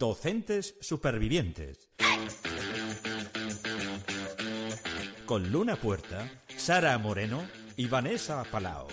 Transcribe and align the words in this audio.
Docentes 0.00 0.76
supervivientes. 0.80 1.90
Con 5.26 5.52
Luna 5.52 5.76
Puerta, 5.76 6.26
Sara 6.56 6.96
Moreno 6.96 7.46
y 7.76 7.86
Vanessa 7.86 8.42
Palao. 8.44 8.88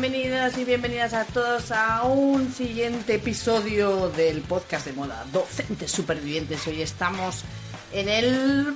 Bienvenidas 0.00 0.58
y 0.58 0.64
bienvenidas 0.64 1.14
a 1.14 1.24
todos 1.24 1.70
a 1.70 2.02
un 2.02 2.52
siguiente 2.52 3.14
episodio 3.14 4.10
del 4.10 4.40
podcast 4.40 4.86
de 4.86 4.92
moda 4.92 5.24
Docentes 5.32 5.92
Supervivientes. 5.92 6.66
Hoy 6.66 6.82
estamos 6.82 7.44
en 7.92 8.08
el 8.08 8.74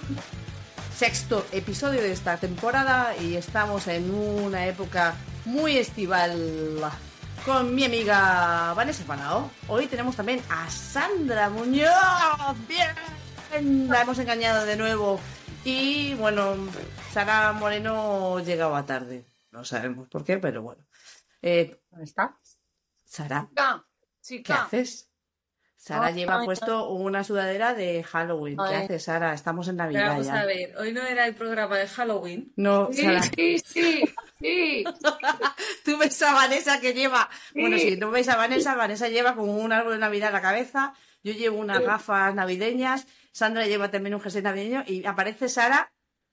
sexto 0.94 1.44
episodio 1.50 2.00
de 2.02 2.12
esta 2.12 2.36
temporada 2.36 3.16
y 3.16 3.34
estamos 3.34 3.88
en 3.88 4.14
una 4.14 4.66
época 4.66 5.16
muy 5.44 5.76
estival 5.76 6.88
con 7.44 7.74
mi 7.74 7.84
amiga 7.84 8.72
Vanessa 8.74 9.02
Panao. 9.02 9.50
Hoy 9.66 9.88
tenemos 9.88 10.14
también 10.14 10.40
a 10.48 10.70
Sandra 10.70 11.50
Muñoz. 11.50 11.90
Bien, 12.68 13.88
la 13.88 14.02
hemos 14.02 14.20
engañado 14.20 14.64
de 14.64 14.76
nuevo. 14.76 15.18
Y 15.64 16.14
bueno, 16.14 16.54
Sara 17.12 17.52
Moreno 17.54 18.38
llegaba 18.38 18.86
tarde. 18.86 19.24
No 19.50 19.64
sabemos 19.64 20.06
por 20.06 20.22
qué, 20.22 20.38
pero 20.38 20.62
bueno. 20.62 20.87
Eh, 21.42 21.80
¿Dónde 21.90 22.04
está? 22.04 22.38
Sara, 23.04 23.48
Chica, 24.20 24.66
¿qué 24.70 24.76
haces? 24.78 25.04
Sara 25.76 26.10
lleva 26.10 26.44
puesto 26.44 26.90
una 26.90 27.22
sudadera 27.22 27.72
de 27.72 28.02
Halloween. 28.02 28.56
¿Qué 28.68 28.74
haces, 28.74 29.04
Sara? 29.04 29.32
Estamos 29.32 29.68
en 29.68 29.76
Pero 29.76 29.84
Navidad 29.86 30.08
vamos 30.08 30.26
ya. 30.26 30.40
a 30.40 30.44
ver, 30.44 30.76
hoy 30.76 30.92
no 30.92 31.02
era 31.02 31.26
el 31.26 31.34
programa 31.36 31.78
de 31.78 31.86
Halloween. 31.86 32.52
No, 32.56 32.88
Sí, 32.92 33.02
Sara. 33.02 33.22
sí, 33.22 33.58
sí, 33.64 34.04
sí. 34.40 34.84
Tú 35.84 35.96
ves 35.98 36.20
a 36.22 36.34
Vanessa 36.34 36.80
que 36.80 36.92
lleva. 36.94 37.30
Bueno, 37.54 37.78
Sí. 37.78 37.90
si 37.90 37.96
no 37.96 38.10
veis 38.10 38.28
a 38.28 38.36
Vanessa, 38.36 38.74
Vanessa 38.74 39.08
lleva 39.08 39.36
como 39.36 39.56
un 39.56 39.72
árbol 39.72 39.92
de 39.94 39.98
Navidad 40.00 40.28
en 40.30 40.34
la 40.34 40.42
cabeza. 40.42 40.94
Yo 41.22 41.32
llevo 41.32 41.58
unas 41.58 41.80
gafas 41.80 42.34
navideñas. 42.34 43.06
Sandra 43.32 43.66
lleva 43.66 43.90
también 43.90 44.14
un 44.14 44.20
jersey 44.20 44.42
navideño. 44.42 44.82
Y 44.86 45.06
aparece 45.06 45.48
Sara 45.48 45.92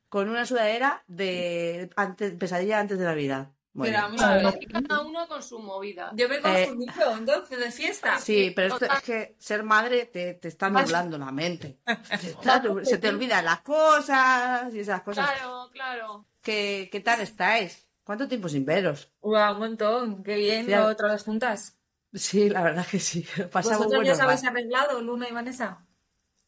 con 0.09 0.27
una 0.27 0.45
sudadera 0.47 1.03
de 1.07 1.89
antes, 1.95 2.33
pesadilla 2.33 2.79
antes 2.79 2.97
de 2.97 3.05
Navidad. 3.05 3.51
Bueno, 3.75 3.93
Pero 3.93 4.03
vamos 4.07 4.21
a 4.21 4.35
ver, 4.51 4.67
Cada 4.87 5.01
uno 5.01 5.27
con 5.27 5.43
su 5.43 5.59
movida. 5.59 6.09
yo 6.15 6.29
me 6.29 6.35
he 6.35 6.63
Eh, 6.63 6.73
entonces, 7.17 7.59
de 7.59 7.71
fiesta. 7.71 8.17
sí, 8.19 8.53
pero 8.55 8.73
esto 8.73 8.85
es 8.85 9.01
que 9.01 9.35
ser 9.37 9.63
madre 9.63 10.05
te, 10.05 10.35
te 10.35 10.47
está 10.47 10.69
nublando 10.69 11.17
la 11.17 11.29
mente. 11.33 11.79
Está 12.09 12.63
nub- 12.63 12.85
se 12.85 12.97
te 12.99 13.09
olvidan 13.09 13.43
las 13.43 13.59
cosas 13.61 14.73
y 14.73 14.79
esas 14.79 15.01
cosas. 15.01 15.29
Claro, 15.29 15.69
claro. 15.73 16.25
¿Qué, 16.41 16.87
qué 16.89 17.01
tal 17.01 17.19
estáis? 17.19 17.85
¿Cuánto 18.05 18.29
tiempo 18.29 18.47
sin 18.47 18.63
veros? 18.65 19.11
Guau, 19.19 19.53
un 19.55 19.59
montón, 19.59 20.23
qué 20.23 20.35
bien, 20.37 20.67
Ya. 20.67 20.85
otra 20.87 21.11
vez 21.11 21.23
juntas. 21.23 21.75
Sí, 22.13 22.47
la 22.49 22.61
verdad 22.63 22.87
que 22.89 22.99
sí. 22.99 23.25
Pasamos 23.51 23.79
¿Vosotros 23.87 24.05
ya 24.07 24.13
os 24.13 24.19
habéis 24.21 24.43
arreglado, 24.45 25.01
Luna 25.01 25.27
y 25.27 25.33
Vanessa? 25.33 25.85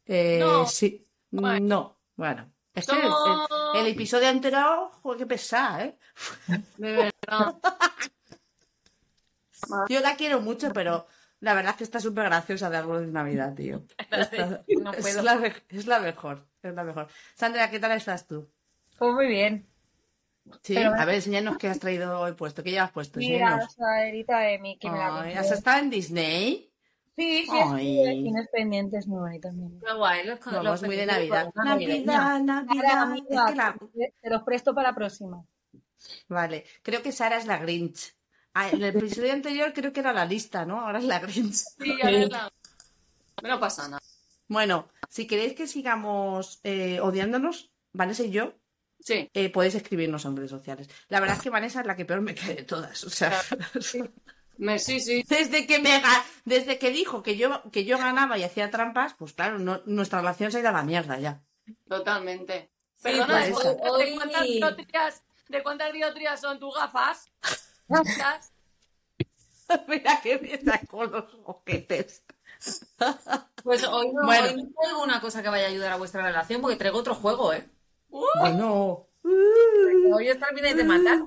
Eh, 0.06 0.38
No. 0.40 0.66
Sí. 0.66 1.06
Bueno. 1.30 1.60
No. 1.68 1.98
Bueno. 2.16 2.50
Es 2.74 2.86
que 2.86 2.96
el, 2.96 3.08
el- 3.08 3.82
el 3.82 3.88
episodio 3.88 4.30
anterior, 4.30 4.92
joder, 5.02 5.18
qué 5.18 5.26
pesada, 5.26 5.84
¿eh? 5.84 5.98
Yo 9.90 10.00
la 10.02 10.16
quiero 10.16 10.40
mucho, 10.42 10.72
pero 10.72 11.08
la 11.40 11.54
verdad 11.54 11.72
es 11.72 11.78
que 11.78 11.84
está 11.84 12.00
súper 12.00 12.26
graciosa 12.26 12.70
de 12.70 12.78
árbol 12.78 13.06
de 13.06 13.12
Navidad, 13.12 13.54
tío. 13.56 13.84
Está- 14.12 14.64
No 14.82 14.94
es, 14.94 15.24
la, 15.24 15.36
me- 15.36 15.54
es 15.70 15.88
la 15.88 16.00
mejor. 16.00 16.46
Es 16.62 16.74
la 16.74 16.84
mejor. 16.84 17.08
Sandra, 17.36 17.70
¿qué 17.70 17.80
tal 17.80 17.92
estás 17.92 18.28
tú? 18.28 18.50
Pues 18.98 19.14
muy 19.14 19.28
bien. 19.28 19.68
Sí, 20.62 20.76
Pero- 20.76 20.94
a 20.94 21.06
ver, 21.06 21.16
enséñanos 21.16 21.58
qué 21.58 21.68
has 21.68 21.80
traído 21.80 22.20
hoy 22.22 22.34
puesto. 22.34 22.64
¿Qué 22.64 22.72
llevas 22.72 22.92
puesto? 22.92 23.20
Mira 23.20 23.58
la 23.58 23.68
sudaderita 23.70 24.40
de 24.40 24.60
Mickey. 24.60 24.90
me 24.90 24.98
la 24.98 25.22
Ay. 25.22 25.34
¿Has 25.34 25.52
estado 25.52 25.80
en 25.80 25.90
Disney? 25.90 26.72
Sí, 27.16 27.46
sí, 27.46 27.52
Ay. 27.52 28.24
Tienes 28.24 28.48
pendientes 28.52 29.08
muy 29.08 29.20
bonitos. 29.20 29.52
mira. 29.54 29.80
Qué 29.86 29.94
guay, 29.94 30.26
los, 30.26 30.40
Vamos, 30.46 30.64
los 30.64 30.84
muy 30.84 30.96
de 30.96 31.06
Navidad. 31.08 31.50
Navidad, 31.56 32.40
Navidad. 32.42 33.02
amiga, 33.02 33.46
Es 33.46 33.52
que 33.52 33.56
la- 33.56 33.78
te 34.22 34.30
los 34.30 34.44
presto 34.44 34.74
para 34.76 34.90
la 34.92 34.96
próxima. 34.96 35.44
Vale, 36.28 36.66
creo 36.84 37.02
que 37.02 37.12
Sara 37.12 37.38
es 37.38 37.46
la 37.46 37.58
Grinch. 37.58 38.16
Ah, 38.54 38.70
en 38.70 38.82
el 38.84 38.96
episodio 38.96 39.34
anterior 39.34 39.72
creo 39.74 39.94
que 39.94 40.00
era 40.00 40.14
la 40.14 40.26
lista, 40.26 40.66
¿no? 40.66 40.82
Ahora 40.82 41.00
es 41.00 41.06
la 41.06 41.20
Grinch. 41.20 41.54
Sí, 41.80 41.96
ya 42.02 42.10
verdad. 42.10 42.52
No 43.44 43.60
pasa 43.60 43.88
nada. 43.88 44.02
Bueno, 44.48 44.88
si 45.10 45.28
queréis 45.28 45.54
que 45.54 45.68
sigamos 45.68 46.60
eh, 46.64 47.00
odiándonos, 47.02 47.72
Vanessa 47.94 48.24
y 48.24 48.32
yo, 48.32 48.54
Sí. 49.00 49.30
eh, 49.34 49.50
podéis 49.52 49.76
escribirnos 49.76 50.26
en 50.26 50.36
redes 50.36 50.50
sociales. 50.50 50.90
La 51.08 51.20
verdad 51.20 51.38
es 51.38 51.44
que 51.44 51.50
Vanessa 51.52 51.82
es 51.82 51.86
la 51.86 51.96
que 51.96 52.06
peor 52.06 52.22
me 52.22 52.34
cae 52.34 52.56
de 52.56 52.64
todas. 52.64 53.04
O 53.04 53.10
sea, 53.10 53.32
Me, 54.58 54.80
sí, 54.80 55.00
sí. 55.00 55.24
desde 55.30 55.68
que 55.68 55.78
me 55.80 56.02
desde 56.46 56.80
que 56.80 56.90
dijo 56.90 57.22
que 57.22 57.38
yo, 57.38 57.62
que 57.72 57.86
yo 57.86 58.00
ganaba 58.00 58.40
y 58.40 58.44
hacía 58.44 58.72
trampas, 58.72 59.14
pues 59.14 59.34
claro, 59.34 59.60
no- 59.60 59.84
nuestra 59.86 60.20
relación 60.20 60.52
se 60.52 60.58
ha 60.58 60.62
ido 60.62 60.70
a 60.70 60.74
la 60.74 60.82
mierda 60.84 61.20
ya. 61.20 61.44
Totalmente. 61.88 62.72
Sí, 62.96 63.04
Perdona, 63.04 63.46
pues, 63.52 63.64
¿de, 63.64 63.78
hoy- 63.88 64.20
dioptrías, 64.60 65.24
¿de 65.50 65.64
cuántas 65.64 65.94
dioptrías 65.94 66.40
son 66.40 66.60
tus 66.60 66.76
gafas? 66.76 67.32
Muchas. 67.88 68.52
Mira 69.88 70.20
que 70.22 70.34
empieza 70.34 70.80
con 70.90 71.12
los 71.12 71.26
ojetes. 71.46 72.24
Pues 73.64 73.84
hoy 73.84 74.14
no, 74.14 74.26
Bueno. 74.26 74.48
hoy 74.48 74.56
no 74.64 74.70
traigo 74.82 75.04
una 75.04 75.20
cosa 75.20 75.44
que 75.44 75.50
vaya 75.50 75.66
a 75.66 75.70
ayudar 75.70 75.92
a 75.92 75.98
vuestra 75.98 76.24
relación, 76.24 76.62
porque 76.62 76.78
traigo 76.78 76.98
otro 77.00 77.14
juego, 77.14 77.52
¿eh? 77.52 77.68
Bueno. 78.08 79.08
Hoy 79.24 80.30
os 80.30 80.40
termináis 80.40 80.78
de 80.78 80.84
matar. 80.86 81.20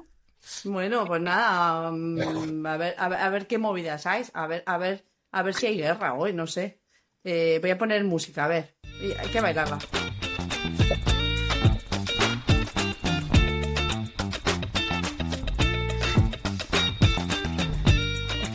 Bueno, 0.64 1.04
pues 1.04 1.20
nada, 1.20 1.91
mm, 1.92 2.66
a 2.66 2.76
ver, 2.78 2.94
a 2.97 3.08
ver, 3.10 3.20
a 3.20 3.28
ver 3.28 3.47
qué 3.47 3.58
movidas 3.58 4.06
hay, 4.06 4.25
a 4.32 4.47
ver, 4.47 4.62
a 4.64 4.78
ver, 4.78 5.04
a 5.32 5.42
ver 5.42 5.54
si 5.54 5.66
hay 5.66 5.76
guerra 5.76 6.14
hoy, 6.14 6.32
no 6.32 6.47
sé. 6.47 6.81
Eh, 7.25 7.58
voy 7.60 7.70
a 7.72 7.78
poner 7.78 8.02
música, 8.04 8.47
a 8.47 8.48
ver, 8.48 8.75
y 9.02 9.12
hay 9.12 9.28
que 9.28 9.41
bailarla. 9.42 9.78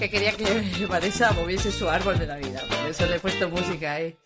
Quería 0.09 0.31
que 0.33 0.85
Vanessa 0.89 1.31
moviese 1.33 1.71
su 1.71 1.89
árbol 1.89 2.17
de 2.19 2.27
Navidad, 2.27 2.61
por 2.67 2.89
eso 2.89 3.05
le 3.05 3.15
he 3.15 3.19
puesto 3.19 3.49
música 3.49 3.93
ahí. 3.93 4.17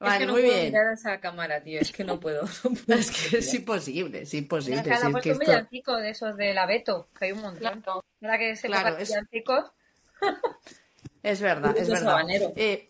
Vale, 0.00 0.12
es 0.14 0.18
que 0.20 0.26
no 0.26 0.32
muy 0.34 0.42
puedo 0.42 0.54
bien. 0.54 0.66
mirar 0.66 0.86
a 0.86 0.92
esa 0.94 1.20
cámara, 1.20 1.60
tío, 1.60 1.80
es 1.80 1.90
que 1.92 2.04
no 2.04 2.20
puedo. 2.20 2.42
no 2.42 2.70
puedo. 2.70 2.98
Es 3.00 3.10
que 3.10 3.38
es 3.38 3.54
imposible, 3.54 4.22
es 4.22 4.34
imposible. 4.34 4.82
Mira, 4.82 4.96
si 4.98 5.06
es 5.06 5.10
puesto 5.12 5.20
que 5.22 5.30
un 5.36 5.42
esto- 5.42 5.50
villancico 5.52 5.96
de 5.96 6.10
esos 6.10 6.36
de 6.36 6.54
la 6.54 6.66
Beto, 6.66 7.08
que 7.18 7.24
hay 7.26 7.32
un 7.32 7.40
montón. 7.40 7.80
Claro. 7.82 8.04
Ahora 8.22 8.38
que 8.38 8.54
se 8.56 8.68
Claro, 8.68 8.96
es- 8.96 9.08
villancicos, 9.08 9.72
Es 11.22 11.40
verdad, 11.40 11.76
es 11.76 11.88
verdad. 11.88 12.20
Eh, 12.56 12.86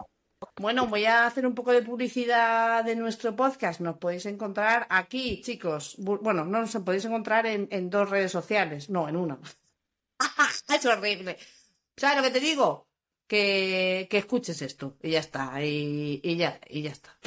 bueno, 0.57 0.87
voy 0.87 1.05
a 1.07 1.27
hacer 1.27 1.47
un 1.47 1.55
poco 1.55 1.73
de 1.73 1.83
publicidad 1.83 2.85
de 2.85 2.95
nuestro 2.95 3.35
podcast. 3.35 3.81
Nos 3.81 3.97
podéis 3.97 4.27
encontrar 4.27 4.87
aquí, 4.91 5.41
chicos. 5.43 5.97
Bu- 5.99 6.21
Bueno, 6.21 6.45
no 6.45 6.61
nos 6.61 6.77
podéis 6.85 7.05
encontrar 7.07 7.47
en, 7.47 7.69
en 7.71 7.89
dos 7.91 8.11
redes 8.11 8.33
sociales, 8.33 8.91
no, 8.91 9.09
en 9.09 9.17
una. 9.17 9.39
es 10.69 10.85
horrible. 10.87 11.39
¿Sabes 11.99 12.17
lo 12.17 12.23
que 12.23 12.31
te 12.31 12.41
digo? 12.41 12.87
Que, 13.27 14.07
que 14.09 14.19
escuches 14.19 14.63
esto 14.63 14.97
y 15.03 15.11
ya 15.11 15.19
está, 15.19 15.63
y, 15.63 16.21
y 16.23 16.37
ya, 16.37 16.59
y 16.69 16.83
ya 16.83 16.91
está. 16.91 17.19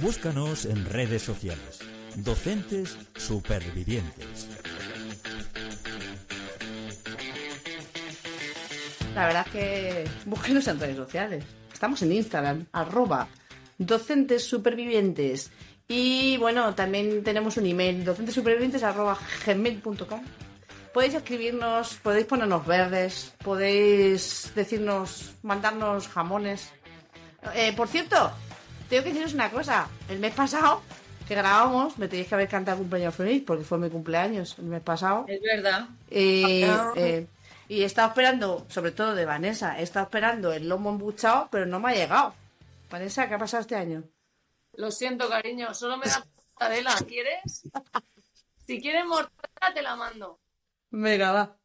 Búscanos 0.00 0.64
en 0.64 0.84
redes 0.86 1.22
sociales. 1.22 1.80
Docentes 2.16 2.96
supervivientes. 3.16 4.48
La 9.14 9.26
verdad 9.26 9.46
es 9.46 9.52
que 9.52 10.04
búsquenos 10.26 10.66
en 10.68 10.80
redes 10.80 10.96
sociales. 10.96 11.44
Estamos 11.72 12.00
en 12.02 12.12
Instagram, 12.12 12.66
arroba 12.72 13.28
docentes 13.78 14.44
supervivientes. 14.44 15.50
Y 15.88 16.36
bueno, 16.38 16.74
también 16.74 17.22
tenemos 17.24 17.56
un 17.56 17.66
email, 17.66 18.04
docentesupervivientes 18.04 18.82
arroba 18.84 19.18
gmail.com. 19.44 20.22
Podéis 20.94 21.14
escribirnos, 21.14 21.96
podéis 21.96 22.26
ponernos 22.26 22.64
verdes, 22.66 23.34
podéis 23.42 24.52
decirnos, 24.54 25.34
mandarnos 25.42 26.06
jamones. 26.08 26.70
Eh, 27.54 27.72
por 27.76 27.88
cierto, 27.88 28.30
tengo 28.88 29.02
que 29.02 29.10
deciros 29.10 29.34
una 29.34 29.50
cosa. 29.50 29.88
El 30.08 30.20
mes 30.20 30.32
pasado 30.34 30.82
que 31.26 31.34
grabamos, 31.34 31.98
me 31.98 32.06
tenéis 32.06 32.28
que 32.28 32.34
haber 32.36 32.48
cantado 32.48 32.78
cumpleaños 32.78 33.14
feliz 33.14 33.42
porque 33.44 33.64
fue 33.64 33.78
mi 33.78 33.90
cumpleaños 33.90 34.56
el 34.58 34.66
mes 34.66 34.82
pasado. 34.82 35.24
Es 35.26 35.40
verdad. 35.42 35.88
Eh, 36.10 36.64
Ah. 36.70 36.92
eh, 36.96 37.26
y 37.66 37.82
he 37.82 37.86
estado 37.86 38.08
esperando, 38.08 38.64
sobre 38.68 38.92
todo 38.92 39.14
de 39.16 39.24
Vanessa, 39.24 39.78
he 39.80 39.82
estado 39.82 40.04
esperando 40.04 40.52
el 40.52 40.68
lomo 40.68 40.90
embuchado, 40.90 41.48
pero 41.50 41.66
no 41.66 41.80
me 41.80 41.90
ha 41.90 41.94
llegado. 41.94 42.34
Vanessa, 42.90 43.26
¿qué 43.26 43.34
ha 43.34 43.38
pasado 43.38 43.62
este 43.62 43.74
año? 43.74 44.04
Lo 44.74 44.90
siento, 44.92 45.28
cariño. 45.28 45.74
Solo 45.74 45.96
me 45.96 46.06
da 46.06 46.24
mortadela. 46.60 46.94
¿Quieres? 47.08 47.62
Si 48.66 48.80
quieres 48.80 49.04
mortadela, 49.06 49.74
te 49.74 49.82
la 49.82 49.96
mando. 49.96 50.38
Venga, 50.96 51.32
va. 51.32 51.56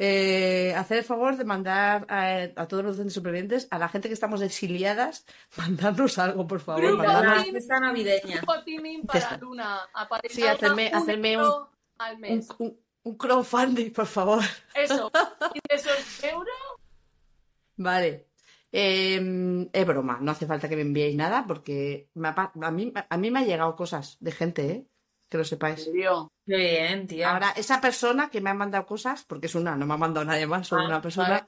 Eh, 0.00 0.72
hacer 0.76 0.98
el 0.98 1.04
favor 1.04 1.36
de 1.36 1.44
mandar 1.44 2.06
a, 2.08 2.34
a 2.54 2.68
todos 2.68 2.84
los 2.84 2.96
docentes 2.96 3.14
supervivientes, 3.14 3.66
a 3.70 3.78
la 3.78 3.88
gente 3.88 4.06
que 4.08 4.14
estamos 4.14 4.40
exiliadas, 4.42 5.26
mandarnos 5.56 6.18
algo, 6.18 6.46
por 6.46 6.60
favor. 6.60 6.82
Grupo 6.82 7.02
mandarnos- 7.02 7.44
Team. 7.66 7.82
navideña. 7.82 8.36
Grupo 8.36 8.62
Teaming 8.64 9.02
Ya 9.02 9.06
para. 9.06 9.36
Luna. 9.38 9.80
Sí, 10.28 10.42
hacerme- 10.42 10.88
un 10.90 10.94
hacerme 10.94 11.32
euro 11.32 11.70
al 11.98 12.14
un, 12.14 12.20
mes. 12.20 12.48
un- 12.58 12.78
un 13.02 13.16
crowdfunding, 13.16 13.90
por 13.92 14.06
favor. 14.06 14.42
Eso. 14.74 15.10
Y 15.54 15.60
de 15.68 15.74
esos 15.74 16.24
euros, 16.24 16.54
Vale. 17.76 18.26
Eh, 18.70 19.68
es 19.72 19.86
broma, 19.86 20.18
no 20.20 20.30
hace 20.32 20.46
falta 20.46 20.68
que 20.68 20.76
me 20.76 20.82
enviéis 20.82 21.16
nada 21.16 21.44
porque 21.46 22.10
me 22.14 22.28
ha 22.28 22.34
pa- 22.34 22.52
a 22.60 22.70
mí, 22.70 22.92
a 23.08 23.16
mí 23.16 23.30
me 23.30 23.40
ha 23.40 23.44
llegado 23.44 23.74
cosas 23.76 24.16
de 24.20 24.30
gente, 24.30 24.70
¿eh? 24.70 24.86
Que 25.28 25.36
lo 25.36 25.44
sepáis. 25.44 25.84
serio. 25.84 26.32
Qué 26.46 26.56
bien, 26.56 27.06
tía. 27.06 27.32
Ahora, 27.32 27.50
esa 27.50 27.80
persona 27.80 28.30
que 28.30 28.40
me 28.40 28.48
ha 28.48 28.54
mandado 28.54 28.86
cosas, 28.86 29.24
porque 29.24 29.46
es 29.46 29.54
una, 29.54 29.76
no 29.76 29.84
me 29.84 29.94
ha 29.94 29.98
mandado 29.98 30.24
nadie 30.24 30.46
más, 30.46 30.66
solo 30.66 30.82
Ah, 30.82 30.86
una 30.86 31.02
persona 31.02 31.46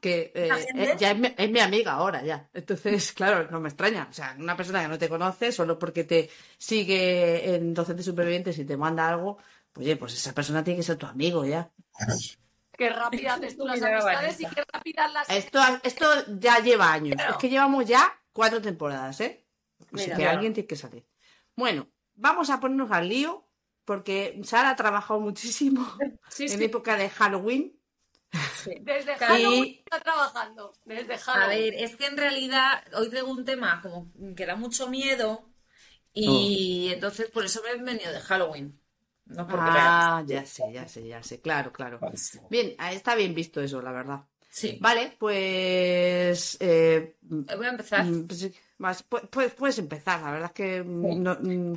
que 0.00 0.30
eh, 0.34 0.48
eh, 0.76 0.94
ya 0.96 1.10
es 1.10 1.18
mi, 1.18 1.34
es 1.36 1.50
mi 1.50 1.58
amiga 1.58 1.92
ahora, 1.94 2.22
ya. 2.22 2.48
Entonces, 2.54 3.12
claro, 3.14 3.50
no 3.50 3.58
me 3.58 3.68
extraña. 3.68 4.06
O 4.08 4.12
sea, 4.12 4.36
una 4.38 4.56
persona 4.56 4.82
que 4.82 4.88
no 4.88 4.98
te 4.98 5.08
conoce, 5.08 5.50
solo 5.50 5.78
porque 5.78 6.04
te 6.04 6.30
sigue 6.56 7.56
en 7.56 7.74
Docentes 7.74 8.06
Supervivientes 8.06 8.56
y 8.58 8.64
te 8.64 8.76
manda 8.76 9.08
algo, 9.08 9.38
pues, 9.72 9.86
oye, 9.86 9.96
pues 9.96 10.14
esa 10.14 10.32
persona 10.32 10.62
tiene 10.62 10.78
que 10.78 10.84
ser 10.84 10.96
tu 10.96 11.06
amigo, 11.06 11.44
ya. 11.44 11.70
Qué 12.76 12.90
rápida 12.90 13.34
haces 13.34 13.56
tú 13.56 13.66
las 13.66 13.82
amistades 13.82 14.40
y 14.40 14.46
qué 14.46 14.62
rápidas 14.72 15.12
las... 15.12 15.28
Esto, 15.30 15.58
esto 15.82 16.06
ya 16.38 16.60
lleva 16.60 16.92
años. 16.92 17.16
Es 17.28 17.36
que 17.36 17.48
llevamos 17.48 17.84
ya 17.86 18.16
cuatro 18.32 18.62
temporadas, 18.62 19.20
¿eh? 19.20 19.44
Así 19.92 20.04
Mira. 20.04 20.16
que 20.16 20.26
alguien 20.28 20.52
tiene 20.52 20.68
que 20.68 20.76
salir. 20.76 21.04
Bueno, 21.56 21.88
vamos 22.18 22.50
a 22.50 22.60
ponernos 22.60 22.90
al 22.90 23.08
lío, 23.08 23.46
porque 23.84 24.38
Sara 24.44 24.70
ha 24.70 24.76
trabajado 24.76 25.20
muchísimo 25.20 25.86
Sí, 26.28 26.44
en 26.44 26.58
sí. 26.58 26.64
época 26.64 26.96
de 26.96 27.08
Halloween. 27.08 27.74
Desde 28.82 29.12
Y- 29.12 29.16
Halloween 29.16 29.74
está 29.84 30.00
trabajando. 30.00 30.72
Desde 30.84 31.14
A 31.14 31.18
Halloween. 31.18 31.58
ver, 31.70 31.74
es 31.74 31.96
que 31.96 32.06
en 32.06 32.16
realidad 32.18 32.84
hoy 32.94 33.08
traigo 33.08 33.30
un 33.30 33.44
tema 33.44 33.80
como 33.80 34.12
que 34.36 34.44
da 34.44 34.56
mucho 34.56 34.88
miedo 34.90 35.48
y 36.12 36.90
entonces 36.92 37.30
por 37.30 37.44
eso 37.44 37.62
me 37.62 37.70
he 37.70 37.82
venido 37.82 38.12
de 38.12 38.20
Halloween. 38.20 38.78
No 39.26 39.46
porque 39.46 39.66
Ah, 39.70 40.22
ya 40.26 40.44
sé, 40.44 40.64
ya 40.72 40.88
sé, 40.88 41.06
ya 41.06 41.22
sé. 41.22 41.40
Claro, 41.40 41.72
claro. 41.72 42.00
Bien, 42.50 42.74
ah, 42.78 42.92
está 42.92 43.14
bien 43.14 43.34
visto 43.34 43.60
eso, 43.60 43.80
la 43.82 43.92
verdad. 43.92 44.20
Sí, 44.50 44.78
Vale, 44.80 45.14
pues... 45.18 46.56
eh, 46.60 47.16
voy 47.22 47.66
a 47.66 47.70
empezar. 47.70 48.04
mm, 48.06 48.26
pues 48.26 48.40
sí, 48.40 48.54
más- 48.78 49.08
pu- 49.08 49.28
puedes, 49.54 49.78
empezar, 49.78 50.20
la 50.22 50.30
verdad 50.32 50.46
es 50.46 50.52
que 50.54 50.78
Sí. 50.82 51.14
no, 51.16 51.36
mm, 51.40 51.74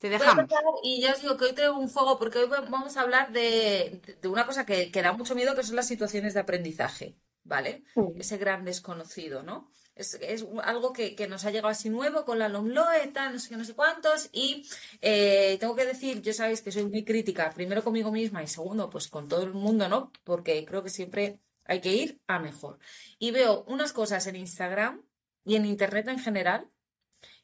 te 0.00 0.08
dejamos. 0.08 0.46
y 0.82 1.02
ya 1.02 1.12
os 1.12 1.20
digo 1.20 1.36
que 1.36 1.44
hoy 1.44 1.52
traigo 1.52 1.78
un 1.78 1.88
juego 1.88 2.18
porque 2.18 2.38
hoy 2.38 2.48
vamos 2.48 2.96
a 2.96 3.02
hablar 3.02 3.32
de, 3.32 4.00
de 4.20 4.28
una 4.28 4.46
cosa 4.46 4.64
que, 4.64 4.90
que 4.90 5.02
da 5.02 5.12
mucho 5.12 5.34
miedo, 5.34 5.54
que 5.54 5.62
son 5.62 5.76
las 5.76 5.86
situaciones 5.86 6.32
de 6.32 6.40
aprendizaje, 6.40 7.16
¿vale? 7.44 7.84
Ese 8.16 8.38
gran 8.38 8.64
desconocido, 8.64 9.42
¿no? 9.42 9.70
Es, 9.94 10.18
algo 10.62 10.94
que, 10.94 11.14
que 11.14 11.28
nos 11.28 11.44
ha 11.44 11.50
llegado 11.50 11.68
así 11.68 11.90
nuevo 11.90 12.24
con 12.24 12.38
la 12.38 12.48
LOMLOE, 12.48 13.08
tal, 13.08 13.34
no 13.34 13.38
sé 13.38 13.50
qué, 13.50 13.56
no 13.58 13.64
sé 13.64 13.74
cuántos. 13.74 14.30
Y 14.32 14.66
eh, 15.02 15.58
tengo 15.60 15.76
que 15.76 15.84
decir, 15.84 16.22
yo 16.22 16.32
sabéis 16.32 16.62
que 16.62 16.72
soy 16.72 16.86
muy 16.86 17.04
crítica, 17.04 17.52
primero 17.54 17.84
conmigo 17.84 18.10
misma 18.10 18.42
y 18.42 18.46
segundo, 18.46 18.88
pues 18.88 19.08
con 19.08 19.28
todo 19.28 19.42
el 19.42 19.52
mundo, 19.52 19.86
¿no? 19.90 20.12
Porque 20.24 20.64
creo 20.64 20.82
que 20.82 20.88
siempre 20.88 21.40
hay 21.66 21.82
que 21.82 21.92
ir 21.92 22.22
a 22.26 22.38
mejor. 22.38 22.78
Y 23.18 23.32
veo 23.32 23.64
unas 23.68 23.92
cosas 23.92 24.26
en 24.26 24.36
Instagram 24.36 25.02
y 25.44 25.56
en 25.56 25.66
Internet 25.66 26.08
en 26.08 26.18
general 26.18 26.66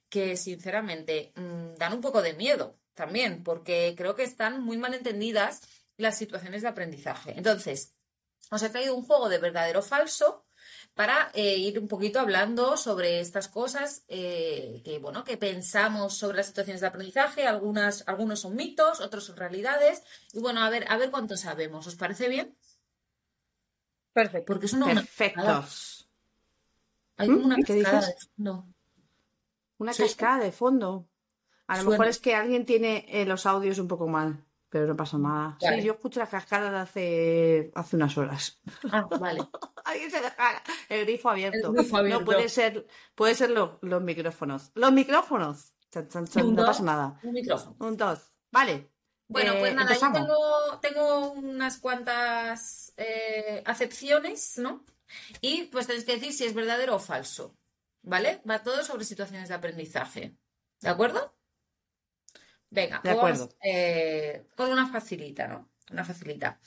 que 0.08 0.37
sinceramente 0.37 1.32
mm, 1.37 1.76
dan 1.76 1.93
un 1.94 2.00
poco 2.00 2.23
de 2.23 2.35
miedo 2.35 2.79
también, 2.94 3.43
porque 3.43 3.94
creo 3.97 4.14
que 4.14 4.25
están 4.25 4.62
muy 4.62 4.79
mal 4.79 4.94
entendidas 4.94 5.62
las 5.97 6.19
situaciones 6.19 6.62
de 6.62 6.69
aprendizaje. 6.69 7.35
Entonces, 7.37 7.93
os 8.50 8.62
he 8.62 8.70
traído 8.70 8.94
un 8.94 9.05
juego 9.05 9.29
de 9.29 9.38
verdadero 9.38 9.81
o 9.81 9.82
falso 9.82 10.44
para 10.94 11.31
eh, 11.35 11.56
ir 11.56 11.79
un 11.79 11.88
poquito 11.88 12.20
hablando 12.20 12.76
sobre 12.76 13.20
estas 13.20 13.49
cosas 13.49 14.05
eh, 14.08 14.81
que, 14.85 14.99
bueno, 14.99 15.25
que 15.25 15.37
pensamos 15.37 16.17
sobre 16.17 16.38
las 16.38 16.47
situaciones 16.47 16.81
de 16.81 16.87
aprendizaje. 16.87 17.47
Algunas, 17.47 18.05
algunos 18.06 18.41
son 18.41 18.56
mitos, 18.56 19.00
otros 19.00 19.25
son 19.25 19.37
realidades. 19.37 20.03
Y 20.32 20.41
bueno, 20.41 20.62
a 20.62 20.70
ver, 20.70 20.87
a 20.88 20.97
ver 20.97 21.11
cuánto 21.11 21.37
sabemos. 21.37 21.87
¿Os 21.87 21.97
parece 21.97 22.29
bien? 22.29 22.56
Perfecto. 24.12 24.47
Porque 24.47 24.67
es 24.67 24.73
una. 24.73 24.87
Perfectos. 24.87 26.08
Hay 27.19 27.29
como 27.29 27.44
una. 27.44 27.56
¿Qué 27.56 27.75
dices? 27.75 28.06
de 28.06 28.14
fondo. 28.35 28.67
Una 29.78 29.93
Sí. 29.93 30.02
cascada 30.05 30.38
de 30.44 30.52
fondo. 30.52 31.08
A 31.67 31.76
lo 31.76 31.82
Suena. 31.82 31.90
mejor 31.90 32.06
es 32.08 32.19
que 32.20 32.34
alguien 32.34 32.64
tiene 32.64 33.05
eh, 33.08 33.25
los 33.26 33.44
audios 33.46 33.78
un 33.78 33.88
poco 33.88 34.06
mal, 34.06 34.44
pero 34.69 34.87
no 34.87 34.96
pasa 34.96 35.19
nada. 35.19 35.58
Vale. 35.61 35.81
Sí, 35.81 35.87
yo 35.87 35.94
escucho 35.94 36.20
la 36.20 36.28
cascada 36.28 36.70
de 36.70 36.78
hace, 36.78 37.73
hace 37.75 37.96
unas 37.96 38.17
horas. 38.17 38.61
Ah, 38.93 39.06
vale. 39.20 39.40
Alguien 39.84 40.11
se 40.11 40.20
deja 40.20 40.62
el 40.88 41.05
grifo 41.05 41.31
abierto. 41.31 41.69
El 41.69 41.75
grifo 41.75 41.96
abierto. 41.96 42.20
No 42.20 42.25
puede 42.26 42.49
ser, 42.49 42.87
puede 43.14 43.34
ser 43.34 43.50
lo- 43.50 43.78
los 43.82 44.02
micrófonos. 44.02 44.70
Los 44.75 44.93
micrófonos. 44.93 45.73
Chan, 45.90 46.08
chan, 46.08 46.26
chan, 46.26 46.46
Un 46.46 46.55
no 46.55 46.62
dos. 46.62 46.70
pasa 46.70 46.82
nada. 46.82 47.20
Un 47.22 47.32
micrófono. 47.32 47.76
Un 47.81 47.96
dos. 47.96 48.32
Vale. 48.50 48.90
Bueno, 49.29 49.52
Eh, 49.55 49.56
pues 49.61 49.75
nada, 49.75 49.88
empezamos. 49.88 50.20
yo 50.20 50.26
tengo, 50.26 50.81
tengo 50.81 51.32
unas 51.32 51.79
cuantas 51.79 52.93
eh, 52.96 53.62
acepciones, 53.64 54.58
¿no? 54.58 54.84
Y 55.40 55.64
pues 55.64 55.87
tenéis 55.88 56.05
que 56.05 56.14
decir 56.14 56.32
si 56.32 56.44
es 56.44 56.55
verdadero 56.55 56.94
o 56.96 56.99
falso, 57.00 57.55
¿vale? 58.06 58.43
Va 58.50 58.62
todo 58.62 58.82
sobre 58.85 59.05
situaciones 59.05 59.49
de 59.50 59.55
aprendizaje, 59.56 60.38
¿de 60.81 60.88
acuerdo? 60.88 61.37
Venga, 62.70 63.00
De 63.03 63.11
pues 63.11 63.17
vamos, 63.17 63.41
acuerdo. 63.41 63.56
eh, 63.62 64.49
con 64.56 64.70
una 64.73 64.87
facilita, 64.88 65.47
¿no? 65.49 65.70
Una 65.91 66.05
facilita. 66.05 66.61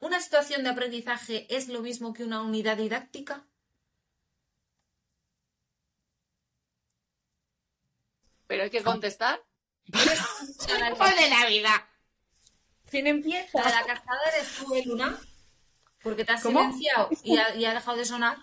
¿Una 0.00 0.20
situación 0.20 0.64
de 0.64 0.70
aprendizaje 0.70 1.46
es 1.56 1.68
lo 1.68 1.80
mismo 1.82 2.12
que 2.12 2.24
una 2.24 2.42
unidad 2.42 2.76
didáctica? 2.76 3.46
Pero 8.46 8.62
hay 8.62 8.70
que 8.70 8.82
contestar. 8.84 9.42
¡Hijo 9.86 11.04
de 11.04 11.28
la 11.30 11.46
vida! 11.46 11.88
¿Quién 12.90 13.06
empieza? 13.08 13.58
La 13.70 13.84
cascada 13.84 14.20
eres 14.34 14.56
tú, 14.56 14.74
¿eh, 14.74 14.82
Luna? 14.86 15.18
Porque 16.02 16.24
te 16.24 16.32
has 16.32 16.42
¿Cómo? 16.42 16.60
silenciado 16.60 17.10
y 17.22 17.36
ha, 17.38 17.54
y 17.56 17.64
ha 17.64 17.74
dejado 17.74 17.96
de 17.98 18.04
sonar. 18.04 18.38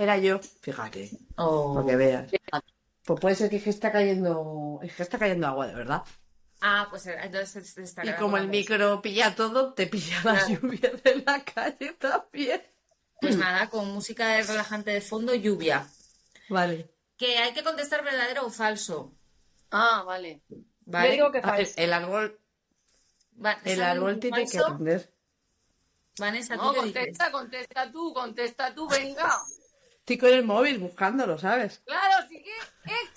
Era 0.00 0.16
yo. 0.18 0.38
Fíjate. 0.62 1.10
Oh. 1.36 1.74
Para 1.74 1.86
que 1.86 1.96
veas. 1.96 2.30
Pues 3.04 3.20
puede 3.20 3.34
ser 3.34 3.50
que 3.50 3.56
es 3.56 3.64
que 3.64 3.70
está 3.70 3.92
cayendo. 3.92 4.80
Es 4.82 4.94
que 4.94 5.02
está 5.02 5.18
cayendo 5.18 5.46
agua, 5.46 5.66
de 5.66 5.74
verdad. 5.74 6.02
Ah, 6.62 6.86
pues 6.90 7.06
eh, 7.06 7.16
entonces 7.22 7.76
está 7.78 8.04
Y 8.04 8.14
como 8.16 8.36
el 8.38 8.48
micro 8.48 9.00
pilla 9.02 9.34
todo, 9.34 9.72
te 9.74 9.86
pilla 9.86 10.16
la 10.24 10.32
Claro. 10.32 10.48
lluvia 10.48 10.90
de 11.04 11.22
la 11.26 11.44
calle 11.44 11.92
también. 11.98 12.62
Pues 13.20 13.36
nada, 13.36 13.68
con 13.68 13.88
música 13.92 14.26
de 14.28 14.42
relajante 14.42 14.90
de 14.90 15.00
fondo, 15.02 15.34
lluvia. 15.34 15.86
Vale. 16.48 16.90
Que 17.18 17.36
hay 17.38 17.52
que 17.52 17.62
contestar 17.62 18.02
verdadero 18.02 18.46
o 18.46 18.50
falso. 18.50 19.12
Ah, 19.70 20.02
vale. 20.06 20.42
¿Vale? 20.86 21.08
Yo 21.08 21.12
digo 21.12 21.32
que 21.32 21.38
Ah, 21.44 21.58
El, 21.58 21.66
falso. 21.66 21.74
el 21.76 21.92
árbol, 21.92 22.40
Va- 23.44 23.52
el 23.64 23.76
¿sabes 23.76 23.80
árbol 23.80 24.18
tiene 24.18 24.44
que 24.44 24.58
falso? 24.58 24.66
atender. 24.66 25.12
Vanessa, 26.18 26.56
¿tú 26.56 26.62
No, 26.64 26.74
contesta, 26.74 27.30
contesta 27.30 27.90
tú, 27.92 28.12
contesta 28.14 28.74
tú, 28.74 28.88
venga. 28.88 29.30
Estoy 30.10 30.28
con 30.28 30.36
el 30.36 30.44
móvil 30.44 30.78
buscándolo, 30.78 31.38
¿sabes? 31.38 31.82
Claro, 31.84 32.26
sí 32.28 32.42
que 32.42 32.50
es 32.84 33.10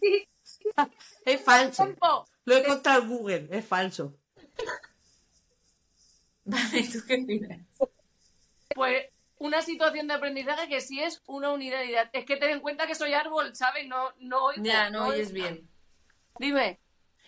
que 0.00 0.28
Es 1.24 1.40
falso. 1.40 1.92
Lo 2.44 2.54
he 2.54 2.60
encontrado 2.60 3.02
en 3.02 3.08
Google, 3.08 3.48
es 3.50 3.66
falso. 3.66 4.14
Vale, 6.44 6.84
¿tú 6.84 7.00
qué 7.08 7.14
opinas? 7.14 7.58
Pues 8.76 9.06
una 9.38 9.60
situación 9.62 10.06
de 10.06 10.14
aprendizaje 10.14 10.68
que 10.68 10.80
sí 10.80 11.02
es 11.02 11.20
una 11.26 11.50
unidad 11.50 11.82
didáctica. 11.82 12.18
Es 12.20 12.26
que 12.26 12.36
ten 12.36 12.50
en 12.50 12.60
cuenta 12.60 12.86
que 12.86 12.94
soy 12.94 13.12
árbol, 13.12 13.56
¿sabes? 13.56 13.88
No, 13.88 14.12
no 14.20 14.44
oigo, 14.44 14.62
Ya, 14.62 14.90
no 14.90 15.08
oyes 15.08 15.32
bien. 15.32 15.68
Dime. 16.38 16.78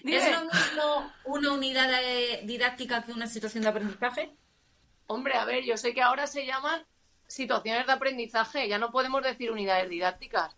Dime. 0.05 0.17
¿Es 0.17 0.31
lo 0.31 0.45
mismo 0.45 1.13
una 1.25 1.53
unidad 1.55 1.91
eh, 2.05 2.43
didáctica 2.45 3.03
que 3.03 3.11
una 3.11 3.27
situación 3.27 3.65
de 3.65 3.71
aprendizaje? 3.71 4.37
Hombre, 5.09 5.35
a 5.35 5.45
ver, 5.45 5.65
yo 5.65 5.77
sé 5.77 5.93
que 5.93 6.03
ahora 6.03 6.29
se 6.29 6.47
llaman 6.47 6.87
situaciones 7.27 7.87
de 7.87 7.93
aprendizaje, 7.93 8.69
ya 8.69 8.79
no 8.79 8.91
podemos 8.91 9.23
decir 9.23 9.51
unidades 9.51 9.89
didácticas. 9.89 10.57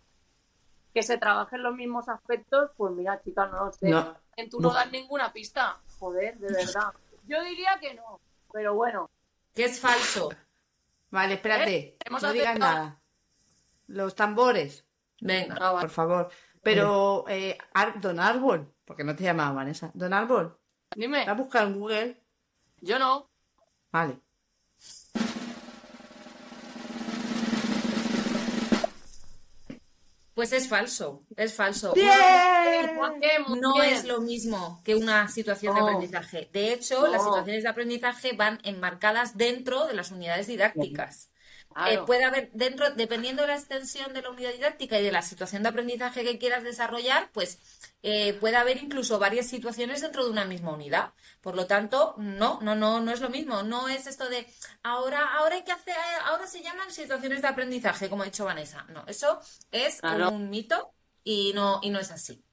Que 0.93 1.03
se 1.03 1.17
trabajen 1.17 1.61
los 1.63 1.75
mismos 1.75 2.09
aspectos, 2.09 2.71
pues 2.75 2.93
mira, 2.93 3.21
chicas, 3.21 3.51
no 3.51 3.65
lo 3.65 3.71
sé. 3.71 3.89
No. 3.89 4.15
En 4.35 4.49
tú 4.49 4.59
no 4.59 4.69
No. 4.69 4.73
das 4.73 4.91
ninguna 4.91 5.31
pista. 5.31 5.77
Joder, 5.99 6.37
de 6.39 6.51
verdad. 6.53 6.93
Yo 7.27 7.43
diría 7.43 7.77
que 7.79 7.93
no, 7.93 8.19
pero 8.51 8.73
bueno. 8.73 9.09
Que 9.53 9.65
es 9.65 9.79
falso. 9.79 10.29
Vale, 11.11 11.35
espérate. 11.35 11.77
¿Eh? 11.77 11.97
No 12.09 12.31
digas 12.33 12.57
nada. 12.57 13.01
Los 13.87 14.15
tambores, 14.15 14.85
Venga. 15.21 15.55
Ah, 15.59 15.71
vale. 15.71 15.81
por 15.81 15.89
favor. 15.89 16.29
Pero, 16.61 17.25
eh, 17.27 17.57
Don 18.01 18.19
Árbol, 18.19 18.73
porque 18.85 19.03
no 19.03 19.15
te 19.15 19.23
llamaba 19.23 19.51
Vanessa. 19.53 19.91
Don 19.93 20.13
Árbol, 20.13 20.57
Dime, 20.95 21.25
¿la 21.25 21.33
buscado 21.33 21.67
en 21.67 21.79
Google? 21.79 22.23
yo 22.81 22.97
no. 22.99 23.29
Vale. 23.91 24.19
Pues 30.39 30.53
es 30.53 30.69
falso, 30.69 31.25
es 31.35 31.53
falso. 31.53 31.91
¡Bien! 31.91 32.09
No 33.59 33.83
es 33.83 34.05
lo 34.05 34.21
mismo 34.21 34.81
que 34.85 34.95
una 34.95 35.27
situación 35.27 35.75
de 35.75 35.81
aprendizaje. 35.81 36.49
De 36.53 36.71
hecho, 36.71 37.07
las 37.07 37.21
situaciones 37.25 37.63
de 37.63 37.67
aprendizaje 37.67 38.31
van 38.37 38.57
enmarcadas 38.63 39.35
dentro 39.35 39.85
de 39.85 39.95
las 39.95 40.11
unidades 40.11 40.47
didácticas. 40.47 41.29
Eh, 41.87 41.99
puede 42.05 42.23
haber 42.23 42.51
dentro, 42.51 42.89
dependiendo 42.91 43.43
de 43.43 43.49
la 43.49 43.55
extensión 43.55 44.11
de 44.13 44.21
la 44.21 44.31
unidad 44.31 44.51
didáctica 44.51 44.99
y 44.99 45.03
de 45.03 45.11
la 45.11 45.21
situación 45.21 45.63
de 45.63 45.69
aprendizaje 45.69 46.23
que 46.23 46.39
quieras 46.39 46.63
desarrollar, 46.63 47.29
pues 47.31 47.59
eh, 48.01 48.33
puede 48.33 48.55
haber 48.55 48.77
incluso 48.77 49.19
varias 49.19 49.47
situaciones 49.47 50.01
dentro 50.01 50.25
de 50.25 50.31
una 50.31 50.45
misma 50.45 50.71
unidad. 50.71 51.13
Por 51.41 51.55
lo 51.55 51.67
tanto, 51.67 52.15
no, 52.17 52.59
no, 52.61 52.75
no, 52.75 52.99
no 52.99 53.11
es 53.11 53.21
lo 53.21 53.29
mismo. 53.29 53.63
No 53.63 53.87
es 53.87 54.07
esto 54.07 54.27
de 54.29 54.47
ahora, 54.83 55.37
ahora 55.37 55.55
hay 55.55 55.63
que 55.63 55.71
hacer, 55.71 55.95
ahora 56.25 56.47
se 56.47 56.61
llaman 56.61 56.91
situaciones 56.91 57.41
de 57.41 57.47
aprendizaje, 57.47 58.09
como 58.09 58.23
ha 58.23 58.25
dicho 58.25 58.45
Vanessa. 58.45 58.85
No, 58.89 59.03
eso 59.07 59.39
es 59.71 59.99
un 60.03 60.49
mito 60.49 60.91
y 61.23 61.53
no, 61.53 61.79
y 61.83 61.91
no 61.91 61.99
es 61.99 62.11
así. 62.11 62.43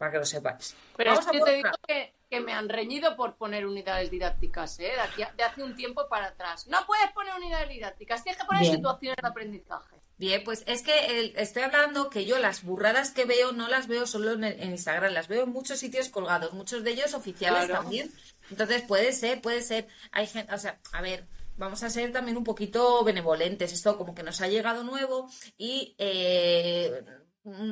Para 0.00 0.12
que 0.12 0.18
lo 0.18 0.24
sepáis. 0.24 0.74
Pero 0.96 1.12
es 1.12 1.26
que 1.26 1.40
te 1.40 1.52
digo 1.52 1.70
que 1.86 2.14
que 2.30 2.40
me 2.40 2.52
han 2.52 2.68
reñido 2.68 3.16
por 3.16 3.34
poner 3.34 3.66
unidades 3.66 4.10
didácticas, 4.10 4.78
¿eh? 4.78 4.92
de, 5.36 5.42
hace 5.42 5.62
un 5.64 5.74
tiempo 5.74 6.08
para 6.08 6.26
atrás. 6.26 6.68
No 6.68 6.78
puedes 6.86 7.10
poner 7.10 7.34
unidades 7.34 7.68
didácticas, 7.68 8.22
tienes 8.22 8.40
que 8.40 8.46
poner 8.46 8.64
situaciones 8.66 9.18
de 9.20 9.28
aprendizaje. 9.28 9.96
Bien, 10.16 10.44
pues 10.44 10.62
es 10.66 10.82
que 10.82 11.32
estoy 11.36 11.62
hablando 11.62 12.08
que 12.08 12.24
yo 12.24 12.38
las 12.38 12.62
burradas 12.62 13.10
que 13.10 13.24
veo 13.24 13.52
no 13.52 13.68
las 13.68 13.88
veo 13.88 14.06
solo 14.06 14.32
en, 14.32 14.62
Instagram, 14.62 15.12
las 15.12 15.26
veo 15.26 15.42
en 15.42 15.50
muchos 15.50 15.80
sitios 15.80 16.08
colgados, 16.08 16.52
muchos 16.52 16.84
de 16.84 16.92
ellos 16.92 17.14
oficiales 17.14 17.68
también. 17.68 18.12
Entonces 18.50 18.82
puede 18.82 19.12
ser, 19.12 19.40
puede 19.40 19.62
ser. 19.62 19.88
Hay 20.12 20.26
gente, 20.26 20.54
o 20.54 20.58
sea, 20.58 20.78
a 20.92 21.00
ver, 21.00 21.24
vamos 21.56 21.82
a 21.82 21.90
ser 21.90 22.12
también 22.12 22.36
un 22.36 22.44
poquito 22.44 23.02
benevolentes. 23.02 23.72
Esto 23.72 23.96
como 23.96 24.14
que 24.14 24.22
nos 24.22 24.40
ha 24.40 24.46
llegado 24.46 24.84
nuevo 24.84 25.28
y 25.56 25.96
eh, 25.98 27.02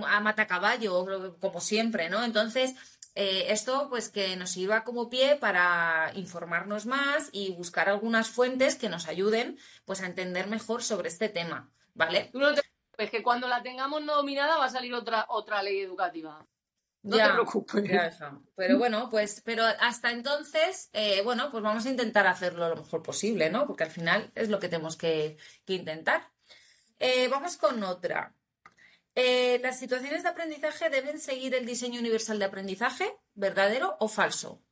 a 0.07 0.21
matacaballo, 0.21 1.37
como 1.41 1.61
siempre, 1.61 2.09
¿no? 2.09 2.25
Entonces, 2.25 2.75
eh, 3.15 3.53
esto 3.53 3.89
pues 3.89 4.11
que 4.11 4.37
nos 4.37 4.51
sirva 4.51 4.85
como 4.85 5.11
pie 5.11 5.37
para 5.37 6.13
informarnos 6.15 6.87
más 6.87 7.29
y 7.33 7.51
buscar 7.51 7.89
algunas 7.89 8.29
fuentes 8.31 8.77
que 8.77 8.89
nos 8.89 9.09
ayuden 9.09 9.59
pues 9.85 10.03
a 10.03 10.07
entender 10.07 10.47
mejor 10.47 10.83
sobre 10.83 11.09
este 11.09 11.29
tema, 11.29 11.69
¿vale? 11.95 12.31
Tú 12.33 12.39
no 12.39 12.55
te 12.55 12.63
preocupes, 12.63 13.11
que 13.11 13.23
cuando 13.23 13.49
la 13.49 13.63
tengamos 13.63 14.03
no 14.03 14.15
dominada 14.17 14.59
va 14.59 14.67
a 14.67 14.71
salir 14.71 14.95
otra, 14.95 15.27
otra 15.29 15.63
ley 15.63 15.81
educativa. 15.81 16.47
No 17.03 17.17
te 17.17 17.29
preocupes. 17.29 18.19
pero 18.55 18.79
bueno, 18.79 19.09
pues, 19.11 19.43
pero 19.45 19.65
hasta 19.65 20.11
entonces, 20.11 20.91
eh, 20.93 21.23
bueno, 21.23 21.51
pues 21.51 21.63
vamos 21.63 21.87
a 21.87 21.91
intentar 21.91 22.27
hacerlo 22.27 22.69
lo 22.69 22.77
mejor 22.77 23.03
posible, 23.03 23.51
¿no? 23.51 23.67
Porque 23.67 23.85
al 23.85 23.91
final 23.91 24.31
es 24.35 24.49
lo 24.49 24.59
que 24.59 24.69
tenemos 24.69 24.97
que, 24.97 25.37
intentar. 25.67 26.31
Eh, 26.99 27.29
vamos 27.29 27.57
con 27.57 27.83
otra. 27.83 28.35
Eh, 29.15 29.59
¿Las 29.63 29.79
situaciones 29.79 30.23
de 30.23 30.29
aprendizaje 30.29 30.91
deben 30.91 31.19
seguir 31.19 31.55
el 31.55 31.67
diseño 31.67 31.99
universal 32.01 32.39
de 32.39 32.45
aprendizaje? 32.45 33.19
¿Verdadero 33.35 33.97
o 34.01 34.09
falso? 34.09 34.63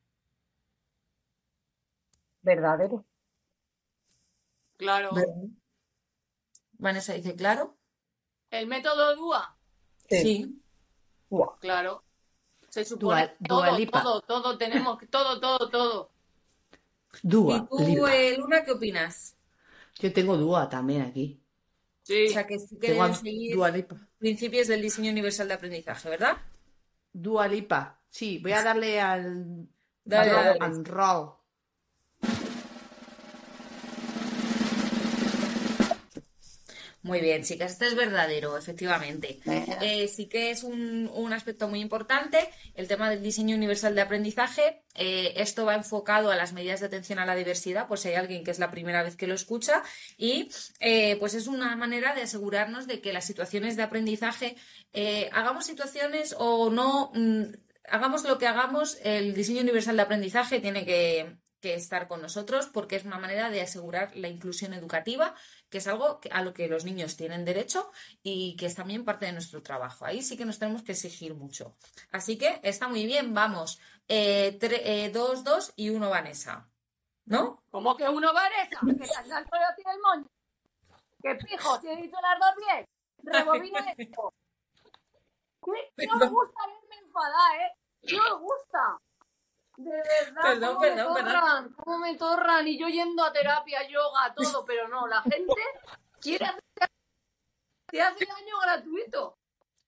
Verdadero. 2.43 3.05
Claro. 4.77 5.11
Vanessa 6.73 7.15
dice, 7.15 7.35
claro. 7.35 7.77
¿El 8.51 8.67
método 8.67 9.17
DUA? 9.17 9.57
Sí. 10.09 10.63
Claro. 11.61 12.05
Se 12.69 12.85
supone 12.85 13.35
todo, 13.47 13.77
todo, 13.87 14.21
todo, 14.23 14.59
tenemos, 14.59 14.99
todo, 15.11 15.41
todo, 15.41 15.69
todo. 15.71 16.11
DUA. 17.23 17.57
¿Y 17.57 17.97
tú, 17.97 18.07
eh, 18.07 18.37
Luna, 18.37 18.65
qué 18.65 18.73
opinas? 18.73 19.37
Yo 19.99 20.13
tengo 20.13 20.37
DUA 20.37 20.69
también 20.69 21.03
aquí. 21.03 21.43
Sí. 22.07 22.27
O 22.29 22.31
sea, 22.31 22.47
que, 22.47 22.57
que 22.81 22.93
deben 22.93 23.15
seguir 23.17 23.59
principios 24.17 24.69
del 24.69 24.81
diseño 24.81 25.11
universal 25.11 25.49
de 25.49 25.55
aprendizaje, 25.55 26.09
¿verdad? 26.09 26.37
Dualipa. 27.13 28.01
Sí, 28.09 28.39
voy 28.39 28.53
a 28.53 28.63
darle 28.63 29.01
al, 29.01 29.67
dale, 30.05 30.31
al 30.61 30.85
roll. 30.85 31.33
Muy 37.07 37.21
bien, 37.21 37.45
chicas, 37.45 37.71
esto 37.71 37.85
es 37.85 37.95
verdadero, 37.95 38.59
efectivamente. 38.59 39.39
Eh, 39.81 40.09
sí 40.09 40.27
que 40.27 40.51
es 40.51 40.65
un, 40.65 41.33
aspecto 41.33 41.69
muy 41.69 41.81
importante 41.81 42.39
el 42.75 42.89
tema 42.89 43.09
del 43.09 43.23
diseño 43.23 43.55
universal 43.55 43.95
de 43.95 44.01
aprendizaje. 44.01 44.83
Eh, 44.97 45.35
esto 45.37 45.65
va 45.65 45.77
enfocado 45.77 46.33
a 46.33 46.37
las 46.37 46.53
medidas 46.53 46.81
de 46.81 46.87
atención 46.87 47.21
a 47.21 47.27
la 47.27 47.37
diversidad, 47.37 47.87
por 47.87 48.01
si 48.01 48.09
hay 48.09 48.17
alguien 48.17 48.43
que 48.43 48.51
es 48.51 48.59
la 48.59 48.73
primera 48.73 49.05
vez 49.05 49.15
que 49.15 49.29
lo 49.29 49.35
escucha. 49.35 49.85
Y 50.17 50.51
eh, 50.81 51.17
pues 51.21 51.35
es 51.35 51.47
una 51.47 51.77
manera 51.77 52.13
de 52.13 52.23
asegurarnos 52.23 52.89
de 52.89 53.01
que 53.01 53.13
las 53.13 53.25
situaciones 53.25 53.77
de 53.77 53.85
aprendizaje, 53.85 54.57
hagamos 55.31 55.65
situaciones 55.65 56.35
o 56.37 56.71
no, 56.71 57.13
mm, 57.15 57.43
hagamos 57.89 58.25
lo 58.25 58.37
que 58.37 58.49
hagamos, 58.49 58.99
el 59.05 59.33
diseño 59.33 59.61
universal 59.61 59.95
de 59.95 60.03
aprendizaje 60.03 60.59
tiene 60.59 60.85
que 60.85 61.37
estar 61.75 62.09
con 62.09 62.23
nosotros 62.23 62.67
porque 62.73 62.97
es 62.97 63.05
una 63.05 63.19
manera 63.19 63.51
de 63.51 63.61
asegurar 63.61 64.15
la 64.15 64.29
inclusión 64.29 64.73
educativa 64.73 65.35
que 65.69 65.79
es 65.79 65.87
algo 65.87 66.21
a 66.31 66.43
lo 66.43 66.55
que 66.55 66.69
los 66.69 66.85
niños 66.85 67.17
tienen 67.17 67.45
derecho 67.45 67.91
y 68.23 68.57
que 68.57 68.67
es 68.67 68.75
también 68.75 69.05
parte 69.05 69.27
de 69.27 69.33
nuestro 69.33 69.63
trabajo. 69.63 70.05
Ahí 70.05 70.23
sí 70.23 70.37
que 70.37 70.45
nos 70.45 70.59
tenemos 70.59 70.83
que 70.83 70.93
exigir 70.93 71.35
mucho. 71.35 71.77
Así 72.11 72.39
que 72.39 72.61
está 72.63 72.89
muy 72.89 73.07
bien, 73.07 73.35
vamos. 73.35 73.81
Eh, 74.09 74.59
eh, 74.61 75.11
dos, 75.11 75.45
dos 75.45 75.73
y 75.77 75.91
uno 75.91 76.11
Vanessa. 76.11 76.69
¿No? 77.25 77.63
¿Cómo 77.71 77.97
que 77.97 78.09
uno 78.09 78.33
Vanessa? 78.33 78.79
Que 78.87 78.95
te 78.95 79.05
has 79.05 79.25
tiene 79.25 79.93
el 79.93 80.01
moño. 80.01 80.31
¡Qué 81.23 81.35
pijo! 81.35 81.81
Si 81.81 81.89
he 81.89 81.97
dicho 81.97 82.17
las 82.23 82.39
dos 82.39 82.65
bien. 82.65 82.87
Rebobina 83.23 83.95
esto. 83.97 84.33
No 85.67 86.17
me 86.17 86.29
gusta 86.29 86.61
verme 86.69 86.97
enfadada, 87.05 87.67
¿eh? 87.67 87.73
No 88.13 88.23
me 88.23 88.43
gusta. 88.45 89.01
De 89.77 89.91
verdad, 89.91 90.43
perdón, 90.43 90.79
perdón, 90.81 91.15
perdón. 91.15 91.75
¿Cómo 91.77 91.99
me 91.99 92.17
torran? 92.17 92.67
Y 92.67 92.79
yo 92.79 92.89
yendo 92.89 93.25
a 93.25 93.33
terapia, 93.33 93.87
yoga, 93.89 94.35
todo, 94.35 94.65
pero 94.65 94.89
no, 94.89 95.07
la 95.07 95.23
gente 95.23 95.55
quiere 96.21 96.47
hacer, 96.47 96.63
te 97.87 98.01
hace 98.03 98.27
daño 98.27 98.61
gratuito. 98.63 99.39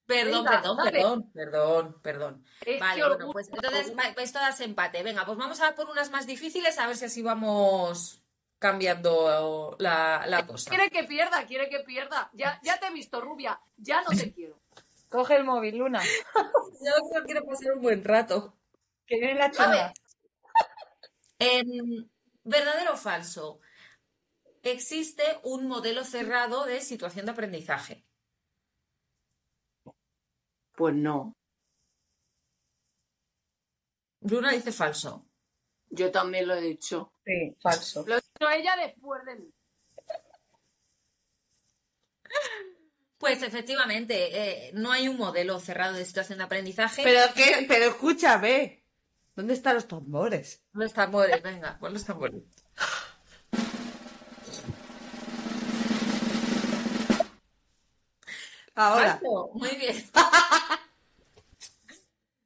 Perdón, 0.05 0.47
perdón, 0.47 0.77
perdón, 0.83 1.31
perdón, 1.33 2.01
perdón, 2.01 2.45
vale, 2.81 3.07
bueno, 3.07 3.31
pues 3.31 3.49
entonces 3.49 3.93
esto 4.17 4.39
da 4.39 4.55
empate. 4.59 5.03
Venga, 5.03 5.27
pues 5.27 5.37
vamos 5.37 5.61
a 5.61 5.75
por 5.75 5.91
unas 5.91 6.11
más 6.11 6.27
difíciles 6.27 6.79
a 6.79 6.87
ver 6.87 6.97
si 6.97 7.05
así 7.05 7.21
vamos 7.21 8.23
cambiando 8.59 9.77
la, 9.79 10.25
la 10.27 10.47
cosa. 10.47 10.71
Quiere 10.71 10.91
que 10.91 11.05
pierda, 11.05 11.45
quiere 11.47 11.69
que 11.69 11.81
pierda. 11.81 12.31
Ya, 12.33 12.59
ya 12.63 12.81
te 12.81 12.87
he 12.87 12.91
visto, 12.91 13.21
rubia, 13.21 13.61
ya 13.77 14.01
no 14.03 14.17
te 14.17 14.33
quiero. 14.33 14.59
Coge 15.09 15.37
el 15.37 15.45
móvil, 15.45 15.77
Luna. 15.79 16.03
Yo 16.35 16.93
no 17.15 17.25
quiero 17.25 17.45
pasar 17.45 17.73
un 17.73 17.83
buen 17.83 18.05
rato. 18.05 18.58
Que 19.09 19.19
viene 19.19 19.35
la 19.35 19.51
chava. 19.51 19.93
Em, 21.41 22.09
¿Verdadero 22.45 22.95
o 22.95 22.97
falso? 22.97 23.61
Existe 24.63 25.23
un 25.45 25.69
modelo 25.69 26.05
cerrado 26.05 26.67
de 26.67 26.81
situación 26.81 27.27
de 27.27 27.33
aprendizaje. 27.33 28.05
Pues 30.77 30.95
no. 30.95 31.37
Luna 34.21 34.53
dice 34.53 34.73
falso. 34.73 35.27
Yo 35.91 36.11
también 36.11 36.47
lo 36.49 36.55
he 36.55 36.61
dicho. 36.61 37.13
Sí, 37.25 37.57
falso. 37.61 38.05
Lo 38.07 38.15
ha 38.15 38.21
dicho 38.21 38.51
ella 38.51 38.77
después 38.77 39.25
de 39.25 39.37
mí. 39.37 39.55
Pues 43.19 43.43
efectivamente, 43.43 44.15
eh, 44.33 44.71
no 44.75 44.93
hay 44.93 45.09
un 45.09 45.17
modelo 45.17 45.59
cerrado 45.59 45.95
de 45.95 46.05
situación 46.05 46.39
de 46.39 46.45
aprendizaje. 46.45 47.03
Pero 47.03 47.23
qué, 47.35 47.65
pero 47.69 47.87
escúchame. 47.87 48.78
¿Dónde 49.39 49.55
están 49.55 49.77
los 49.77 49.87
tambores? 49.87 50.65
Los 50.73 50.93
tambores, 50.93 51.41
venga, 51.41 51.79
pon 51.79 51.93
los 51.93 52.05
tambores. 52.05 52.43
Ahora. 58.75 59.21
muy 59.55 59.77
bien. 59.77 59.95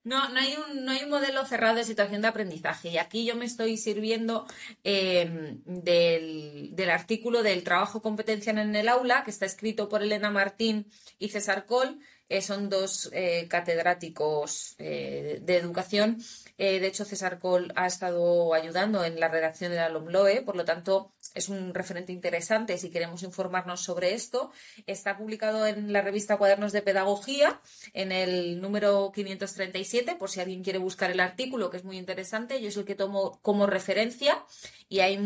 No, 0.04 0.28
no 0.30 0.40
hay, 0.40 0.56
un, 0.56 0.84
no 0.84 0.90
hay 0.90 1.04
un 1.04 1.10
modelo 1.10 1.46
cerrado 1.46 1.76
de 1.76 1.84
situación 1.84 2.22
de 2.22 2.28
aprendizaje. 2.28 2.88
Y 2.88 2.98
aquí 2.98 3.24
yo 3.24 3.36
me 3.36 3.44
estoy 3.44 3.76
sirviendo 3.76 4.46
em, 4.82 5.62
del, 5.64 6.70
del, 6.74 6.90
artículo 6.90 7.42
del 7.44 7.62
trabajo 7.62 8.02
competencia 8.02 8.50
en 8.50 8.74
el 8.74 8.88
aula, 8.88 9.22
que 9.24 9.30
está 9.30 9.46
escrito 9.46 9.88
por 9.88 10.02
Elena 10.02 10.30
Martín 10.30 10.90
y 11.20 11.28
César 11.28 11.66
Col, 11.66 12.00
eh, 12.32 12.40
son 12.40 12.70
dos 12.70 13.10
eh, 13.12 13.46
catedráticos 13.46 14.74
eh, 14.78 15.40
de 15.42 15.56
educación. 15.58 16.16
de 16.56 16.86
hecho, 16.86 17.04
César 17.04 17.38
Col 17.38 17.72
ha 17.76 17.86
estado 17.86 18.54
ayudando 18.54 19.04
en 19.04 19.20
la 19.20 19.28
redacción 19.28 19.70
de 19.70 19.76
la 19.76 19.90
LOMLOE, 19.90 20.42
por 20.42 20.56
lo 20.56 20.64
tanto, 20.64 21.12
es 21.34 21.48
un 21.48 21.74
referente 21.74 22.12
interesante 22.12 22.78
si 22.78 22.90
queremos 22.90 23.22
informarnos 23.22 23.82
sobre 23.82 24.14
esto. 24.14 24.52
Está 24.86 25.16
publicado 25.16 25.66
en 25.66 25.92
la 25.92 26.02
revista 26.02 26.36
Cuadernos 26.36 26.72
de 26.72 26.82
Pedagogía, 26.82 27.60
en 27.92 28.12
el 28.12 28.60
número 28.60 29.12
537, 29.12 30.16
por 30.16 30.30
si 30.30 30.40
alguien 30.40 30.62
quiere 30.62 30.78
buscar 30.78 31.10
el 31.10 31.20
artículo, 31.20 31.70
que 31.70 31.78
es 31.78 31.84
muy 31.84 31.98
interesante. 31.98 32.60
Yo 32.60 32.68
es 32.68 32.76
el 32.76 32.84
que 32.84 32.94
tomo 32.94 33.40
como 33.42 33.66
referencia 33.66 34.44
y 34.88 35.00
hay 35.00 35.18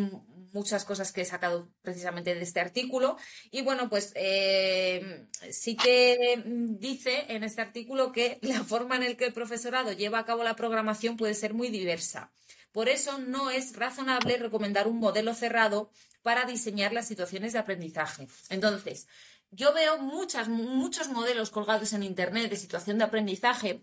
muchas 0.53 0.85
cosas 0.85 1.13
que 1.13 1.21
he 1.21 1.25
sacado 1.25 1.69
precisamente 1.83 2.35
de 2.35 2.43
este 2.43 2.61
artículo. 2.61 3.17
Y 3.51 3.63
bueno, 3.63 3.89
pues 3.89 4.13
eh, 4.15 5.27
sí 5.51 5.77
que 5.77 6.43
dice 6.45 7.27
en 7.29 7.45
este 7.45 7.63
artículo 7.63 8.13
que 8.13 8.39
la 8.43 8.65
forma 8.65 8.97
en 8.97 9.05
la 9.05 9.15
que 9.15 9.27
el 9.27 9.33
profesorado 9.33 9.93
lleva 9.93 10.19
a 10.19 10.25
cabo 10.25 10.43
la 10.43 10.57
programación 10.57 11.17
puede 11.17 11.35
ser 11.35 11.55
muy 11.55 11.69
diversa. 11.69 12.33
Por 12.73 12.89
eso 12.89 13.19
no 13.19 13.51
es 13.51 13.75
razonable 13.77 14.37
recomendar 14.37 14.87
un 14.87 14.99
modelo 14.99 15.35
cerrado 15.35 15.91
para 16.23 16.45
diseñar 16.45 16.93
las 16.93 17.09
situaciones 17.09 17.53
de 17.53 17.61
aprendizaje. 17.61 18.29
Entonces, 18.51 19.07
yo 19.51 19.73
veo 19.73 19.99
muchos 19.99 21.09
modelos 21.09 21.51
colgados 21.51 21.93
en 21.93 22.03
Internet 22.03 22.51
de 22.51 22.57
situación 22.57 22.99
de 22.99 23.05
aprendizaje 23.05 23.83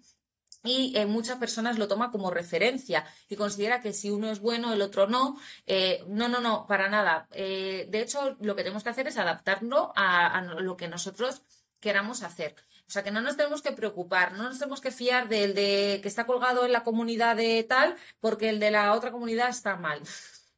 y 0.63 0.93
eh, 0.95 1.05
muchas 1.05 1.37
personas 1.37 1.77
lo 1.77 1.87
toman 1.89 2.09
como 2.09 2.31
referencia 2.31 3.05
y 3.27 3.35
considera 3.35 3.81
que 3.81 3.91
si 3.91 4.09
uno 4.09 4.31
es 4.31 4.39
bueno, 4.39 4.71
el 4.71 4.81
otro 4.81 5.07
no. 5.07 5.37
Eh, 5.65 6.03
no, 6.07 6.29
no, 6.29 6.39
no, 6.39 6.65
para 6.67 6.89
nada. 6.89 7.27
Eh, 7.31 7.87
de 7.89 8.01
hecho, 8.01 8.37
lo 8.39 8.55
que 8.55 8.63
tenemos 8.63 8.83
que 8.83 8.89
hacer 8.89 9.07
es 9.07 9.17
adaptarlo 9.17 9.91
a, 9.95 10.41
lo 10.41 10.77
que 10.77 10.87
nosotros 10.87 11.41
queramos 11.81 12.23
hacer. 12.23 12.55
O 12.87 12.91
sea, 12.93 13.03
que 13.03 13.11
no 13.11 13.21
nos 13.21 13.37
tenemos 13.37 13.61
que 13.61 13.71
preocupar, 13.71 14.33
no 14.33 14.43
nos 14.43 14.59
tenemos 14.59 14.81
que 14.81 14.91
fiar 14.91 15.29
del 15.29 15.53
de 15.55 15.99
que 16.01 16.07
está 16.07 16.25
colgado 16.25 16.65
en 16.65 16.71
la 16.71 16.83
comunidad 16.83 17.35
de 17.35 17.63
tal, 17.63 17.95
porque 18.19 18.49
el 18.49 18.59
de 18.59 18.71
la 18.71 18.93
otra 18.93 19.11
comunidad 19.11 19.49
está 19.49 19.75
mal. 19.77 20.01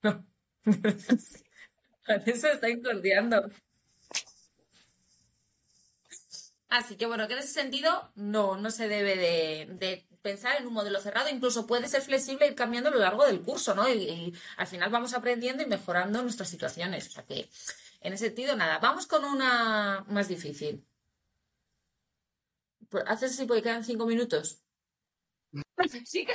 Eso 2.26 2.48
está 2.48 2.70
incordiando. 2.70 3.50
Así 6.70 6.98
que 6.98 7.06
bueno, 7.06 7.28
que 7.28 7.34
en 7.34 7.40
ese 7.40 7.54
sentido 7.54 8.12
no, 8.16 8.58
no 8.58 8.70
se 8.72 8.88
debe 8.88 9.16
de, 9.16 10.06
pensar 10.22 10.58
en 10.58 10.68
un 10.68 10.74
modelo 10.74 11.00
cerrado, 11.00 11.30
incluso 11.30 11.68
puede 11.68 11.88
ser 11.88 12.02
flexible 12.02 12.48
ir 12.48 12.56
cambiando 12.56 12.90
a 12.90 12.92
lo 12.92 13.00
largo 13.00 13.26
del 13.26 13.42
curso, 13.42 13.76
¿no? 13.76 13.88
Y, 13.88 14.34
al 14.58 14.68
final 14.68 14.90
vamos 14.90 15.14
aprendiendo 15.14 15.64
y 15.64 15.68
mejorando 15.68 16.22
nuestras 16.22 16.50
situaciones. 16.50 17.08
O 17.08 17.12
sea 17.12 17.24
que 17.24 17.50
en 18.02 18.14
ese 18.14 18.26
sentido, 18.26 18.56
nada, 18.56 18.80
vamos 18.80 19.08
con 19.08 19.24
una 19.24 20.04
más 20.10 20.28
difícil. 20.28 20.84
¿Haces 23.08 23.34
así 23.34 23.46
porque 23.46 23.64
quedan 23.64 23.84
cinco 23.84 24.06
minutos? 24.06 24.62
Sí, 26.06 26.26
que 26.26 26.34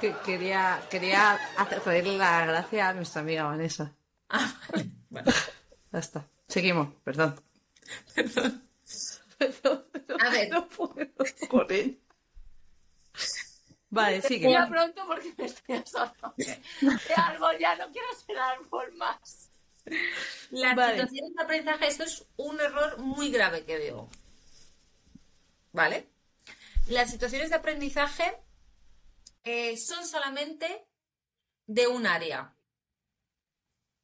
que 0.00 0.14
quería, 0.24 0.82
quería 0.90 1.34
hacer 1.56 2.06
la 2.06 2.46
gracia 2.46 2.88
a 2.88 2.92
nuestra 2.92 3.22
amiga 3.22 3.44
Vanessa. 3.44 3.94
Ah, 4.28 4.52
bueno. 5.08 5.32
Ya 5.92 5.98
está. 5.98 6.28
Seguimos, 6.48 6.88
perdón. 7.04 7.40
Perdón. 8.14 8.62
Perdón. 9.38 9.84
A 10.20 10.30
ver. 10.30 10.50
No 10.50 10.66
puedo 10.66 10.94
con 11.48 11.66
él. 11.70 12.00
Vale, 13.88 14.22
sigue. 14.22 14.50
Ya 14.50 14.66
pronto 14.66 15.06
porque 15.06 15.32
me 15.38 15.44
estoy 15.46 15.76
asando. 15.76 16.34
De 16.36 17.14
árbol, 17.16 17.56
ya 17.58 17.76
no 17.76 17.90
quiero 17.92 18.08
ser 18.14 18.36
árbol 18.38 18.92
más. 18.96 19.43
La 20.50 20.74
situación 20.90 21.34
de 21.34 21.42
aprendizaje, 21.42 21.86
esto 21.88 22.04
es 22.04 22.26
un 22.36 22.60
error 22.60 22.98
muy 22.98 23.30
grave 23.30 23.64
que 23.64 23.78
veo. 23.78 24.08
¿Vale? 25.72 26.08
Las 26.88 27.10
situaciones 27.10 27.50
de 27.50 27.56
aprendizaje 27.56 28.40
eh, 29.42 29.76
son 29.76 30.06
solamente 30.06 30.86
de 31.66 31.86
un 31.86 32.06
área. 32.06 32.54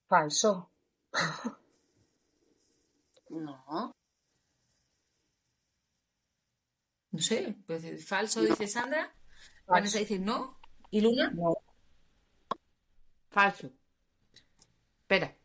Falso. 0.09 0.73
No. 3.31 3.95
No 7.13 7.21
sé, 7.21 7.57
pues 7.65 8.07
falso, 8.07 8.41
dice 8.41 8.67
Sandra. 8.67 9.15
Vanessa 9.67 9.99
dice 9.99 10.19
no. 10.19 10.59
¿Y 10.91 11.01
Luna? 11.01 11.31
No. 11.31 11.55
Falso. 13.31 13.71
Espera. 15.03 15.40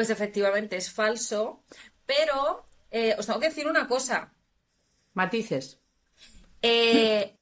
Pues 0.00 0.08
efectivamente 0.08 0.76
es 0.76 0.90
falso, 0.90 1.62
pero 2.06 2.64
eh, 2.90 3.14
os 3.18 3.26
tengo 3.26 3.38
que 3.38 3.50
decir 3.50 3.68
una 3.68 3.86
cosa. 3.86 4.32
Matices. 5.12 5.78
Eh, 6.62 7.38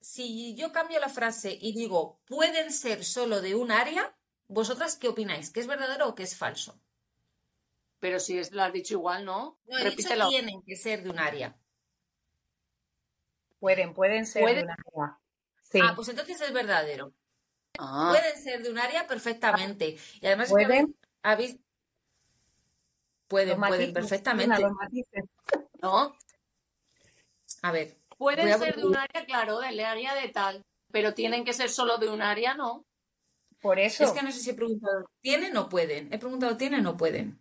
si 0.00 0.54
yo 0.54 0.72
cambio 0.72 0.98
la 0.98 1.10
frase 1.10 1.58
y 1.60 1.74
digo 1.74 2.22
pueden 2.24 2.72
ser 2.72 3.04
solo 3.04 3.42
de 3.42 3.54
un 3.54 3.70
área, 3.70 4.16
¿vosotras 4.48 4.96
qué 4.96 5.08
opináis? 5.08 5.50
¿Que 5.50 5.60
es 5.60 5.66
verdadero 5.66 6.08
o 6.08 6.14
que 6.14 6.22
es 6.22 6.38
falso? 6.38 6.80
Pero 7.98 8.18
si 8.18 8.38
es, 8.38 8.52
lo 8.52 8.62
has 8.62 8.72
dicho 8.72 8.94
igual, 8.94 9.26
¿no? 9.26 9.60
No, 9.66 9.76
he 9.76 9.84
Repítelo. 9.84 10.24
dicho 10.24 10.28
tienen 10.30 10.62
que 10.62 10.76
ser 10.76 11.02
de 11.02 11.10
un 11.10 11.18
área. 11.18 11.54
Pueden, 13.58 13.92
pueden 13.92 14.24
ser 14.24 14.42
de 14.42 14.62
un 14.62 14.70
área. 14.70 15.18
Ah, 15.82 15.92
pues 15.94 16.08
entonces 16.08 16.40
es 16.40 16.52
verdadero. 16.54 17.12
Ah. 17.78 18.08
Pueden 18.10 18.42
ser 18.42 18.62
de 18.62 18.70
un 18.70 18.78
área 18.78 19.06
perfectamente. 19.06 19.98
Y 20.22 20.26
además 20.26 20.48
¿Pueden? 20.48 20.96
Habéis... 21.22 21.58
Pueden, 23.28 23.60
pueden 23.60 23.92
perfectamente. 23.92 24.56
¿No? 25.80 26.16
A 27.62 27.72
ver, 27.72 27.94
Pueden 28.20 28.58
ser 28.58 28.76
de 28.76 28.84
un 28.84 28.94
área, 28.94 29.24
claro, 29.24 29.60
del 29.60 29.80
área 29.80 30.14
de 30.14 30.28
tal, 30.28 30.62
pero 30.92 31.14
tienen 31.14 31.42
que 31.42 31.54
ser 31.54 31.70
solo 31.70 31.96
de 31.96 32.10
un 32.10 32.20
área, 32.20 32.52
¿no? 32.52 32.84
Por 33.62 33.78
eso. 33.78 34.04
Es 34.04 34.12
que 34.12 34.22
no 34.22 34.30
sé 34.30 34.40
si 34.40 34.50
he 34.50 34.54
preguntado, 34.54 35.06
¿tienen 35.22 35.56
o 35.56 35.70
pueden? 35.70 36.12
He 36.12 36.18
preguntado, 36.18 36.54
¿tienen 36.58 36.86
o 36.86 36.98
pueden? 36.98 37.40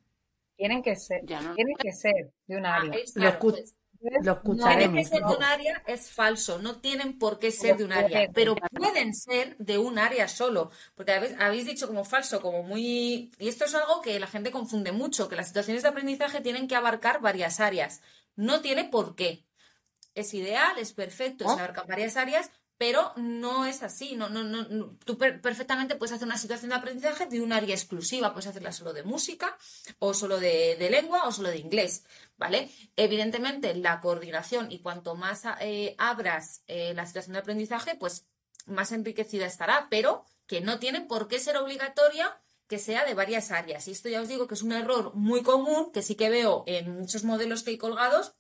Tienen 0.55 0.81
que 0.81 0.95
ser, 0.95 1.25
tienen 1.25 1.75
que 1.77 1.91
ser 1.91 2.31
de 2.47 2.55
un 2.55 2.65
ah, 2.65 2.77
área. 2.77 3.03
lo, 3.15 3.39
pues, 3.39 3.75
escucharemos. 4.01 4.97
que 4.97 5.05
ser 5.05 5.23
de 5.23 5.35
un 5.35 5.43
área 5.43 5.83
es 5.87 6.11
falso, 6.11 6.59
no 6.59 6.79
tienen 6.79 7.17
por 7.17 7.39
qué 7.39 7.51
ser 7.51 7.77
de 7.77 7.85
un 7.85 7.91
área, 7.91 8.29
pero 8.33 8.55
pueden 8.55 9.13
ser 9.13 9.57
de 9.57 9.77
un 9.77 9.99
área 9.99 10.27
solo, 10.27 10.71
porque 10.95 11.13
habéis, 11.13 11.35
habéis 11.39 11.65
dicho 11.65 11.87
como 11.87 12.05
falso, 12.05 12.41
como 12.41 12.63
muy... 12.63 13.31
Y 13.37 13.47
esto 13.47 13.65
es 13.65 13.75
algo 13.75 14.01
que 14.01 14.19
la 14.19 14.27
gente 14.27 14.51
confunde 14.51 14.91
mucho, 14.91 15.27
que 15.27 15.35
las 15.35 15.47
situaciones 15.47 15.83
de 15.83 15.89
aprendizaje 15.89 16.41
tienen 16.41 16.67
que 16.67 16.75
abarcar 16.75 17.21
varias 17.21 17.59
áreas. 17.59 18.01
No 18.35 18.61
tiene 18.61 18.85
por 18.85 19.15
qué 19.15 19.45
es 20.15 20.33
ideal, 20.33 20.77
es 20.77 20.93
perfecto, 20.93 21.45
es 21.45 21.51
abarca 21.51 21.83
varias 21.83 22.17
áreas, 22.17 22.51
pero 22.79 23.11
no 23.17 23.65
es 23.65 23.83
así. 23.83 24.15
No, 24.15 24.29
no, 24.29 24.41
no, 24.41 24.97
Tú 25.03 25.17
perfectamente 25.17 25.97
puedes 25.97 26.15
hacer 26.15 26.25
una 26.25 26.37
situación 26.37 26.69
de 26.69 26.77
aprendizaje 26.77 27.25
de 27.25 27.41
un 27.41 27.51
área 27.51 27.75
exclusiva. 27.75 28.31
Puedes 28.31 28.47
hacerla 28.47 28.71
solo 28.71 28.93
de 28.93 29.03
música, 29.03 29.57
o 29.99 30.13
solo 30.13 30.39
de, 30.39 30.77
lengua, 30.89 31.27
o 31.27 31.31
solo 31.33 31.49
de 31.49 31.57
inglés. 31.57 32.05
¿Vale? 32.37 32.71
Evidentemente, 32.95 33.75
la 33.75 33.99
coordinación 33.99 34.71
y 34.71 34.79
cuanto 34.79 35.15
más 35.15 35.43
eh, 35.59 35.93
abras 35.97 36.63
eh, 36.67 36.93
la 36.93 37.05
situación 37.05 37.33
de 37.33 37.39
aprendizaje, 37.39 37.95
pues 37.95 38.27
más 38.65 38.93
enriquecida 38.93 39.45
estará, 39.45 39.87
pero 39.89 40.23
que 40.47 40.61
no 40.61 40.79
tiene 40.79 41.01
por 41.01 41.27
qué 41.27 41.37
ser 41.39 41.57
obligatoria 41.57 42.39
que 42.69 42.79
sea 42.79 43.03
de 43.03 43.13
varias 43.13 43.51
áreas. 43.51 43.89
Y 43.89 43.91
esto 43.91 44.07
ya 44.07 44.21
os 44.21 44.29
digo 44.29 44.47
que 44.47 44.53
es 44.53 44.61
un 44.61 44.71
error 44.71 45.13
muy 45.15 45.43
común, 45.43 45.91
que 45.91 46.01
sí 46.01 46.15
que 46.15 46.29
veo 46.29 46.63
en 46.65 46.93
muchos 46.93 47.25
modelos 47.25 47.63
que 47.63 47.71
hay 47.71 47.77
colgados, 47.77 48.35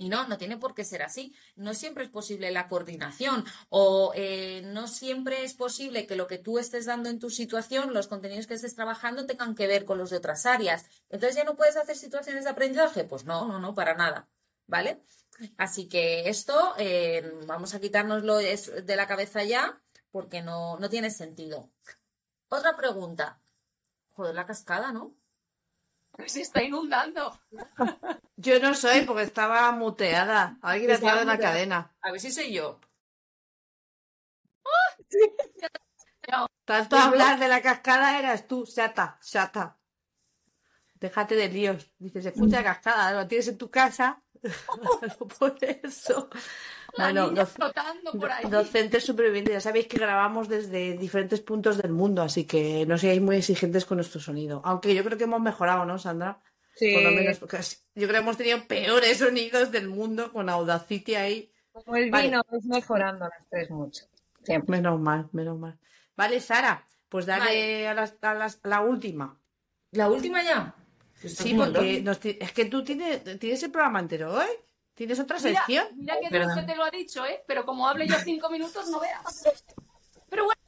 y 0.00 0.08
no, 0.08 0.26
no 0.26 0.38
tiene 0.38 0.56
por 0.56 0.74
qué 0.74 0.82
ser 0.82 1.02
así. 1.02 1.34
No 1.56 1.74
siempre 1.74 2.04
es 2.04 2.10
posible 2.10 2.50
la 2.50 2.68
coordinación 2.68 3.44
o 3.68 4.12
eh, 4.14 4.62
no 4.64 4.88
siempre 4.88 5.44
es 5.44 5.52
posible 5.52 6.06
que 6.06 6.16
lo 6.16 6.26
que 6.26 6.38
tú 6.38 6.58
estés 6.58 6.86
dando 6.86 7.10
en 7.10 7.18
tu 7.18 7.28
situación, 7.28 7.92
los 7.92 8.08
contenidos 8.08 8.46
que 8.46 8.54
estés 8.54 8.74
trabajando 8.74 9.26
tengan 9.26 9.54
que 9.54 9.66
ver 9.66 9.84
con 9.84 9.98
los 9.98 10.08
de 10.08 10.16
otras 10.16 10.46
áreas. 10.46 10.86
Entonces 11.10 11.36
ya 11.36 11.44
no 11.44 11.54
puedes 11.54 11.76
hacer 11.76 11.96
situaciones 11.96 12.44
de 12.44 12.50
aprendizaje. 12.50 13.04
Pues 13.04 13.26
no, 13.26 13.46
no, 13.46 13.58
no, 13.58 13.74
para 13.74 13.94
nada. 13.94 14.26
¿Vale? 14.66 15.02
Así 15.58 15.86
que 15.86 16.30
esto 16.30 16.74
eh, 16.78 17.30
vamos 17.46 17.74
a 17.74 17.80
quitárnoslo 17.80 18.36
de 18.38 18.96
la 18.96 19.06
cabeza 19.06 19.44
ya 19.44 19.78
porque 20.10 20.40
no, 20.40 20.78
no 20.78 20.88
tiene 20.88 21.10
sentido. 21.10 21.68
Otra 22.48 22.74
pregunta. 22.74 23.38
Joder, 24.14 24.34
la 24.34 24.46
cascada, 24.46 24.92
¿no? 24.92 25.12
Se 26.26 26.42
está 26.42 26.62
inundando. 26.62 27.40
Yo 28.36 28.60
no 28.60 28.74
soy 28.74 29.02
porque 29.02 29.22
estaba 29.22 29.70
muteada. 29.72 30.58
Alguien 30.62 30.92
ha 30.92 30.98
tirado 30.98 31.22
una 31.22 31.38
cadena. 31.38 31.94
A 32.00 32.12
ver 32.12 32.20
si 32.20 32.30
soy 32.30 32.52
yo. 32.52 32.80
Tanto 36.64 36.96
hablar 36.96 37.40
de 37.40 37.48
la 37.48 37.62
cascada 37.62 38.18
eras 38.18 38.46
tú, 38.46 38.64
chata, 38.64 39.18
chata. 39.20 39.79
Déjate 41.00 41.34
de 41.34 41.48
líos. 41.48 41.90
Dices, 41.98 42.26
escucha 42.26 42.62
cascada, 42.62 43.12
lo 43.12 43.26
tienes 43.26 43.48
en 43.48 43.58
tu 43.58 43.70
casa. 43.70 44.22
por 45.38 45.56
eso. 45.60 46.28
bueno, 46.96 47.30
docentes 48.50 49.04
supervivientes, 49.04 49.54
ya 49.54 49.60
sabéis 49.60 49.86
que 49.86 49.98
grabamos 49.98 50.48
desde 50.48 50.96
diferentes 50.96 51.40
puntos 51.40 51.78
del 51.78 51.92
mundo, 51.92 52.22
así 52.22 52.44
que 52.44 52.84
no 52.86 52.98
seáis 52.98 53.20
muy 53.20 53.36
exigentes 53.36 53.84
con 53.84 53.96
nuestro 53.96 54.20
sonido. 54.20 54.60
Aunque 54.64 54.94
yo 54.94 55.04
creo 55.04 55.18
que 55.18 55.24
hemos 55.24 55.40
mejorado, 55.40 55.84
¿no, 55.84 55.98
Sandra? 55.98 56.40
Sí. 56.74 56.94
Por 56.94 57.02
lo 57.02 57.10
menos, 57.10 57.38
porque 57.38 57.58
yo 57.58 58.08
creo 58.08 58.10
que 58.10 58.16
hemos 58.18 58.36
tenido 58.36 58.66
peores 58.66 59.18
sonidos 59.18 59.70
del 59.70 59.88
mundo 59.88 60.32
con 60.32 60.48
Audacity 60.48 61.14
ahí. 61.14 61.52
Como 61.72 61.96
el 61.96 62.10
vino, 62.10 62.42
es 62.52 62.64
mejorando 62.66 63.26
las 63.26 63.48
tres 63.48 63.70
mucho. 63.70 64.04
Menos 64.66 64.98
mal, 64.98 65.28
menos 65.32 65.58
mal. 65.58 65.78
Vale, 66.16 66.40
Sara, 66.40 66.84
pues 67.08 67.26
dale 67.26 67.88
a, 67.88 67.94
la 68.64 68.80
última. 68.80 69.38
¿La 69.92 70.08
última 70.08 70.42
ya? 70.42 70.74
Sí, 71.28 71.54
porque 71.54 72.04
es 72.40 72.52
que 72.52 72.64
tú 72.66 72.82
tienes, 72.84 73.22
tienes 73.38 73.62
el 73.62 73.70
programa 73.70 74.00
entero 74.00 74.34
hoy. 74.34 74.46
¿Tienes 74.94 75.18
otra 75.18 75.38
Mira, 75.38 75.60
sección? 75.64 75.86
mira 75.96 76.20
que 76.20 76.28
Perdón. 76.28 76.66
te 76.66 76.76
lo 76.76 76.84
ha 76.84 76.90
dicho, 76.90 77.24
¿eh? 77.24 77.42
Pero 77.46 77.64
como 77.64 77.88
hable 77.88 78.06
yo 78.06 78.16
cinco 78.22 78.50
minutos, 78.50 78.88
no 78.88 79.00
veas. 79.00 79.44
Pero 80.28 80.44
bueno, 80.44 80.60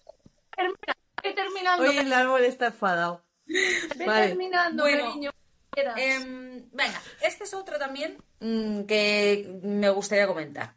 termina, 0.56 0.96
ve 1.22 1.32
terminando, 1.34 1.84
Hoy 1.84 1.98
el 1.98 2.12
árbol 2.12 2.42
está 2.44 2.68
enfadado. 2.68 3.24
ve 3.44 4.06
vale. 4.06 4.28
terminando, 4.28 4.84
Bueno, 4.84 5.04
cariño. 5.08 5.30
Quieras. 5.70 5.96
Em, 5.98 6.68
venga, 6.72 7.02
este 7.22 7.44
es 7.44 7.52
otro 7.54 7.78
también 7.78 8.16
mm, 8.40 8.82
que 8.84 9.60
me 9.62 9.90
gustaría 9.90 10.26
comentar. 10.26 10.76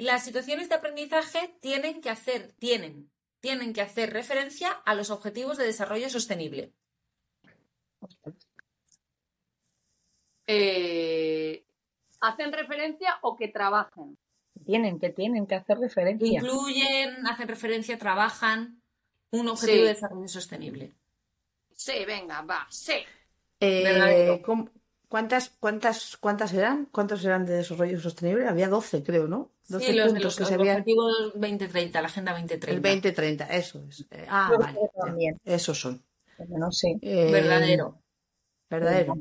Las 0.00 0.24
situaciones 0.24 0.68
de 0.68 0.74
aprendizaje 0.76 1.56
tienen 1.60 2.00
que 2.00 2.10
hacer, 2.10 2.52
tienen, 2.58 3.10
tienen 3.40 3.72
que 3.72 3.82
hacer 3.82 4.12
referencia 4.12 4.70
a 4.70 4.94
los 4.94 5.10
objetivos 5.10 5.58
de 5.58 5.64
desarrollo 5.64 6.08
sostenible. 6.10 6.72
Eh, 10.46 11.64
¿Hacen 12.20 12.52
referencia 12.52 13.16
o 13.22 13.36
que 13.36 13.48
trabajen? 13.48 14.16
Tienen 14.64 14.98
que, 14.98 15.10
tienen 15.10 15.46
que 15.46 15.54
hacer 15.54 15.78
referencia. 15.78 16.40
Incluyen, 16.40 17.26
hacen 17.26 17.46
referencia, 17.48 17.98
trabajan 17.98 18.80
un 19.30 19.48
objetivo 19.48 19.76
Sí. 19.78 19.82
de 19.82 19.88
desarrollo 19.88 20.28
sostenible. 20.28 20.92
Sí, 21.74 21.92
venga, 22.06 22.40
va, 22.42 22.66
sí. 22.70 22.94
Eh, 23.60 23.82
Verdadero. 23.84 24.42
¿cómo- 24.42 24.70
¿Cuántas, 25.08 25.50
cuántas, 25.60 26.16
¿Cuántas 26.16 26.52
eran? 26.52 26.86
¿Cuántos 26.86 27.24
eran 27.24 27.46
de 27.46 27.54
desarrollo 27.58 28.00
sostenible? 28.00 28.48
Había 28.48 28.68
12, 28.68 29.04
creo, 29.04 29.28
¿no? 29.28 29.52
12 29.68 29.86
Sí, 29.86 29.92
los 29.92 30.06
puntos 30.06 30.24
los, 30.24 30.34
que 30.36 30.40
los 30.40 30.48
se 30.48 30.54
habían. 30.54 30.76
objetivos 30.78 31.32
2030, 31.34 32.00
la 32.02 32.08
Agenda 32.08 32.32
2030. 32.32 32.72
El 32.72 32.82
2030, 32.82 33.44
eso 33.54 33.84
es. 33.88 34.04
Eh, 34.10 34.26
ah, 34.28 34.50
vale. 34.58 34.78
también. 34.98 35.40
Esos 35.44 35.78
son. 35.78 36.02
Pero 36.36 36.58
no 36.58 36.72
sé. 36.72 36.98
Eh, 37.02 37.30
Verdadero. 37.30 37.98
Verdadero. 38.68 39.14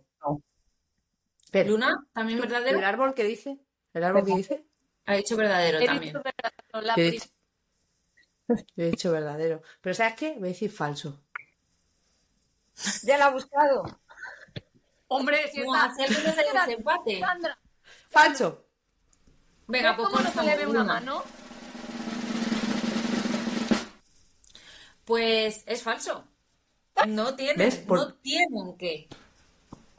Luna, 1.64 2.06
también 2.14 2.42
verdadero. 2.42 2.78
¿El 2.78 2.84
árbol 2.84 3.14
qué 3.14 3.24
dice? 3.24 3.58
¿El 3.94 4.04
árbol 4.04 4.26
qué 4.26 4.36
dice? 4.36 4.66
Ha 5.06 5.14
dicho 5.16 5.38
verdadero 5.38 5.80
He 5.80 5.86
también. 5.86 6.14
dicho 6.14 6.24
verdadero, 6.24 6.82
la 6.82 6.96
Yo 6.96 7.04
he 7.04 7.12
dicho, 7.12 7.28
yo 8.48 8.84
he 8.84 8.90
dicho 8.92 9.12
verdadero. 9.12 9.62
Pero 9.82 9.94
¿sabes 9.96 10.16
qué? 10.16 10.34
Voy 10.34 10.50
a 10.50 10.52
decir 10.52 10.72
falso. 10.72 11.22
Ya 13.04 13.18
la 13.18 13.28
ha 13.28 13.30
buscado. 13.30 13.84
Hombre, 15.08 15.48
si 15.52 15.62
No, 15.62 15.74
está... 15.76 15.86
hacer 15.86 16.08
que 16.10 16.32
desempate. 16.66 17.20
Sandra, 17.20 17.58
¡Falso! 18.10 18.66
Venga, 19.68 19.90
¿ves 19.92 19.98
pues 19.98 20.10
cómo 20.10 20.22
no 20.22 20.32
se 20.32 20.44
le 20.44 20.56
ve 20.58 20.68
una 20.68 20.84
mano? 20.84 21.24
Pues 25.06 25.64
es 25.68 25.84
falso. 25.84 26.28
No 27.08 27.36
tienen, 27.36 27.58
¿Ves? 27.58 27.76
Por- 27.78 28.00
no 28.00 28.14
tienen 28.16 28.78
que. 28.78 29.08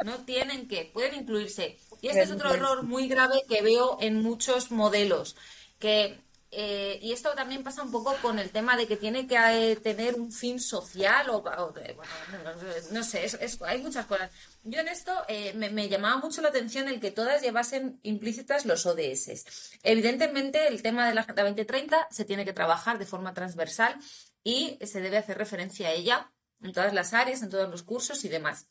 No 0.05 0.25
tienen 0.25 0.69
que, 0.69 0.91
pueden 0.93 1.15
incluirse. 1.15 1.79
Y 2.01 2.09
este 2.09 2.23
es 2.23 2.31
otro 2.31 2.53
error 2.53 2.83
muy 2.83 3.09
grave 3.09 3.43
que 3.49 3.63
veo 3.63 3.99
en 4.01 4.23
muchos 4.23 4.71
modelos. 4.71 5.37
Que, 5.79 6.21
eh, 6.51 6.99
y 7.03 7.13
esto 7.13 7.35
también 7.35 7.63
pasa 7.65 7.83
un 7.83 7.91
poco 7.91 8.15
con 8.23 8.39
el 8.39 8.51
tema 8.51 8.77
de 8.77 8.87
que 8.87 8.97
tiene 8.97 9.27
que 9.27 9.37
eh, 9.37 9.77
tener 9.77 10.15
un 10.15 10.31
fin 10.33 10.61
social 10.61 11.29
o, 11.31 11.39
o 11.39 11.73
de- 11.73 11.93
bueno, 11.95 12.13
no, 12.33 12.93
no 12.93 13.05
sé, 13.05 13.25
es- 13.25 13.35
es- 13.41 13.61
hay 13.63 13.83
muchas 13.83 14.07
cosas. 14.07 14.31
Yo 14.63 14.81
en 14.81 14.89
esto 14.89 15.13
eh, 15.29 15.53
me, 15.55 15.71
me 15.71 15.89
llamaba 15.89 16.19
mucho 16.19 16.41
la 16.43 16.49
atención 16.49 16.89
el 16.89 17.01
que 17.01 17.11
todas 17.11 17.43
llevasen 17.43 17.99
implícitas 18.05 18.65
los 18.65 18.87
ODS. 18.87 19.45
Evidentemente, 19.83 20.69
el 20.69 20.83
tema 20.83 21.09
de 21.09 21.15
la 21.15 21.23
Agenda 21.23 21.43
2030 21.43 22.09
se 22.11 22.25
tiene 22.25 22.45
que 22.45 22.53
trabajar 22.53 22.99
de 22.99 23.07
forma 23.07 23.35
transversal 23.35 23.97
y 24.45 24.79
se 24.85 25.01
debe 25.01 25.17
hacer 25.19 25.39
referencia 25.39 25.89
a 25.89 25.93
ella 25.93 26.33
en 26.63 26.73
todas 26.73 26.93
las 26.95 27.13
áreas, 27.13 27.43
en 27.43 27.51
todos 27.51 27.69
los 27.69 27.83
cursos 27.83 28.25
y 28.25 28.29
demás. 28.29 28.67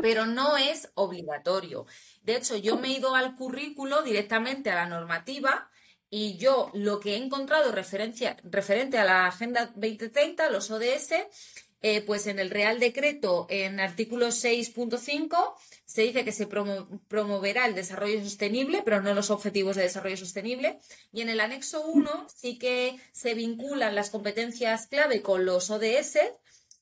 Pero 0.00 0.26
no 0.26 0.56
es 0.56 0.90
obligatorio. 0.94 1.86
De 2.22 2.36
hecho, 2.36 2.56
yo 2.56 2.76
me 2.76 2.88
he 2.88 2.92
ido 2.92 3.14
al 3.14 3.34
currículo 3.34 4.02
directamente 4.02 4.70
a 4.70 4.74
la 4.76 4.86
normativa 4.86 5.70
y 6.08 6.36
yo 6.38 6.70
lo 6.74 7.00
que 7.00 7.14
he 7.14 7.16
encontrado 7.16 7.70
referencia, 7.72 8.36
referente 8.44 8.98
a 8.98 9.04
la 9.04 9.26
Agenda 9.26 9.66
2030, 9.74 10.50
los 10.50 10.70
ODS, 10.70 11.12
eh, 11.82 12.02
pues 12.02 12.26
en 12.26 12.38
el 12.38 12.50
Real 12.50 12.78
Decreto, 12.78 13.46
en 13.48 13.80
artículo 13.80 14.30
6.5, 14.32 15.54
se 15.86 16.02
dice 16.02 16.24
que 16.24 16.32
se 16.32 16.46
promo- 16.48 17.00
promoverá 17.08 17.64
el 17.66 17.74
desarrollo 17.74 18.22
sostenible, 18.22 18.82
pero 18.84 19.00
no 19.00 19.14
los 19.14 19.30
objetivos 19.30 19.76
de 19.76 19.82
desarrollo 19.84 20.16
sostenible. 20.16 20.78
Y 21.12 21.22
en 21.22 21.30
el 21.30 21.40
anexo 21.40 21.82
1 21.86 22.26
sí 22.34 22.58
que 22.58 23.00
se 23.12 23.32
vinculan 23.34 23.94
las 23.94 24.10
competencias 24.10 24.88
clave 24.88 25.22
con 25.22 25.46
los 25.46 25.70
ODS, 25.70 26.18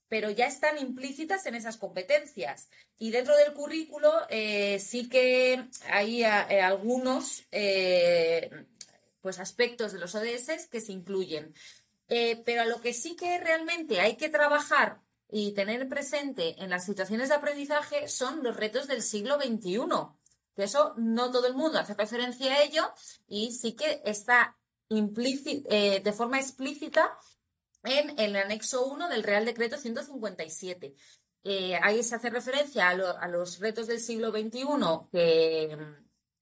pero 0.08 0.30
ya 0.30 0.46
están 0.46 0.78
implícitas 0.78 1.46
en 1.46 1.54
esas 1.54 1.76
competencias. 1.76 2.68
Y 2.98 3.10
dentro 3.10 3.36
del 3.36 3.52
currículo 3.52 4.12
eh, 4.30 4.78
sí 4.80 5.08
que 5.08 5.68
hay 5.90 6.24
eh, 6.24 6.62
algunos 6.62 7.44
eh, 7.52 8.50
pues 9.20 9.38
aspectos 9.38 9.92
de 9.92 9.98
los 9.98 10.14
ODS 10.14 10.66
que 10.70 10.80
se 10.80 10.92
incluyen. 10.92 11.54
Pero 12.08 12.62
a 12.62 12.64
lo 12.64 12.80
que 12.80 12.94
sí 12.94 13.16
que 13.16 13.38
realmente 13.38 14.00
hay 14.00 14.16
que 14.16 14.30
trabajar 14.30 15.02
y 15.30 15.52
tener 15.52 15.86
presente 15.90 16.54
en 16.62 16.70
las 16.70 16.86
situaciones 16.86 17.28
de 17.28 17.34
aprendizaje 17.34 18.08
son 18.08 18.42
los 18.42 18.56
retos 18.56 18.88
del 18.88 19.02
siglo 19.02 19.36
XXI. 19.36 19.80
Que 20.54 20.64
eso 20.64 20.94
no 20.96 21.30
todo 21.30 21.48
el 21.48 21.54
mundo 21.54 21.78
hace 21.78 21.92
referencia 21.92 22.54
a 22.54 22.62
ello 22.62 22.90
y 23.28 23.52
sí 23.52 23.74
que 23.74 24.00
está 24.06 24.56
de 24.88 26.14
forma 26.16 26.40
explícita 26.40 27.12
en 27.84 28.18
el 28.18 28.36
anexo 28.36 28.86
1 28.86 29.08
del 29.08 29.22
Real 29.22 29.44
Decreto 29.44 29.76
157. 29.78 30.94
Eh, 31.44 31.76
ahí 31.82 32.02
se 32.02 32.16
hace 32.16 32.30
referencia 32.30 32.88
a, 32.88 32.94
lo- 32.94 33.16
a 33.18 33.28
los 33.28 33.58
retos 33.60 33.86
del 33.86 34.00
siglo 34.00 34.30
XXI 34.32 35.08
que 35.12 35.76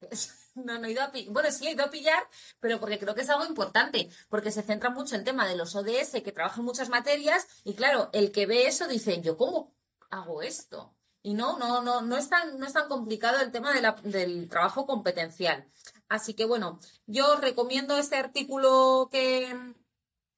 no, 0.54 0.78
no 0.78 0.86
he 0.86 0.92
ido 0.92 1.02
a 1.02 1.10
pi- 1.12 1.28
bueno, 1.30 1.50
sí 1.50 1.66
he 1.66 1.72
ido 1.72 1.84
a 1.84 1.90
pillar, 1.90 2.22
pero 2.60 2.80
porque 2.80 2.98
creo 2.98 3.14
que 3.14 3.20
es 3.22 3.30
algo 3.30 3.44
importante, 3.46 4.08
porque 4.28 4.50
se 4.50 4.62
centra 4.62 4.90
mucho 4.90 5.14
en 5.14 5.24
tema 5.24 5.46
de 5.46 5.56
los 5.56 5.74
ODS 5.74 6.22
que 6.22 6.32
trabajan 6.32 6.64
muchas 6.64 6.88
materias 6.88 7.46
y 7.64 7.74
claro, 7.74 8.10
el 8.12 8.32
que 8.32 8.46
ve 8.46 8.66
eso 8.66 8.86
dice, 8.88 9.20
¿yo 9.20 9.36
cómo 9.36 9.74
hago 10.10 10.42
esto? 10.42 10.94
Y 11.22 11.34
no, 11.34 11.58
no, 11.58 11.82
no, 11.82 12.02
no 12.02 12.16
es 12.16 12.28
tan, 12.28 12.58
no 12.58 12.66
es 12.66 12.72
tan 12.72 12.88
complicado 12.88 13.40
el 13.40 13.50
tema 13.52 13.72
del 14.04 14.48
trabajo 14.48 14.86
competencial. 14.86 15.68
Así 16.08 16.34
que 16.34 16.44
bueno, 16.44 16.78
yo 17.06 17.36
recomiendo 17.36 17.98
este 17.98 18.16
artículo 18.16 19.08
que, 19.10 19.74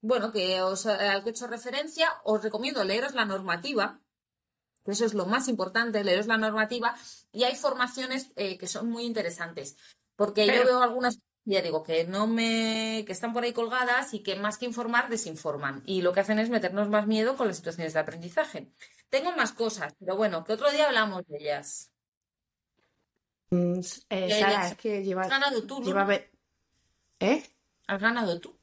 bueno, 0.01 0.33
que 0.33 0.61
os, 0.63 0.87
al 0.87 1.23
que 1.23 1.31
he 1.31 1.33
hecho 1.33 1.47
referencia, 1.47 2.09
os 2.25 2.43
recomiendo 2.43 2.85
leeros 2.85 3.15
la 3.15 3.25
normativa, 3.25 4.01
que 4.85 4.93
eso 4.93 5.05
es 5.05 5.15
lo 5.15 5.27
más 5.27 5.49
importante, 5.49 6.05
leeros 6.05 6.27
la 6.27 6.39
normativa, 6.39 6.97
y 7.33 7.45
hay 7.45 7.57
formaciones 7.57 8.31
eh, 8.37 8.59
que 8.59 8.67
son 8.67 8.89
muy 8.89 9.05
interesantes, 9.05 9.77
porque 10.17 10.47
yo 10.47 10.65
veo 10.65 10.83
algunas, 10.83 11.19
ya 11.45 11.63
digo, 11.63 11.83
que 11.83 12.05
no 12.05 12.27
me, 12.27 13.05
que 13.07 13.13
están 13.13 13.33
por 13.33 13.43
ahí 13.43 13.53
colgadas 13.53 14.15
y 14.15 14.23
que 14.23 14.37
más 14.37 14.59
que 14.59 14.67
informar, 14.67 15.09
desinforman, 15.09 15.83
y 15.85 16.03
lo 16.03 16.13
que 16.13 16.21
hacen 16.21 16.39
es 16.39 16.51
meternos 16.51 16.89
más 16.89 17.07
miedo 17.07 17.37
con 17.37 17.49
las 17.49 17.57
situaciones 17.57 17.93
de 17.93 18.01
aprendizaje. 18.01 18.73
Tengo 19.11 19.33
más 19.33 19.53
cosas, 19.53 19.95
pero 19.99 20.17
bueno, 20.17 20.45
que 20.45 20.53
otro 20.53 20.71
día 20.71 20.87
hablamos 20.87 21.27
de 21.27 21.39
ellas. 21.39 21.93
Mm, 23.51 23.81
eh, 24.11 24.41
Sara, 24.41 24.69
es 24.69 24.77
que 24.77 25.03
lleva. 25.03 25.23
Has 25.23 25.31
ganado 25.31 25.67
tú, 25.67 25.83
lleva 25.83 26.07
¿Eh? 27.21 27.43
Has 27.87 28.01
ganado 28.01 28.39
tú. 28.39 28.58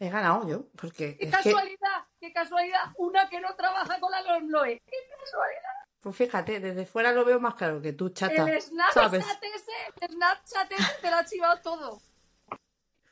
He 0.00 0.08
ganado 0.10 0.48
yo, 0.48 0.68
porque 0.76 1.16
¡Qué 1.16 1.24
es 1.26 1.36
que, 1.36 1.50
casualidad! 1.50 2.06
¡Qué 2.20 2.32
casualidad! 2.32 2.92
Una 2.98 3.28
que 3.28 3.40
no 3.40 3.54
trabaja 3.56 3.98
con 3.98 4.12
la 4.12 4.22
LOMLOE. 4.22 4.82
¡Qué 4.86 4.96
casualidad! 5.18 5.78
pues 6.00 6.16
fíjate, 6.16 6.60
desde 6.60 6.86
fuera 6.86 7.12
lo 7.12 7.24
veo 7.24 7.40
más 7.40 7.54
claro 7.54 7.82
que 7.82 7.92
tú, 7.92 8.10
chata. 8.10 8.48
El 8.48 8.62
Snapchat 8.62 8.94
¿sabes? 8.94 9.26
ese, 9.26 9.72
el 10.00 10.12
Snapchat 10.12 10.72
ese 10.72 10.92
te 11.02 11.10
lo 11.10 11.16
ha 11.16 11.24
chivado 11.24 11.60
todo. 11.60 12.00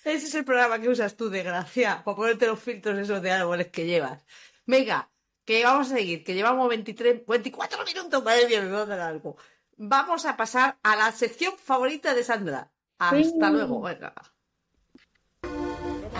Ese 0.03 0.27
es 0.27 0.35
el 0.35 0.45
programa 0.45 0.79
que 0.79 0.89
usas 0.89 1.15
tú, 1.15 1.29
desgracia, 1.29 2.03
para 2.03 2.15
ponerte 2.15 2.47
los 2.47 2.59
filtros 2.59 2.97
esos 2.97 3.21
de 3.21 3.31
árboles 3.31 3.67
que 3.67 3.85
llevas. 3.85 4.25
Venga, 4.65 5.09
que 5.45 5.63
vamos 5.63 5.91
a 5.91 5.95
seguir, 5.95 6.23
que 6.23 6.33
llevamos 6.33 6.67
23, 6.69 7.25
24 7.25 7.85
minutos, 7.85 8.23
madre 8.23 8.47
mía, 8.47 8.61
me 8.61 8.71
voy 8.71 8.81
a 8.81 8.85
dar 8.85 8.99
algo. 8.99 9.37
Vamos 9.77 10.25
a 10.25 10.35
pasar 10.35 10.77
a 10.83 10.95
la 10.95 11.11
sección 11.11 11.57
favorita 11.57 12.13
de 12.13 12.23
Sandra. 12.23 12.71
Hasta 12.97 13.49
luego, 13.49 13.81
venga. 13.81 14.13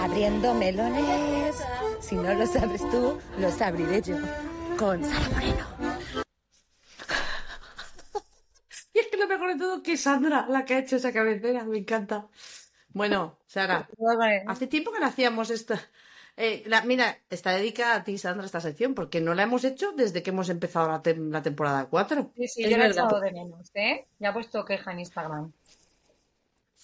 Abriendo 0.04 0.54
melones. 0.54 1.56
Si 2.02 2.16
no 2.16 2.34
los 2.34 2.54
abres 2.58 2.82
tú, 2.90 3.20
los 3.40 3.62
abriré 3.62 4.02
yo. 4.02 4.18
Con 4.78 5.04
Sara 5.04 5.30
Moreno. 5.30 5.66
Y 8.94 9.00
es 9.00 9.08
que 9.08 9.18
lo 9.18 9.28
mejor 9.28 9.54
de 9.54 9.60
todo 9.60 9.82
que 9.82 9.94
es 9.94 10.02
Sandra 10.02 10.46
la 10.50 10.66
que 10.66 10.76
ha 10.76 10.80
hecho 10.80 10.98
esa 10.98 11.14
cabecera, 11.14 11.64
me 11.64 11.78
encanta. 11.78 12.28
Bueno, 12.90 13.40
Sara, 13.48 13.88
hace 14.48 14.68
tiempo 14.68 14.92
que 14.92 15.00
no 15.00 15.06
hacíamos 15.08 15.50
esta. 15.50 15.80
Eh, 16.36 16.64
la- 16.66 16.84
mira, 16.84 17.20
está 17.30 17.52
dedicada 17.52 17.96
a 17.96 18.04
ti, 18.04 18.18
Sandra, 18.18 18.46
esta 18.46 18.60
sección, 18.60 18.94
porque 18.96 19.22
no 19.22 19.34
la 19.36 19.44
hemos 19.44 19.64
hecho 19.64 19.92
desde 19.94 20.22
que 20.24 20.32
hemos 20.32 20.50
empezado 20.50 20.88
la, 20.90 21.02
tem- 21.02 21.32
la 21.32 21.42
temporada 21.42 21.86
4. 21.90 22.32
Sí, 22.36 22.48
sí, 22.48 22.64
Es 22.64 22.70
yo 22.72 22.78
la 22.78 22.88
he 22.88 22.90
echado 22.90 23.20
de 23.20 23.32
menos, 23.32 23.70
¿eh? 23.76 24.08
Ya 24.20 24.30
he 24.30 24.34
puesto 24.34 24.66
queja 24.66 24.92
en 24.92 25.00
Instagram. 25.00 25.54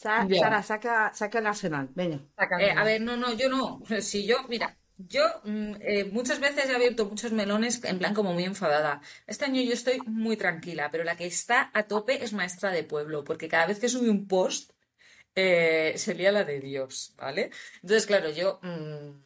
Sa-. 0.02 0.28
Sara, 0.42 0.64
saca, 0.64 1.12
saca 1.14 1.40
el 1.40 1.48
arsenal, 1.48 1.90
venga. 1.94 2.20
Eh, 2.58 2.72
a 2.72 2.84
ver, 2.84 3.02
no, 3.02 3.18
no, 3.18 3.34
yo 3.34 3.50
no. 3.50 3.82
Si 4.02 4.26
yo, 4.26 4.38
mira, 4.48 4.68
Yo 4.98 5.24
mm, 5.44 5.74
eh, 5.82 6.06
muchas 6.12 6.40
veces 6.40 6.70
he 6.70 6.76
abierto 6.76 7.06
muchos 7.06 7.32
melones 7.32 7.84
en 7.84 7.98
plan 8.00 8.14
como 8.14 8.34
muy 8.34 8.44
enfadada. 8.46 9.02
Este 9.28 9.46
año 9.46 9.62
yo 9.62 9.74
estoy 9.74 10.00
muy 10.06 10.36
tranquila, 10.38 10.90
pero 10.92 11.04
la 11.06 11.16
que 11.18 11.26
está 11.26 11.72
a 11.74 11.84
tope 11.88 12.24
es 12.24 12.34
maestra 12.34 12.72
de 12.72 12.84
pueblo, 12.84 13.24
porque 13.24 13.48
cada 13.48 13.68
vez 13.68 13.80
que 13.80 13.90
sube 13.90 14.10
un 14.10 14.28
post 14.28 14.74
eh, 15.36 15.94
se 15.98 16.16
lía 16.16 16.32
la 16.32 16.44
de 16.46 16.60
Dios, 16.62 17.14
¿vale? 17.18 17.52
Entonces, 17.82 18.06
claro, 18.08 18.30
yo 18.32 18.60
mm, 18.64 19.24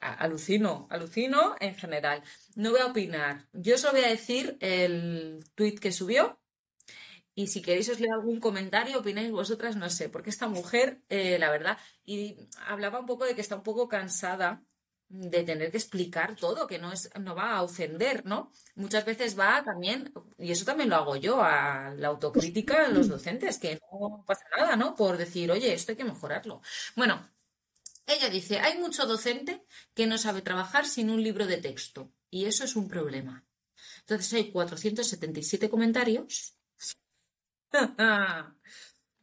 alucino, 0.00 0.86
alucino 0.90 1.54
en 1.60 1.74
general. 1.76 2.22
No 2.54 2.70
voy 2.72 2.80
a 2.80 2.86
opinar. 2.86 3.46
Yo 3.52 3.78
solo 3.78 3.94
voy 3.94 4.04
a 4.04 4.08
decir 4.08 4.56
el 4.60 5.44
tweet 5.54 5.76
que 5.76 5.92
subió. 5.92 6.38
Y 7.34 7.46
si 7.46 7.62
queréis 7.62 7.88
os 7.88 8.00
leo 8.00 8.14
algún 8.14 8.40
comentario, 8.40 8.98
opináis 8.98 9.30
vosotras, 9.30 9.76
no 9.76 9.88
sé, 9.90 10.08
porque 10.08 10.30
esta 10.30 10.48
mujer, 10.48 11.02
eh, 11.08 11.38
la 11.38 11.50
verdad, 11.50 11.78
y 12.04 12.36
hablaba 12.66 13.00
un 13.00 13.06
poco 13.06 13.24
de 13.24 13.34
que 13.34 13.40
está 13.40 13.56
un 13.56 13.62
poco 13.62 13.88
cansada 13.88 14.62
de 15.08 15.42
tener 15.42 15.70
que 15.72 15.76
explicar 15.78 16.36
todo, 16.36 16.66
que 16.68 16.78
no 16.78 16.92
es, 16.92 17.10
no 17.18 17.34
va 17.34 17.56
a 17.56 17.62
ofender, 17.62 18.24
¿no? 18.26 18.52
Muchas 18.76 19.04
veces 19.04 19.38
va 19.38 19.62
también, 19.64 20.12
y 20.38 20.52
eso 20.52 20.64
también 20.64 20.88
lo 20.88 20.96
hago 20.96 21.16
yo, 21.16 21.42
a 21.42 21.92
la 21.96 22.08
autocrítica 22.08 22.86
de 22.86 22.94
los 22.94 23.08
docentes, 23.08 23.58
que 23.58 23.80
no 23.90 24.24
pasa 24.26 24.44
nada, 24.56 24.76
¿no? 24.76 24.94
Por 24.94 25.16
decir, 25.16 25.50
oye, 25.50 25.72
esto 25.74 25.92
hay 25.92 25.96
que 25.96 26.04
mejorarlo. 26.04 26.62
Bueno, 26.94 27.28
ella 28.06 28.28
dice, 28.30 28.60
hay 28.60 28.78
mucho 28.78 29.06
docente 29.06 29.64
que 29.94 30.06
no 30.06 30.16
sabe 30.18 30.42
trabajar 30.42 30.86
sin 30.86 31.10
un 31.10 31.22
libro 31.22 31.46
de 31.46 31.56
texto, 31.58 32.12
y 32.30 32.46
eso 32.46 32.64
es 32.64 32.76
un 32.76 32.88
problema. 32.88 33.44
Entonces 34.00 34.32
hay 34.34 34.50
477 34.52 35.68
comentarios. 35.70 36.56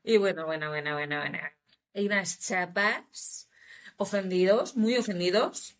Y 0.03 0.15
bueno, 0.15 0.45
bueno, 0.45 0.69
bueno, 0.69 0.93
bueno, 0.93 1.19
bueno. 1.19 1.37
Hay 1.93 2.05
unas 2.05 2.39
chapas 2.39 3.49
ofendidos, 3.97 4.77
muy 4.77 4.95
ofendidos. 4.95 5.77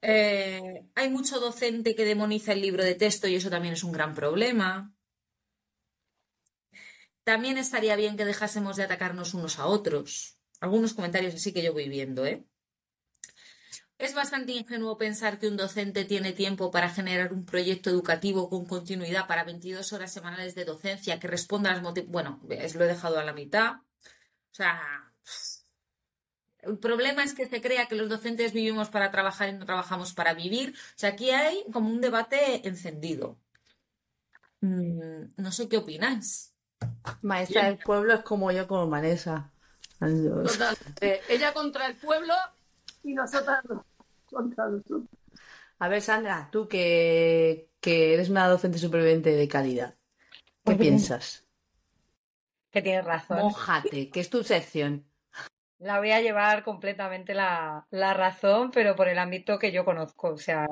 Eh, 0.00 0.86
hay 0.94 1.10
mucho 1.10 1.40
docente 1.40 1.94
que 1.94 2.06
demoniza 2.06 2.52
el 2.52 2.62
libro 2.62 2.82
de 2.82 2.94
texto 2.94 3.28
y 3.28 3.34
eso 3.34 3.50
también 3.50 3.74
es 3.74 3.84
un 3.84 3.92
gran 3.92 4.14
problema. 4.14 4.94
También 7.22 7.58
estaría 7.58 7.96
bien 7.96 8.16
que 8.16 8.24
dejásemos 8.24 8.76
de 8.76 8.84
atacarnos 8.84 9.34
unos 9.34 9.58
a 9.58 9.66
otros. 9.66 10.38
Algunos 10.60 10.94
comentarios 10.94 11.34
así 11.34 11.52
que 11.52 11.62
yo 11.62 11.74
voy 11.74 11.90
viendo, 11.90 12.24
¿eh? 12.24 12.46
Es 13.96 14.12
bastante 14.14 14.52
ingenuo 14.52 14.98
pensar 14.98 15.38
que 15.38 15.46
un 15.46 15.56
docente 15.56 16.04
tiene 16.04 16.32
tiempo 16.32 16.70
para 16.70 16.90
generar 16.90 17.32
un 17.32 17.44
proyecto 17.44 17.90
educativo 17.90 18.48
con 18.48 18.66
continuidad 18.66 19.26
para 19.28 19.44
22 19.44 19.92
horas 19.92 20.12
semanales 20.12 20.54
de 20.54 20.64
docencia 20.64 21.20
que 21.20 21.28
responda 21.28 21.70
a 21.70 21.74
las 21.74 21.82
motivaciones. 21.82 22.12
Bueno, 22.12 22.40
ves, 22.42 22.74
lo 22.74 22.84
he 22.84 22.88
dejado 22.88 23.18
a 23.18 23.24
la 23.24 23.32
mitad. 23.32 23.74
O 23.74 24.54
sea, 24.54 25.12
el 26.62 26.78
problema 26.78 27.22
es 27.22 27.34
que 27.34 27.46
se 27.46 27.60
crea 27.60 27.86
que 27.86 27.94
los 27.94 28.08
docentes 28.08 28.52
vivimos 28.52 28.88
para 28.88 29.10
trabajar 29.12 29.48
y 29.48 29.52
no 29.52 29.64
trabajamos 29.64 30.12
para 30.12 30.34
vivir. 30.34 30.70
O 30.70 30.98
sea, 30.98 31.10
aquí 31.10 31.30
hay 31.30 31.64
como 31.72 31.88
un 31.88 32.00
debate 32.00 32.66
encendido. 32.66 33.38
Mm, 34.60 35.34
no 35.36 35.52
sé 35.52 35.68
qué 35.68 35.76
opináis. 35.76 36.52
Maestra 37.22 37.66
del 37.66 37.78
pueblo 37.78 38.14
es 38.14 38.22
como 38.22 38.50
yo 38.50 38.66
con 38.66 38.90
Vanessa. 38.90 39.52
Totalmente. 40.00 41.20
Ella 41.28 41.52
contra 41.52 41.86
el 41.86 41.96
pueblo 41.96 42.34
y 43.04 43.14
nosotras 43.14 43.62
contra 44.26 44.68
nosotros. 44.68 45.04
A 45.78 45.88
ver, 45.88 46.00
Sandra, 46.00 46.48
tú 46.50 46.68
que, 46.68 47.70
que 47.80 48.14
eres 48.14 48.30
una 48.30 48.48
docente 48.48 48.78
superviviente 48.78 49.30
de 49.30 49.48
calidad, 49.48 49.96
¿qué 50.64 50.74
piensas? 50.74 51.46
Que 52.70 52.82
tienes 52.82 53.04
razón. 53.04 53.38
Mójate, 53.38 54.10
que 54.10 54.20
es 54.20 54.30
tu 54.30 54.42
sección. 54.42 55.04
La 55.78 55.98
voy 55.98 56.12
a 56.12 56.20
llevar 56.20 56.62
completamente 56.62 57.34
la, 57.34 57.86
la 57.90 58.14
razón, 58.14 58.70
pero 58.70 58.96
por 58.96 59.08
el 59.08 59.18
ámbito 59.18 59.58
que 59.58 59.70
yo 59.70 59.84
conozco. 59.84 60.30
O 60.30 60.38
sea, 60.38 60.66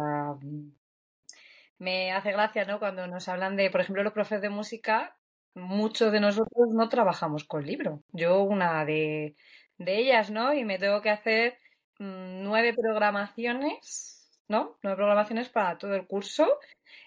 me 1.79 2.12
hace 2.12 2.33
gracia, 2.33 2.64
¿no? 2.64 2.79
Cuando 2.79 3.07
nos 3.07 3.29
hablan 3.29 3.57
de, 3.57 3.71
por 3.71 3.81
ejemplo, 3.81 4.03
los 4.03 4.12
profes 4.12 4.40
de 4.40 4.49
música, 4.49 5.16
muchos 5.55 6.12
de 6.12 6.21
nosotros 6.21 6.68
no 6.71 6.88
trabajamos 6.88 7.45
con 7.45 7.66
libro. 7.66 8.03
Yo 8.12 8.42
una 8.42 8.85
de, 8.85 9.37
de 9.79 9.99
ellas, 9.99 10.31
¿no? 10.31 10.55
Y 10.55 10.64
me 10.64 10.79
tengo 10.79 11.03
que 11.03 11.11
hacer 11.11 11.59
nueve 11.98 12.74
programaciones, 12.74 14.31
¿no? 14.48 14.78
Nueve 14.83 14.96
programaciones 14.96 15.48
para 15.48 15.78
todo 15.78 15.94
el 15.94 16.07
curso, 16.07 16.46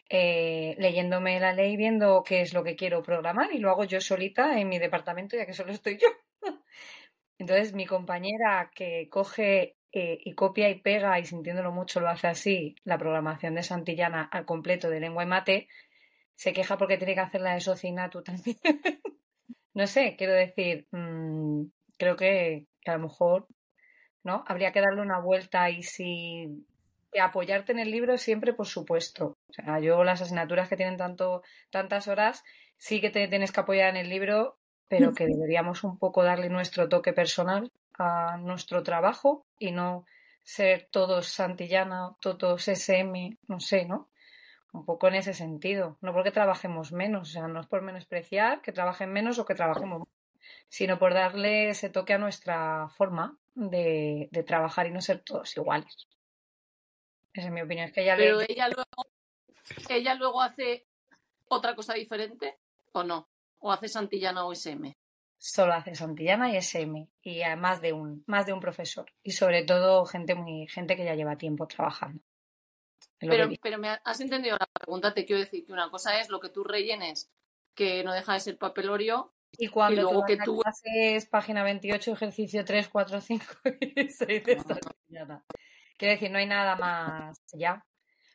eh, 0.10 0.76
leyéndome 0.78 1.40
la 1.40 1.54
ley, 1.54 1.78
viendo 1.78 2.24
qué 2.24 2.42
es 2.42 2.54
lo 2.54 2.64
que 2.64 2.76
quiero 2.76 3.04
programar 3.04 3.54
y 3.54 3.60
lo 3.60 3.72
hago 3.72 3.84
yo 3.84 4.02
solita 4.02 4.60
en 4.60 4.70
mi 4.70 4.80
departamento, 4.80 5.36
ya 5.38 5.46
que 5.46 5.54
solo 5.54 5.72
estoy 5.72 5.98
yo. 5.98 6.08
Entonces, 7.38 7.74
mi 7.74 7.86
compañera 7.86 8.72
que 8.74 9.10
coge 9.10 9.78
eh, 9.92 10.20
y 10.24 10.34
copia 10.34 10.70
y 10.70 10.80
pega, 10.82 11.20
y 11.20 11.26
sintiéndolo 11.26 11.72
mucho 11.72 12.00
lo 12.00 12.10
hace 12.10 12.28
así, 12.28 12.76
la 12.84 12.98
programación 12.98 13.56
de 13.56 13.64
Santillana 13.64 14.24
al 14.24 14.46
completo 14.46 14.90
de 14.90 15.00
lengua 15.00 15.24
y 15.24 15.28
mate, 15.28 15.68
se 16.36 16.54
queja 16.54 16.78
porque 16.78 16.98
tiene 16.98 17.16
que 17.16 17.22
hacer 17.22 17.42
la 17.42 17.54
de 17.54 17.62
Socinatu 17.62 18.24
también. 18.24 18.58
No 19.76 19.88
sé, 19.88 20.16
quiero 20.18 20.32
decir, 20.34 20.88
mm, 20.92 21.66
creo 21.98 22.16
que, 22.16 22.66
que 22.82 22.92
a 22.92 22.94
lo 22.98 23.04
mejor, 23.04 23.46
¿no? 24.26 24.44
Habría 24.48 24.74
que 24.74 24.82
darle 24.82 25.02
una 25.02 25.20
vuelta 25.20 25.70
y 25.70 25.84
si 25.84 26.66
apoyarte 27.22 27.72
en 27.72 27.80
el 27.80 27.92
libro 27.92 28.18
siempre, 28.18 28.54
por 28.54 28.66
supuesto. 28.66 29.38
O 29.48 29.54
sea, 29.54 29.80
yo 29.80 30.04
las 30.04 30.22
asignaturas 30.22 30.68
que 30.68 30.76
tienen 30.76 30.98
tanto, 30.98 31.44
tantas 31.70 32.08
horas, 32.10 32.44
sí 32.78 33.00
que 33.00 33.12
te 33.12 33.28
tienes 33.28 33.52
que 33.52 33.62
apoyar 33.62 33.90
en 33.92 33.98
el 33.98 34.10
libro, 34.10 34.58
pero 34.90 35.14
que 35.14 35.26
deberíamos 35.28 35.84
un 35.84 35.98
poco 35.98 36.24
darle 36.24 36.50
nuestro 36.50 36.90
toque 36.90 37.14
personal 37.14 37.72
a 37.98 38.38
nuestro 38.38 38.84
trabajo 38.84 39.46
y 39.60 39.72
no 39.72 40.06
ser 40.44 40.90
todos 40.92 41.28
Santillana, 41.28 42.16
todos 42.20 42.68
SM, 42.68 43.38
no 43.48 43.60
sé, 43.60 43.86
¿no? 43.86 44.10
Un 44.74 44.86
poco 44.86 45.08
en 45.08 45.16
ese 45.16 45.34
sentido. 45.34 45.98
No 46.02 46.14
porque 46.14 46.32
trabajemos 46.32 46.92
menos, 46.92 47.30
o 47.30 47.32
sea, 47.32 47.48
no 47.48 47.62
es 47.62 47.68
por 47.68 47.84
menospreciar 47.84 48.62
que 48.62 48.74
trabajen 48.74 49.14
menos 49.14 49.38
o 49.38 49.46
que 49.46 49.56
trabajemos 49.56 50.00
más, 50.00 50.08
sino 50.68 50.98
por 50.98 51.14
darle 51.14 51.70
ese 51.70 51.90
toque 51.90 52.14
a 52.14 52.18
nuestra 52.18 52.90
forma 52.90 53.38
de, 53.56 54.30
de 54.32 54.44
trabajar 54.44 54.86
y 54.88 54.92
no 54.92 55.02
ser 55.02 55.22
todos 55.24 55.56
iguales. 55.58 56.08
Esa 57.34 57.48
es 57.48 57.54
mi 57.54 57.62
opinión. 57.62 57.88
Es 57.88 57.94
que 57.94 58.06
ya 58.06 58.16
Pero 58.16 58.40
le... 58.40 58.46
ella 58.50 58.70
luego, 58.70 59.10
ella 59.90 60.14
luego 60.16 60.42
hace 60.42 60.86
otra 61.50 61.76
cosa 61.76 61.94
diferente, 61.94 62.60
¿o 62.94 63.04
no? 63.04 63.28
O 63.60 63.72
hace 63.72 63.88
Santillana 63.88 64.46
o 64.46 64.52
SM. 64.54 64.96
solo 65.38 65.74
hace 65.74 65.96
Santillana 65.96 66.52
y 66.52 66.58
SM 66.58 67.10
y 67.22 67.42
a 67.42 67.56
más 67.56 67.82
de 67.82 67.94
un 67.94 68.24
más 68.28 68.46
de 68.46 68.54
un 68.54 68.60
profesor 68.60 69.06
y 69.24 69.32
sobre 69.32 69.64
todo 69.64 70.06
gente 70.06 70.34
muy 70.36 70.68
gente 70.68 70.96
que 70.96 71.06
ya 71.06 71.16
lleva 71.16 71.38
tiempo 71.38 71.68
trabajando. 71.68 72.24
Pero, 73.20 73.50
pero 73.62 73.78
me 73.78 73.90
ha- 73.90 74.02
has 74.04 74.20
entendido 74.22 74.58
la 74.58 74.68
pregunta, 74.68 75.14
te 75.14 75.26
quiero 75.26 75.40
decir 75.42 75.66
que 75.66 75.74
una 75.74 75.90
cosa 75.90 76.20
es 76.20 76.30
lo 76.30 76.40
que 76.40 76.50
tú 76.50 76.64
rellenes, 76.64 77.32
que 77.76 78.04
no 78.04 78.14
deja 78.14 78.34
de 78.34 78.40
ser 78.40 78.58
papelorio, 78.58 79.34
y 79.58 79.68
cuando 79.68 80.02
y 80.02 80.04
luego 80.04 80.26
que 80.26 80.38
tú- 80.38 80.60
clase 80.60 81.16
es 81.16 81.26
página 81.28 81.64
28, 81.64 82.12
ejercicio 82.14 82.64
3, 82.66 82.90
4, 82.90 83.22
5 83.22 83.46
y 83.80 84.10
6 84.10 84.44
de 84.44 84.60
Santillana. 84.60 85.44
Quiero 85.98 86.14
decir, 86.14 86.32
no 86.32 86.38
hay 86.38 86.46
nada 86.46 86.76
más 86.76 87.38
ya. 87.54 87.86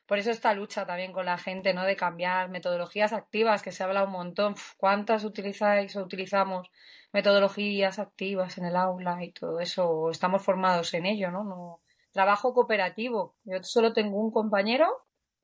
Por 0.07 0.17
eso 0.17 0.31
esta 0.31 0.53
lucha 0.53 0.85
también 0.85 1.13
con 1.13 1.25
la 1.25 1.37
gente, 1.37 1.73
¿no? 1.73 1.83
De 1.83 1.95
cambiar 1.95 2.49
metodologías 2.49 3.13
activas, 3.13 3.61
que 3.61 3.71
se 3.71 3.83
habla 3.83 4.03
un 4.03 4.11
montón. 4.11 4.55
¿Cuántas 4.77 5.23
utilizáis 5.23 5.95
o 5.95 6.03
utilizamos 6.03 6.67
metodologías 7.13 7.97
activas 7.99 8.57
en 8.57 8.65
el 8.65 8.75
aula 8.75 9.23
y 9.23 9.31
todo 9.31 9.59
eso? 9.59 10.09
Estamos 10.11 10.43
formados 10.43 10.93
en 10.93 11.05
ello, 11.05 11.31
¿no? 11.31 11.43
no... 11.43 11.81
Trabajo 12.11 12.53
cooperativo. 12.53 13.37
Yo 13.45 13.63
solo 13.63 13.93
tengo 13.93 14.17
un 14.17 14.31
compañero 14.31 14.87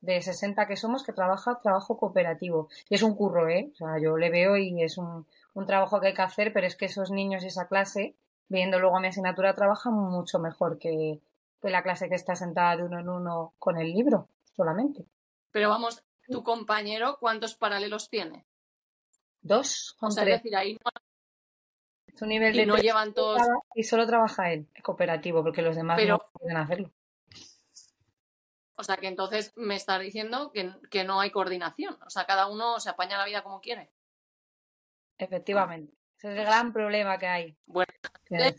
de 0.02 0.22
60 0.22 0.68
que 0.68 0.76
somos 0.76 1.04
que 1.04 1.14
trabaja 1.14 1.60
trabajo 1.62 1.98
cooperativo. 1.98 2.70
Y 2.90 2.96
es 2.96 3.02
un 3.04 3.16
curro, 3.16 3.50
¿eh? 3.50 3.70
O 3.74 3.76
sea, 3.76 4.00
yo 4.02 4.18
le 4.18 4.30
veo 4.30 4.58
y 4.58 4.82
es 4.84 4.98
un, 4.98 5.26
un 5.54 5.66
trabajo 5.66 6.00
que 6.00 6.08
hay 6.08 6.14
que 6.14 6.22
hacer, 6.22 6.54
pero 6.54 6.68
es 6.68 6.76
que 6.76 6.86
esos 6.86 7.12
niños 7.12 7.44
y 7.44 7.48
esa 7.48 7.68
clase, 7.68 8.16
viendo 8.48 8.80
luego 8.80 9.00
mi 9.00 9.08
asignatura, 9.08 9.56
trabajan 9.56 9.94
mucho 9.94 10.40
mejor 10.40 10.78
que, 10.78 11.20
que 11.62 11.70
la 11.70 11.82
clase 11.84 12.10
que 12.10 12.16
está 12.16 12.36
sentada 12.36 12.78
de 12.78 12.84
uno 12.84 13.00
en 13.00 13.10
uno 13.10 13.54
con 13.60 13.78
el 13.78 13.92
libro 13.92 14.30
solamente. 14.56 15.06
pero 15.52 15.70
vamos, 15.70 16.04
tu 16.30 16.44
compañero, 16.44 17.18
¿cuántos 17.20 17.56
paralelos 17.56 18.10
tiene? 18.10 18.46
Dos 19.42 19.96
O 20.02 20.12
sea, 20.12 20.24
es 20.24 20.28
tres. 20.28 20.44
decir, 20.44 20.56
ahí 20.58 20.78
no, 22.22 22.28
nivel 22.28 22.56
y 22.56 22.60
de 22.60 22.66
no 22.66 22.78
llevan 22.78 23.14
todos, 23.14 23.42
y 23.76 23.84
solo 23.84 24.06
trabaja 24.06 24.52
él, 24.52 24.68
cooperativo, 24.84 25.44
porque 25.44 25.62
los 25.62 25.76
demás 25.76 25.98
Pero- 26.00 26.18
no 26.18 26.30
pueden 26.40 26.58
hacerlo. 26.58 26.92
O 28.78 28.84
sea, 28.84 28.98
que 28.98 29.08
entonces 29.08 29.52
me 29.56 29.76
estás 29.76 30.00
diciendo 30.00 30.52
que, 30.52 30.72
que 30.90 31.04
no 31.04 31.20
hay 31.20 31.32
coordinación, 31.32 31.98
o 32.06 32.10
sea, 32.10 32.26
cada 32.26 32.48
uno 32.48 32.80
se 32.80 32.90
apaña 32.90 33.18
la 33.18 33.26
vida 33.26 33.44
como 33.44 33.60
quiere. 33.60 33.92
Efectivamente. 35.18 35.94
Ese 36.18 36.32
es 36.32 36.40
el 36.40 36.46
gran 36.46 36.72
problema 36.74 37.18
que 37.18 37.28
hay. 37.28 37.58
Bueno, 37.66 37.92
Que 38.26 38.36
es 38.38 38.56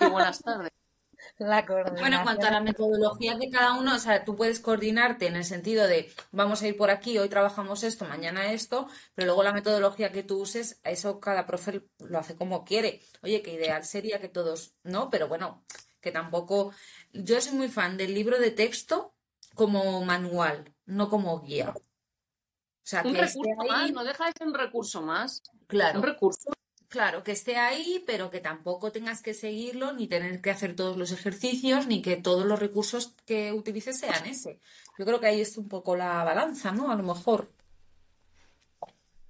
y 0.00 0.10
buenas 0.10 0.40
tardes. 0.42 0.70
La 1.38 1.62
Bueno, 1.62 2.18
en 2.18 2.22
cuanto 2.22 2.46
a 2.46 2.50
la 2.50 2.60
metodología 2.60 3.38
que 3.38 3.48
cada 3.48 3.74
uno, 3.74 3.94
o 3.94 3.98
sea, 3.98 4.24
tú 4.24 4.36
puedes 4.36 4.60
coordinarte 4.60 5.26
en 5.26 5.36
el 5.36 5.44
sentido 5.44 5.86
de 5.86 6.12
vamos 6.32 6.60
a 6.60 6.68
ir 6.68 6.76
por 6.76 6.90
aquí, 6.90 7.16
hoy 7.18 7.30
trabajamos 7.30 7.82
esto, 7.82 8.04
mañana 8.04 8.52
esto, 8.52 8.88
pero 9.14 9.26
luego 9.26 9.42
la 9.42 9.54
metodología 9.54 10.12
que 10.12 10.22
tú 10.22 10.40
uses, 10.40 10.80
eso 10.84 11.20
cada 11.20 11.46
profe 11.46 11.82
lo 11.98 12.18
hace 12.18 12.36
como 12.36 12.64
quiere. 12.64 13.00
Oye, 13.22 13.40
que 13.40 13.54
ideal 13.54 13.84
sería 13.84 14.20
que 14.20 14.28
todos, 14.28 14.74
¿no? 14.82 15.08
Pero 15.08 15.26
bueno, 15.26 15.64
que 16.00 16.12
tampoco... 16.12 16.72
Yo 17.12 17.40
soy 17.40 17.52
muy 17.52 17.68
fan 17.68 17.96
del 17.96 18.12
libro 18.12 18.38
de 18.38 18.50
texto 18.50 19.13
como 19.54 20.04
manual, 20.04 20.64
no 20.86 21.08
como 21.08 21.40
guía. 21.40 21.70
O 21.70 22.86
sea, 22.86 23.02
Un 23.04 23.14
que 23.14 23.20
esté 23.22 23.38
recurso 23.40 23.66
más, 23.72 23.80
ahí, 23.84 23.92
no 23.92 24.04
deja 24.04 24.26
de 24.26 24.32
ser 24.36 24.46
un 24.46 24.54
recurso 24.54 25.02
más. 25.02 25.42
claro, 25.66 26.00
Un 26.00 26.04
recurso. 26.04 26.50
claro, 26.88 27.24
que 27.24 27.32
esté 27.32 27.56
ahí, 27.56 28.02
pero 28.06 28.30
que 28.30 28.40
tampoco 28.40 28.92
tengas 28.92 29.22
que 29.22 29.32
seguirlo, 29.34 29.92
ni 29.94 30.06
tener 30.06 30.40
que 30.42 30.50
hacer 30.50 30.76
todos 30.76 30.96
los 30.96 31.10
ejercicios, 31.12 31.86
ni 31.86 32.02
que 32.02 32.16
todos 32.16 32.44
los 32.44 32.58
recursos 32.58 33.14
que 33.24 33.52
utilices 33.52 33.98
sean 33.98 34.26
ese. 34.26 34.60
Yo 34.98 35.04
creo 35.06 35.18
que 35.18 35.26
ahí 35.28 35.40
es 35.40 35.56
un 35.56 35.68
poco 35.68 35.96
la 35.96 36.22
balanza, 36.24 36.72
¿no? 36.72 36.90
A 36.90 36.94
lo 36.96 37.02
mejor. 37.02 37.50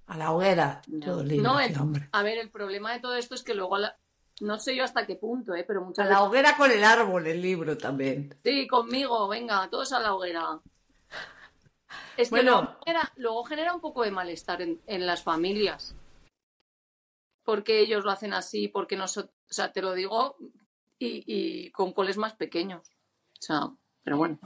A 0.07 0.17
la 0.17 0.31
hoguera. 0.31 0.81
No, 0.87 1.05
Todo 1.05 1.23
libre, 1.23 1.41
No, 1.43 1.57
sí, 1.59 1.65
el- 1.65 1.79
hombre. 1.79 2.09
a 2.11 2.21
ver, 2.23 2.37
el 2.37 2.51
problema 2.51 2.93
de 2.93 2.99
todo 2.99 3.15
esto 3.15 3.33
es 3.35 3.41
que 3.41 3.55
luego, 3.55 3.77
la- 3.79 3.97
no 4.41 4.59
sé 4.59 4.75
yo 4.75 4.83
hasta 4.83 5.05
qué 5.05 5.15
punto, 5.15 5.55
¿eh? 5.55 5.63
pero 5.65 5.81
A 5.81 5.85
muchas 5.85 6.05
la 6.07 6.15
veces... 6.15 6.27
hoguera 6.27 6.57
con 6.57 6.71
el 6.71 6.83
árbol, 6.83 7.27
el 7.27 7.41
libro 7.41 7.77
también. 7.77 8.37
Sí, 8.43 8.67
conmigo, 8.67 9.27
venga, 9.27 9.69
todos 9.69 9.91
a 9.93 9.99
la 9.99 10.13
hoguera. 10.13 10.59
Es 12.17 12.29
que 12.29 12.35
Bueno. 12.35 12.51
luego, 12.61 12.79
genera, 12.85 13.13
luego 13.17 13.43
genera 13.45 13.73
un 13.73 13.81
poco 13.81 14.03
de 14.03 14.11
malestar 14.11 14.61
en, 14.61 14.81
en 14.87 15.05
las 15.05 15.23
familias. 15.23 15.95
Porque 17.43 17.79
ellos 17.79 18.03
lo 18.03 18.11
hacen 18.11 18.33
así, 18.33 18.67
porque 18.67 18.95
nosotros, 18.95 19.33
o 19.49 19.53
sea, 19.53 19.71
te 19.71 19.81
lo 19.81 19.93
digo, 19.93 20.35
y, 20.97 21.23
y 21.27 21.71
con 21.71 21.93
coles 21.93 22.17
más 22.17 22.33
pequeños. 22.33 22.87
O 22.87 23.41
sea, 23.41 23.69
pero 24.03 24.17
bueno. 24.17 24.39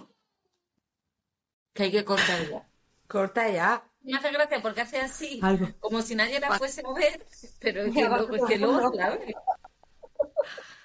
Que 1.73 1.83
hay 1.83 1.91
que 1.91 2.03
cortar 2.03 2.47
ya. 2.49 2.67
Corta 3.07 3.49
ya. 3.49 3.83
Me 4.01 4.15
hace 4.17 4.31
gracia 4.31 4.61
porque 4.61 4.81
hace 4.81 4.99
así, 4.99 5.39
Algo. 5.43 5.67
como 5.79 6.01
si 6.01 6.15
nadie 6.15 6.39
la 6.39 6.57
fuese 6.57 6.81
a 6.85 6.93
ver, 6.93 7.25
pero 7.59 7.83
que 7.91 8.03
luego, 8.07 8.47
que 8.47 8.57
luego 8.57 8.91
la 8.93 9.09
ve. 9.11 9.33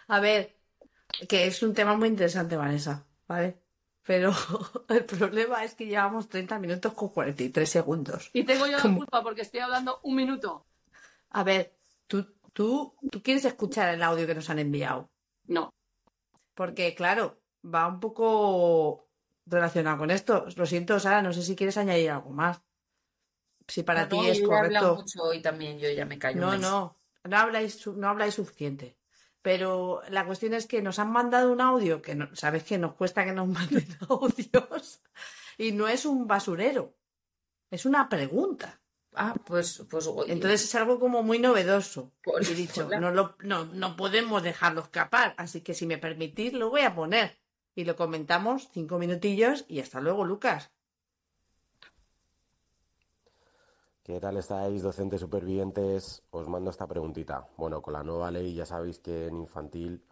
A 0.09 0.21
ver, 0.21 0.57
que 1.29 1.47
es 1.47 1.62
un 1.62 1.75
tema 1.75 1.97
muy 1.97 2.09
interesante, 2.09 2.57
Vanessa, 2.57 3.07
¿vale? 3.29 3.61
Pero 4.03 4.33
el 4.88 5.05
problema 5.07 5.64
es 5.64 5.75
que 5.75 5.87
llevamos 5.87 6.29
30 6.29 6.59
minutos 6.59 6.93
con 6.95 7.09
43 7.11 7.69
segundos. 7.71 8.31
Y 8.35 8.45
tengo 8.45 8.67
yo 8.67 8.77
la 8.77 8.83
¿Cómo? 8.83 8.99
culpa 8.99 9.23
porque 9.23 9.40
estoy 9.43 9.61
hablando 9.61 10.01
un 10.03 10.17
minuto. 10.17 10.67
A 11.31 11.43
ver, 11.45 11.77
tú, 12.07 12.19
tú, 12.53 12.95
tú 13.11 13.23
quieres 13.23 13.45
escuchar 13.45 13.93
el 13.95 14.03
audio 14.03 14.27
que 14.27 14.35
nos 14.35 14.49
han 14.51 14.59
enviado. 14.59 15.11
No. 15.49 15.71
Porque, 16.59 16.95
claro, 16.95 17.25
va 17.75 17.87
un 17.88 18.01
poco 18.01 19.09
relacionado 19.47 19.99
con 19.99 20.11
esto. 20.11 20.47
Lo 20.57 20.67
siento, 20.67 20.99
Sara, 21.01 21.23
no 21.23 21.33
sé 21.33 21.43
si 21.43 21.57
quieres 21.57 21.77
añadir 21.79 22.11
algo 22.11 22.31
más. 22.31 22.62
Si 23.69 23.83
para 23.83 24.03
No, 24.05 24.09
ti 24.11 24.17
no, 24.17 24.29
es 24.29 24.40
yo 24.40 24.47
correcto. 24.49 24.95
mucho 24.97 25.23
hoy 25.23 25.40
también, 25.43 25.79
yo 25.79 25.88
ya 25.90 26.05
me 26.07 26.19
callo. 26.19 26.40
No, 26.40 26.57
no, 26.59 27.01
no 27.25 27.37
habláis, 27.37 27.87
no 27.87 28.09
habláis 28.09 28.35
suficiente. 28.35 28.97
Pero 29.44 30.00
la 30.09 30.24
cuestión 30.24 30.54
es 30.54 30.66
que 30.66 30.80
nos 30.80 30.98
han 30.98 31.12
mandado 31.12 31.52
un 31.52 31.61
audio 31.61 32.00
que 32.00 32.14
no, 32.14 32.35
sabes 32.35 32.64
que 32.64 32.78
nos 32.78 32.94
cuesta 32.94 33.26
que 33.26 33.33
nos 33.33 33.46
manden 33.59 33.87
audios 34.09 35.02
y 35.59 35.72
no 35.72 35.87
es 35.87 36.07
un 36.07 36.26
basurero, 36.26 36.96
es 37.70 37.85
una 37.85 38.09
pregunta. 38.09 38.80
Ah, 39.14 39.35
pues, 39.44 39.85
pues 39.90 40.09
Entonces 40.28 40.64
es 40.64 40.74
algo 40.74 40.98
como 40.98 41.22
muy 41.22 41.38
novedoso. 41.38 42.11
Por- 42.22 42.42
Y 42.42 42.46
he 42.52 42.54
dicho, 42.54 42.88
la- 42.88 42.98
no, 42.98 43.11
lo, 43.11 43.37
no, 43.40 43.66
no 43.66 43.96
podemos 43.96 44.42
dejarlo 44.42 44.80
escapar, 44.80 45.35
así 45.37 45.61
que 45.61 45.74
si 45.74 45.87
me 45.87 45.98
permitís 45.98 46.54
lo 46.54 46.70
voy 46.70 46.80
a 46.80 46.94
poner. 46.94 47.38
Y 47.76 47.85
lo 47.85 47.96
comentamos 47.96 48.70
cinco 48.72 48.98
minutillos 48.98 49.66
y 49.68 49.80
hasta 49.80 50.00
luego, 50.00 50.24
Lucas. 50.24 50.72
¿Qué 54.05 54.21
tal 54.21 54.37
estáis, 54.37 54.83
docentes 54.83 55.21
supervivientes? 55.23 56.23
Os 56.31 56.47
mando 56.47 56.71
esta 56.71 56.87
preguntita. 56.87 57.49
Bueno, 57.57 57.81
con 57.81 57.95
la 57.95 58.03
nueva 58.03 58.31
ley 58.31 58.53
ya 58.55 58.67
sabéis 58.67 58.99
que 58.99 59.29
en 59.29 59.37
infantil 59.38 60.05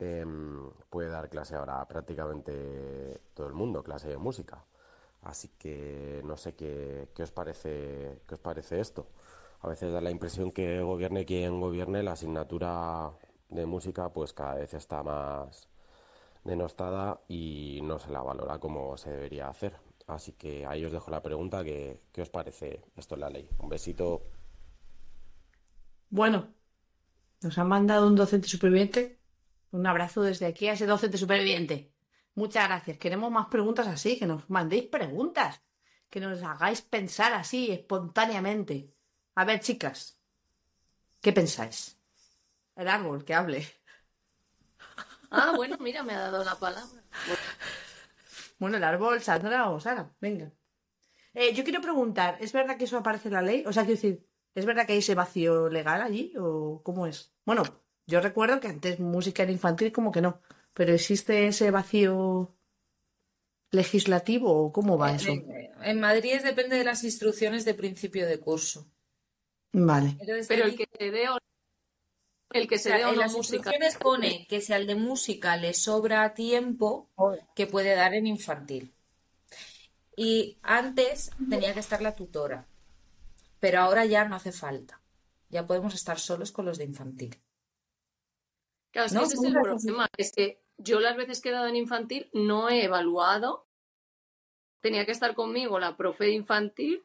em, 0.00 0.68
puede 0.90 1.10
dar 1.10 1.28
clase 1.30 1.54
ahora 1.54 1.86
prácticamente 1.86 3.20
todo 3.34 3.46
el 3.46 3.54
mundo, 3.54 3.84
clase 3.84 4.08
de 4.08 4.16
música. 4.16 4.64
Así 5.22 5.48
que 5.58 6.22
no 6.24 6.36
sé 6.36 6.56
qué, 6.56 7.10
qué 7.14 7.22
os 7.22 7.30
parece, 7.30 8.20
qué 8.26 8.34
os 8.34 8.40
parece 8.40 8.80
esto. 8.80 9.06
A 9.60 9.68
veces 9.68 9.92
da 9.92 10.00
la 10.00 10.10
impresión 10.10 10.50
que 10.50 10.80
gobierne 10.82 11.24
quien 11.24 11.60
gobierne, 11.60 12.02
la 12.02 12.12
asignatura 12.12 13.12
de 13.48 13.64
música 13.66 14.12
pues 14.12 14.32
cada 14.32 14.56
vez 14.56 14.74
está 14.74 15.02
más 15.04 15.68
denostada 16.44 17.20
y 17.28 17.80
no 17.84 17.98
se 18.00 18.10
la 18.10 18.22
valora 18.22 18.58
como 18.58 18.96
se 18.96 19.10
debería 19.10 19.48
hacer. 19.48 19.89
Así 20.14 20.32
que 20.32 20.66
ahí 20.66 20.84
os 20.84 20.92
dejo 20.92 21.10
la 21.10 21.22
pregunta, 21.22 21.64
que, 21.64 22.02
¿qué 22.12 22.22
os 22.22 22.28
parece 22.28 22.82
esto 22.96 23.14
en 23.14 23.20
la 23.20 23.30
ley? 23.30 23.48
Un 23.58 23.68
besito. 23.68 24.22
Bueno, 26.08 26.52
nos 27.42 27.56
han 27.58 27.68
mandado 27.68 28.06
un 28.06 28.16
docente 28.16 28.48
superviviente. 28.48 29.20
Un 29.70 29.86
abrazo 29.86 30.22
desde 30.22 30.46
aquí 30.46 30.68
a 30.68 30.72
ese 30.72 30.86
docente 30.86 31.16
superviviente. 31.16 31.92
Muchas 32.34 32.66
gracias. 32.68 32.98
Queremos 32.98 33.30
más 33.30 33.46
preguntas 33.46 33.86
así, 33.86 34.18
que 34.18 34.26
nos 34.26 34.48
mandéis 34.50 34.86
preguntas, 34.86 35.62
que 36.08 36.20
nos 36.20 36.42
hagáis 36.42 36.82
pensar 36.82 37.32
así, 37.32 37.70
espontáneamente. 37.70 38.92
A 39.36 39.44
ver, 39.44 39.60
chicas, 39.60 40.18
¿qué 41.20 41.32
pensáis? 41.32 41.98
El 42.76 42.88
árbol, 42.88 43.24
que 43.24 43.34
hable. 43.34 43.66
Ah, 45.30 45.52
bueno, 45.54 45.76
mira, 45.78 46.02
me 46.02 46.12
ha 46.12 46.20
dado 46.22 46.42
la 46.42 46.56
palabra. 46.56 47.04
Bueno, 47.26 47.39
el 48.68 48.84
árbol, 48.84 49.20
Sandra 49.20 49.70
o 49.70 49.80
Sara, 49.80 50.14
venga. 50.20 50.52
Eh, 51.34 51.54
yo 51.54 51.64
quiero 51.64 51.80
preguntar, 51.80 52.36
¿es 52.40 52.52
verdad 52.52 52.76
que 52.76 52.84
eso 52.84 52.98
aparece 52.98 53.28
en 53.28 53.34
la 53.34 53.42
ley? 53.42 53.64
O 53.66 53.72
sea, 53.72 53.84
quiero 53.84 53.96
decir, 53.96 54.26
¿es 54.54 54.66
verdad 54.66 54.86
que 54.86 54.92
hay 54.92 54.98
ese 54.98 55.14
vacío 55.14 55.68
legal 55.68 56.02
allí 56.02 56.32
o 56.38 56.82
cómo 56.82 57.06
es? 57.06 57.32
Bueno, 57.44 57.62
yo 58.06 58.20
recuerdo 58.20 58.60
que 58.60 58.68
antes 58.68 58.98
música 59.00 59.42
era 59.42 59.52
infantil 59.52 59.92
como 59.92 60.12
que 60.12 60.20
no, 60.20 60.40
pero 60.74 60.92
¿existe 60.92 61.46
ese 61.46 61.70
vacío 61.70 62.56
legislativo 63.70 64.52
o 64.52 64.72
cómo 64.72 64.98
va 64.98 65.14
eso? 65.14 65.30
En, 65.30 65.70
en 65.82 66.00
Madrid 66.00 66.40
depende 66.42 66.76
de 66.76 66.84
las 66.84 67.04
instrucciones 67.04 67.64
de 67.64 67.74
principio 67.74 68.26
de 68.26 68.40
curso. 68.40 68.90
Vale, 69.72 70.16
Pero 70.18 70.44
te 70.44 70.54
el 70.54 70.76
que 70.76 70.88
se 70.98 71.10
dé 71.12 71.28
o, 71.28 71.38
el 72.52 72.68
que 72.68 72.76
O 72.76 72.78
se 72.78 72.88
sea, 72.88 72.96
dé 72.96 73.04
o 73.04 73.12
en 73.12 73.16
no 73.16 73.22
las 73.22 73.32
música. 73.32 73.70
pone 73.96 74.46
que 74.48 74.60
si 74.60 74.72
al 74.72 74.86
de 74.86 74.94
música 74.94 75.56
le 75.56 75.72
sobra 75.74 76.34
tiempo, 76.34 77.10
que 77.54 77.66
puede 77.66 77.94
dar 77.94 78.14
en 78.14 78.26
infantil. 78.26 78.94
Y 80.16 80.58
antes 80.62 81.30
tenía 81.48 81.74
que 81.74 81.80
estar 81.80 82.00
la 82.00 82.14
tutora, 82.14 82.68
pero 83.60 83.80
ahora 83.80 84.04
ya 84.06 84.24
no 84.26 84.36
hace 84.36 84.52
falta. 84.52 85.02
Ya 85.50 85.66
podemos 85.66 85.94
estar 85.94 86.18
solos 86.20 86.52
con 86.52 86.66
los 86.66 86.78
de 86.78 86.84
infantil. 86.84 87.40
Claro, 88.92 89.06
es 89.06 89.14
que 89.14 89.16
No, 89.16 89.24
ese 89.24 89.34
es 89.34 89.42
el 89.44 89.58
problema. 89.58 90.08
Es 90.16 90.32
que 90.32 90.62
yo 90.78 91.00
las 91.00 91.16
veces 91.16 91.40
que 91.40 91.48
he 91.50 91.52
dado 91.52 91.66
en 91.68 91.76
infantil 91.76 92.28
no 92.32 92.68
he 92.68 92.84
evaluado. 92.84 93.66
Tenía 94.80 95.06
que 95.06 95.12
estar 95.12 95.34
conmigo 95.34 95.78
la 95.78 95.96
profe 95.96 96.24
de 96.24 96.32
infantil 96.32 97.02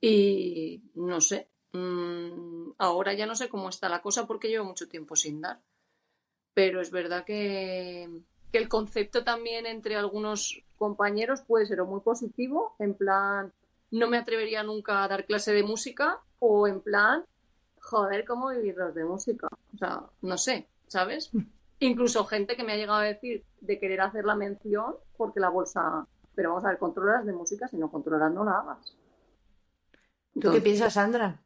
y 0.00 0.82
no 0.94 1.20
sé. 1.20 1.48
Mm, 1.72 2.72
ahora 2.78 3.12
ya 3.14 3.26
no 3.26 3.34
sé 3.34 3.48
cómo 3.48 3.68
está 3.68 3.88
la 3.88 4.02
cosa 4.02 4.26
porque 4.26 4.48
llevo 4.48 4.64
mucho 4.64 4.88
tiempo 4.88 5.16
sin 5.16 5.40
dar. 5.40 5.60
Pero 6.54 6.80
es 6.80 6.90
verdad 6.90 7.24
que, 7.24 8.08
que 8.52 8.58
el 8.58 8.68
concepto 8.68 9.24
también 9.24 9.66
entre 9.66 9.96
algunos 9.96 10.62
compañeros 10.76 11.42
puede 11.42 11.66
ser 11.66 11.80
o 11.80 11.86
muy 11.86 12.00
positivo, 12.00 12.74
en 12.78 12.94
plan, 12.94 13.52
no 13.90 14.08
me 14.08 14.18
atrevería 14.18 14.62
nunca 14.62 15.04
a 15.04 15.08
dar 15.08 15.26
clase 15.26 15.52
de 15.52 15.62
música, 15.62 16.20
o 16.38 16.66
en 16.66 16.80
plan, 16.80 17.24
joder, 17.80 18.24
¿cómo 18.24 18.48
vivir 18.48 18.76
los 18.76 18.94
de 18.94 19.04
música? 19.04 19.48
O 19.74 19.78
sea, 19.78 20.02
no 20.22 20.38
sé, 20.38 20.68
¿sabes? 20.86 21.30
Incluso 21.80 22.24
gente 22.24 22.56
que 22.56 22.64
me 22.64 22.72
ha 22.72 22.76
llegado 22.76 23.00
a 23.00 23.04
decir 23.04 23.44
de 23.60 23.78
querer 23.78 24.00
hacer 24.00 24.24
la 24.24 24.34
mención 24.34 24.96
porque 25.16 25.40
la 25.40 25.48
bolsa, 25.48 26.06
pero 26.34 26.50
vamos 26.50 26.64
a 26.64 26.68
ver, 26.68 26.78
controlas 26.78 27.24
de 27.24 27.32
música, 27.32 27.68
si 27.68 27.76
no 27.76 27.90
controlas 27.90 28.32
no 28.32 28.44
la 28.44 28.58
hagas. 28.58 28.96
¿tú 30.40 30.52
qué 30.52 30.60
piensas, 30.60 30.94
Sandra? 30.94 31.40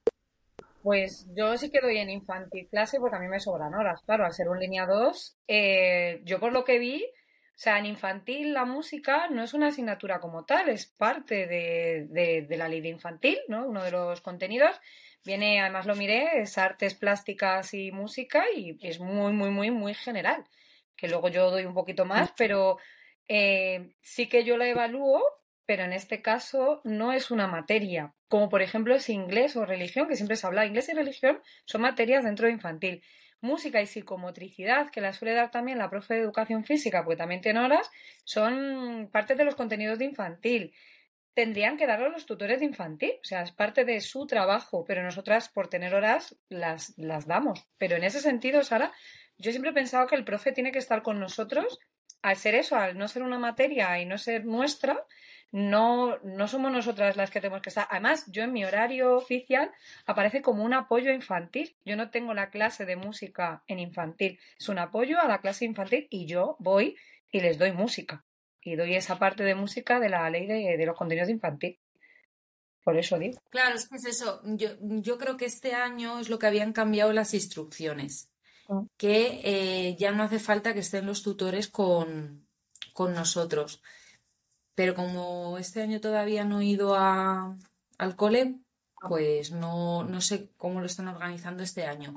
Pues 0.83 1.27
yo 1.37 1.57
sí 1.59 1.71
que 1.71 1.81
doy 1.81 1.99
en 1.99 2.11
infantil 2.11 2.67
clase 2.69 2.99
porque 2.99 3.17
a 3.17 3.21
mí 3.21 3.29
me 3.29 3.39
sobran 3.41 3.75
horas. 3.75 4.01
Claro, 4.05 4.25
al 4.25 4.33
ser 4.35 4.49
un 4.49 4.59
línea 4.59 4.85
2, 4.87 5.37
eh, 5.47 6.21
yo 6.25 6.41
por 6.41 6.53
lo 6.53 6.65
que 6.65 6.79
vi, 6.81 7.05
o 7.05 7.59
sea, 7.59 7.79
en 7.79 7.87
infantil 7.87 8.53
la 8.53 8.65
música 8.65 9.29
no 9.29 9.45
es 9.45 9.55
una 9.55 9.69
asignatura 9.69 10.19
como 10.21 10.45
tal, 10.45 10.69
es 10.69 10.87
parte 10.87 11.47
de, 11.47 12.07
de- 12.11 12.43
de 12.49 12.57
la 12.57 12.69
ley 12.69 12.81
de 12.81 12.89
infantil, 12.89 13.39
¿no? 13.49 13.67
Uno 13.67 13.85
de 13.85 13.93
los 13.93 14.21
contenidos. 14.23 14.81
Viene, 15.25 15.61
además 15.61 15.87
lo 15.87 15.95
miré, 15.95 16.41
es 16.41 16.59
artes 16.59 16.95
plásticas 16.97 17.75
y 17.75 17.93
música 17.93 18.45
y 18.55 18.77
es 18.85 18.99
muy, 18.99 19.33
muy, 19.33 19.51
muy, 19.51 19.71
muy 19.71 19.95
general. 19.95 20.45
Que 20.97 21.07
luego 21.09 21.29
yo 21.29 21.51
doy 21.51 21.65
un 21.65 21.75
poquito 21.75 22.05
más, 22.05 22.33
pero 22.37 22.79
eh, 23.29 23.95
sí 24.01 24.29
que 24.29 24.43
yo 24.45 24.57
la 24.57 24.67
evalúo, 24.69 25.23
pero 25.67 25.85
en 25.85 25.93
este 25.93 26.23
caso 26.23 26.81
no 26.85 27.13
es 27.13 27.31
una 27.31 27.47
materia, 27.47 28.15
como 28.29 28.49
por 28.49 28.63
ejemplo 28.63 28.95
es 28.95 29.09
inglés 29.09 29.57
o 29.57 29.65
religión, 29.65 30.09
que 30.09 30.17
siempre 30.17 30.37
se 30.37 30.47
habla, 30.47 30.67
inglés 30.67 30.89
y 30.89 30.95
religión 30.95 31.41
son 31.65 31.83
materias 31.83 32.25
dentro 32.25 32.47
de 32.47 32.53
infantil. 32.53 33.03
Música 33.41 33.83
y 33.83 33.87
psicomotricidad, 33.87 34.91
que 34.91 35.01
la 35.01 35.13
suele 35.13 35.35
dar 35.35 35.51
también 35.51 35.79
la 35.79 35.91
profe 35.91 36.15
de 36.15 36.21
educación 36.21 36.65
física, 36.65 37.05
porque 37.05 37.17
también 37.17 37.41
tiene 37.41 37.61
horas, 37.61 37.91
son 38.25 39.11
parte 39.13 39.35
de 39.35 39.45
los 39.45 39.57
contenidos 39.57 39.99
de 39.99 40.05
infantil. 40.05 40.73
Tendrían 41.35 41.77
que 41.77 41.87
darlo 41.87 42.09
los 42.11 42.27
tutores 42.27 42.61
de 42.61 42.67
infantil, 42.67 43.15
o 43.21 43.25
sea, 43.25 43.43
es 43.43 43.51
parte 43.51 43.85
de 43.85 44.01
su 44.01 44.27
trabajo, 44.27 44.85
pero 44.87 45.03
nosotras 45.03 45.49
por 45.49 45.69
tener 45.69 45.95
horas 45.95 46.37
las, 46.49 46.95
las 46.99 47.27
damos. 47.27 47.67
Pero 47.79 47.97
en 47.97 48.05
ese 48.05 48.21
sentido, 48.21 48.63
Sara, 48.63 48.93
yo 49.39 49.51
siempre 49.51 49.73
he 49.73 49.75
pensado 49.75 50.07
que 50.07 50.15
el 50.15 50.25
profe 50.25 50.53
tiene 50.53 50.71
que 50.71 50.79
estar 50.79 51.03
con 51.03 51.19
nosotros, 51.19 51.81
al 52.23 52.37
ser 52.37 52.55
eso, 52.55 52.77
al 52.77 52.97
no 52.97 53.09
ser 53.09 53.23
una 53.23 53.39
materia 53.39 53.99
y 54.01 54.07
no 54.07 54.19
ser 54.19 54.45
nuestra, 54.45 55.05
no, 55.53 56.19
no 56.25 56.49
somos 56.49 56.73
nosotras 56.73 57.17
las 57.17 57.31
que 57.31 57.41
tenemos 57.41 57.61
que 57.61 57.69
estar. 57.69 57.87
Además, 57.91 58.25
yo 58.29 58.43
en 58.43 58.53
mi 58.53 58.65
horario 58.65 59.15
oficial 59.17 59.71
aparece 60.07 60.41
como 60.41 60.65
un 60.65 60.73
apoyo 60.73 61.13
infantil. 61.13 61.77
Yo 61.85 61.95
no 61.95 62.11
tengo 62.11 62.33
la 62.33 62.51
clase 62.51 62.87
de 62.87 62.97
música 62.97 63.63
en 63.67 63.79
infantil, 63.79 64.41
es 64.59 64.69
un 64.71 64.79
apoyo 64.79 65.21
a 65.21 65.29
la 65.29 65.43
clase 65.43 65.67
infantil 65.67 66.09
y 66.11 66.25
yo 66.27 66.57
voy 66.59 66.97
y 67.31 67.41
les 67.41 67.59
doy 67.59 67.73
música. 67.73 68.25
Y 68.63 68.77
doy 68.77 68.95
esa 68.95 69.19
parte 69.19 69.45
de 69.45 69.55
música 69.55 70.01
de 70.01 70.09
la 70.09 70.29
ley 70.31 70.47
de, 70.47 70.77
de 70.77 70.87
los 70.87 70.97
contenidos 70.97 71.29
infantil. 71.29 71.79
Por 72.83 72.97
eso 72.97 73.19
digo. 73.19 73.41
Claro, 73.51 73.75
es 73.75 73.89
que 73.89 73.97
es 73.97 74.07
eso. 74.07 74.41
Yo, 74.45 74.71
yo 74.81 75.19
creo 75.19 75.37
que 75.37 75.45
este 75.45 75.75
año 75.75 76.19
es 76.19 76.31
lo 76.31 76.39
que 76.39 76.47
habían 76.47 76.73
cambiado 76.73 77.13
las 77.13 77.35
instrucciones. 77.35 78.31
Mm. 78.69 78.87
Que 78.97 79.41
eh, 79.45 79.97
ya 79.99 80.13
no 80.13 80.23
hace 80.23 80.39
falta 80.39 80.73
que 80.73 80.81
estén 80.81 81.07
los 81.07 81.23
tutores 81.23 81.69
con, 81.69 82.47
con 82.93 83.13
nosotros. 83.13 83.83
Pero 84.75 84.95
como 84.95 85.59
este 85.59 85.83
año 85.83 86.01
todavía 86.01 86.45
no 86.45 86.61
he 86.61 86.67
ido 86.67 86.95
a, 86.97 87.57
al 87.99 88.17
cole, 88.17 88.61
pues 89.07 89.51
no, 89.53 90.05
no 90.05 90.21
sé 90.21 90.51
cómo 90.57 90.81
lo 90.81 90.87
están 90.87 91.09
organizando 91.09 91.63
este 91.63 91.85
año. 91.87 92.15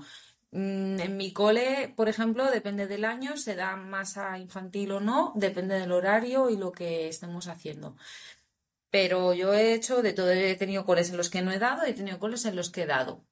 Mm, 0.51 0.99
En 0.99 1.17
mi 1.17 1.33
cole, 1.33 1.93
por 1.95 2.07
ejemplo, 2.09 2.49
depende 2.51 2.87
del 2.87 3.05
año, 3.05 3.37
se 3.37 3.55
da 3.55 3.75
masa 3.75 4.37
infantil 4.39 4.91
o 4.93 4.99
no, 5.01 5.33
depende 5.35 5.75
del 5.79 5.91
horario 5.91 6.49
y 6.49 6.57
lo 6.57 6.71
que 6.71 7.07
estemos 7.09 7.47
haciendo. 7.47 7.97
Pero 8.89 9.33
yo 9.33 9.53
he 9.53 9.73
hecho 9.75 10.01
de 10.01 10.13
todo, 10.13 10.31
he 10.31 10.55
tenido 10.55 10.85
coles 10.85 11.09
en 11.11 11.17
los 11.17 11.29
que 11.29 11.41
no 11.43 11.51
he 11.51 11.59
dado 11.59 11.85
y 11.87 11.91
he 11.91 11.93
tenido 11.93 12.19
coles 12.19 12.45
en 12.45 12.55
los 12.55 12.71
que 12.71 12.83
he 12.83 12.87
dado. 12.87 13.23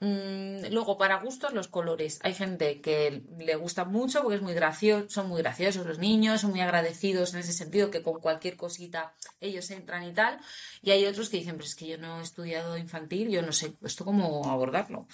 Mm, 0.00 0.66
luego, 0.70 0.96
para 0.96 1.20
gustos, 1.20 1.52
los 1.52 1.66
colores. 1.68 2.20
Hay 2.22 2.32
gente 2.34 2.80
que 2.80 3.22
le 3.38 3.56
gusta 3.56 3.84
mucho 3.84 4.22
porque 4.22 4.36
es 4.36 4.42
muy 4.42 4.54
gracioso, 4.54 5.10
son 5.10 5.28
muy 5.28 5.42
graciosos 5.42 5.86
los 5.86 5.98
niños, 5.98 6.40
son 6.40 6.50
muy 6.50 6.60
agradecidos 6.60 7.34
en 7.34 7.40
ese 7.40 7.52
sentido 7.52 7.90
que 7.90 8.02
con 8.02 8.20
cualquier 8.20 8.56
cosita 8.56 9.14
ellos 9.40 9.70
entran 9.70 10.04
y 10.04 10.12
tal. 10.12 10.38
Y 10.82 10.92
hay 10.92 11.04
otros 11.06 11.28
que 11.28 11.38
dicen, 11.38 11.56
pero 11.56 11.66
es 11.66 11.74
que 11.74 11.88
yo 11.88 11.98
no 11.98 12.20
he 12.20 12.22
estudiado 12.22 12.76
infantil, 12.78 13.28
yo 13.28 13.42
no 13.42 13.52
sé 13.52 13.74
esto 13.82 14.04
cómo 14.04 14.48
abordarlo. 14.48 15.08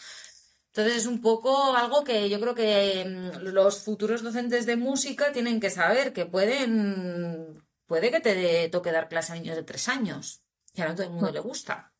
Entonces 0.68 0.96
es 0.96 1.06
un 1.06 1.20
poco 1.20 1.74
algo 1.76 2.04
que 2.04 2.28
yo 2.28 2.40
creo 2.40 2.54
que 2.54 3.04
mm, 3.06 3.38
los 3.52 3.82
futuros 3.82 4.22
docentes 4.22 4.66
de 4.66 4.76
música 4.76 5.32
tienen 5.32 5.60
que 5.60 5.70
saber 5.70 6.12
que 6.12 6.26
pueden, 6.26 7.64
puede 7.86 8.10
que 8.10 8.20
te 8.20 8.68
toque 8.68 8.92
dar 8.92 9.08
clase 9.08 9.32
a 9.32 9.36
niños 9.36 9.56
de 9.56 9.62
tres 9.62 9.88
años. 9.88 10.42
Y 10.74 10.82
a 10.82 10.88
no 10.88 10.94
todo 10.94 11.06
el 11.06 11.12
mundo 11.12 11.30
le 11.30 11.40
gusta. 11.40 11.93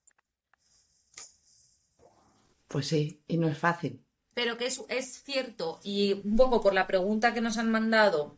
Pues 2.69 2.87
sí, 2.89 3.23
y 3.27 3.37
no 3.37 3.49
es 3.49 3.59
fácil. 3.59 4.05
Pero 4.35 4.57
que 4.57 4.67
es, 4.67 4.83
es 4.89 5.23
cierto, 5.23 5.81
y 5.83 6.15
un 6.25 6.37
poco 6.37 6.61
por 6.61 6.75
la 6.75 6.87
pregunta 6.87 7.33
que 7.33 7.41
nos 7.41 7.57
han 7.57 7.71
mandado, 7.71 8.37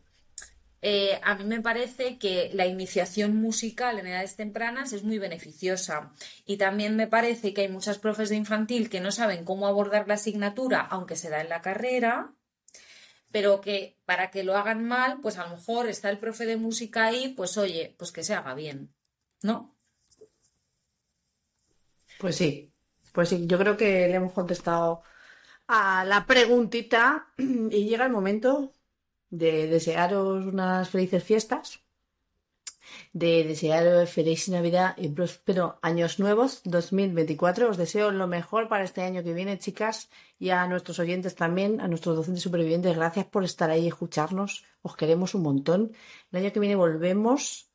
eh, 0.81 1.19
a 1.23 1.35
mí 1.35 1.43
me 1.43 1.61
parece 1.61 2.19
que 2.19 2.51
la 2.53 2.67
iniciación 2.67 3.35
musical 3.35 3.97
en 3.97 4.07
edades 4.07 4.35
tempranas 4.35 4.93
es 4.93 5.03
muy 5.03 5.17
beneficiosa. 5.17 6.13
Y 6.45 6.57
también 6.57 6.95
me 6.95 7.07
parece 7.07 7.53
que 7.53 7.61
hay 7.61 7.67
muchas 7.67 7.97
profes 7.97 8.29
de 8.29 8.35
infantil 8.35 8.89
que 8.89 8.99
no 8.99 9.11
saben 9.11 9.43
cómo 9.43 9.67
abordar 9.67 10.07
la 10.07 10.15
asignatura, 10.15 10.81
aunque 10.81 11.15
se 11.15 11.29
da 11.29 11.41
en 11.41 11.49
la 11.49 11.61
carrera, 11.61 12.33
pero 13.31 13.59
que 13.61 13.97
para 14.05 14.29
que 14.31 14.43
lo 14.43 14.55
hagan 14.55 14.83
mal, 14.85 15.19
pues 15.21 15.37
a 15.37 15.47
lo 15.47 15.57
mejor 15.57 15.87
está 15.87 16.09
el 16.09 16.19
profe 16.19 16.45
de 16.45 16.57
música 16.57 17.05
ahí, 17.05 17.29
pues 17.29 17.57
oye, 17.57 17.95
pues 17.97 18.11
que 18.11 18.23
se 18.23 18.35
haga 18.35 18.53
bien, 18.53 18.93
¿no? 19.41 19.75
Pues 22.19 22.35
sí, 22.35 22.71
pues 23.17 23.29
sí, 23.29 23.47
yo 23.47 23.57
creo 23.57 23.75
que 23.75 24.07
le 24.07 24.13
hemos 24.13 24.31
contestado 24.31 25.01
a 25.67 26.05
la 26.05 26.27
preguntita 26.27 27.29
y 27.39 27.85
llega 27.89 28.05
el 28.05 28.11
momento 28.11 28.73
de 29.31 29.65
desearos 29.65 30.45
unas 30.45 30.87
felices 30.89 31.23
fiestas, 31.23 31.79
de 33.13 33.43
desearos 33.43 34.11
feliz 34.11 34.47
Navidad 34.49 34.93
y 34.97 35.09
próspero 35.09 35.79
años 35.81 36.19
nuevos 36.19 36.61
2024. 36.65 37.71
Os 37.71 37.77
deseo 37.77 38.11
lo 38.11 38.27
mejor 38.27 38.69
para 38.69 38.83
este 38.83 39.01
año 39.01 39.23
que 39.23 39.33
viene, 39.33 39.57
chicas, 39.57 40.11
y 40.37 40.51
a 40.51 40.67
nuestros 40.67 40.99
oyentes 40.99 41.33
también, 41.33 41.81
a 41.81 41.87
nuestros 41.87 42.17
docentes 42.17 42.43
supervivientes. 42.43 42.95
Gracias 42.95 43.25
por 43.25 43.43
estar 43.43 43.71
ahí 43.71 43.85
y 43.85 43.87
escucharnos. 43.87 44.63
Os 44.83 44.95
queremos 44.95 45.33
un 45.33 45.41
montón. 45.41 45.91
El 46.31 46.37
año 46.43 46.53
que 46.53 46.59
viene 46.59 46.75
volvemos 46.75 47.71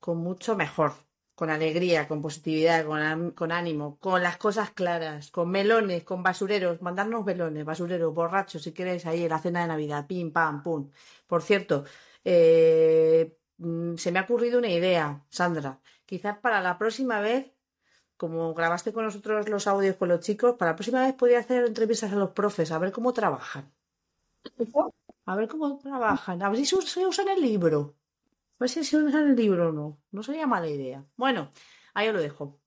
con 0.00 0.16
mucho 0.18 0.56
mejor, 0.56 0.94
con 1.40 1.48
alegría, 1.48 2.06
con 2.06 2.20
positividad, 2.20 2.84
con, 2.84 3.30
con 3.30 3.50
ánimo, 3.50 3.98
con 3.98 4.22
las 4.22 4.36
cosas 4.36 4.72
claras, 4.72 5.30
con 5.30 5.50
melones, 5.50 6.04
con 6.04 6.22
basureros, 6.22 6.82
mandarnos 6.82 7.24
melones, 7.24 7.64
basureros, 7.64 8.12
borrachos, 8.14 8.62
si 8.62 8.72
queréis, 8.72 9.06
ahí 9.06 9.22
en 9.22 9.30
la 9.30 9.38
cena 9.38 9.62
de 9.62 9.68
Navidad, 9.68 10.06
pim, 10.06 10.32
pam, 10.32 10.62
pum. 10.62 10.90
Por 11.26 11.40
cierto, 11.42 11.84
eh, 12.24 13.38
mm, 13.56 13.94
se 13.96 14.12
me 14.12 14.18
ha 14.18 14.22
ocurrido 14.24 14.58
una 14.58 14.68
idea, 14.68 15.24
Sandra. 15.30 15.80
Quizás 16.04 16.36
para 16.38 16.60
la 16.60 16.76
próxima 16.76 17.20
vez, 17.20 17.50
como 18.18 18.52
grabaste 18.54 18.92
con 18.92 19.04
nosotros 19.04 19.48
los 19.48 19.66
audios 19.66 19.96
con 19.96 20.08
los 20.10 20.20
chicos, 20.20 20.56
para 20.58 20.72
la 20.72 20.76
próxima 20.76 21.02
vez 21.06 21.14
podría 21.14 21.38
hacer 21.40 21.64
entrevistas 21.64 22.12
a 22.12 22.16
los 22.16 22.32
profes, 22.32 22.70
a 22.70 22.78
ver 22.78 22.92
cómo 22.92 23.14
trabajan. 23.14 23.72
A 25.24 25.36
ver 25.36 25.48
cómo 25.48 25.78
trabajan, 25.78 26.42
a 26.42 26.48
ver 26.50 26.58
si 26.58 26.66
se 26.66 27.06
usan 27.06 27.28
el 27.28 27.40
libro. 27.40 27.96
A 28.60 28.64
ver 28.64 28.68
si 28.68 28.84
se 28.84 28.96
usan 28.98 29.30
el 29.30 29.36
libro 29.36 29.70
o 29.70 29.72
no. 29.72 29.98
No 30.12 30.22
sería 30.22 30.46
mala 30.46 30.68
idea. 30.68 31.02
Bueno, 31.16 31.50
ahí 31.94 32.08
os 32.08 32.14
lo 32.14 32.20
dejo. 32.20 32.60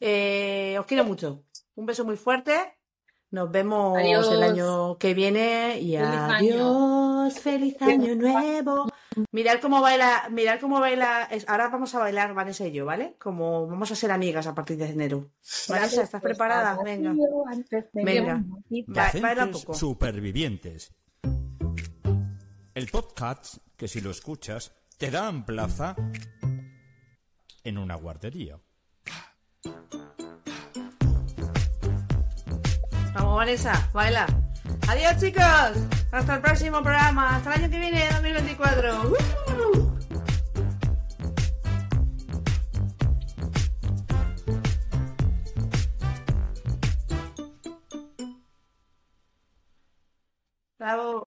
Eh, 0.00 0.76
os 0.80 0.86
quiero 0.86 1.04
mucho. 1.04 1.44
Un 1.74 1.84
beso 1.86 2.04
muy 2.04 2.16
fuerte. 2.16 2.54
Nos 3.30 3.50
vemos 3.50 3.98
Adiós. 3.98 4.30
el 4.32 4.42
año 4.42 4.96
que 4.96 5.12
viene 5.12 5.78
y 5.80 5.96
Feliz 5.96 6.08
año. 6.08 6.30
adiós. 7.24 7.40
Feliz 7.40 7.82
año 7.82 8.14
nuevo. 8.14 8.86
Mirad 9.32 9.60
cómo 9.60 9.80
baila, 9.80 10.28
mirad 10.30 10.60
cómo 10.60 10.80
baila. 10.80 11.24
es- 11.30 11.46
Ahora 11.48 11.68
vamos 11.68 11.94
a 11.94 11.98
bailar 11.98 12.32
Vanessa 12.32 12.66
y 12.66 12.72
yo, 12.72 12.84
¿vale? 12.86 13.16
Como 13.18 13.66
vamos 13.66 13.90
a 13.90 13.96
ser 13.96 14.10
amigas 14.12 14.46
a 14.46 14.54
partir 14.54 14.76
de 14.78 14.86
enero. 14.86 15.30
Vanessa, 15.68 16.02
¿estás 16.02 16.22
preparada? 16.22 16.78
Venga. 16.82 17.14
Venga. 17.92 18.42
Ba- 18.86 19.10
baila 19.20 19.44
un 19.44 19.52
poco. 19.52 19.74
supervivientes. 19.74 20.94
El 22.74 22.86
podcast, 22.88 23.56
que 23.76 23.88
si 23.88 24.00
lo 24.00 24.10
escuchas, 24.10 24.72
te 24.98 25.10
dan 25.10 25.44
plaza 25.44 25.94
en 27.64 27.78
una 27.78 27.94
guardería. 27.96 28.58
Vamos, 33.14 33.36
Vanessa, 33.36 33.90
baila. 33.92 34.26
Adiós, 34.88 35.16
chicos. 35.18 35.42
Hasta 36.12 36.34
el 36.36 36.42
próximo 36.42 36.82
programa. 36.82 37.36
Hasta 37.36 37.54
el 37.54 37.62
año 37.62 37.70
que 37.70 37.78
viene, 37.78 38.08
2024. 38.10 39.02
¡Uh! 39.02 39.14
Bravo. 50.78 51.22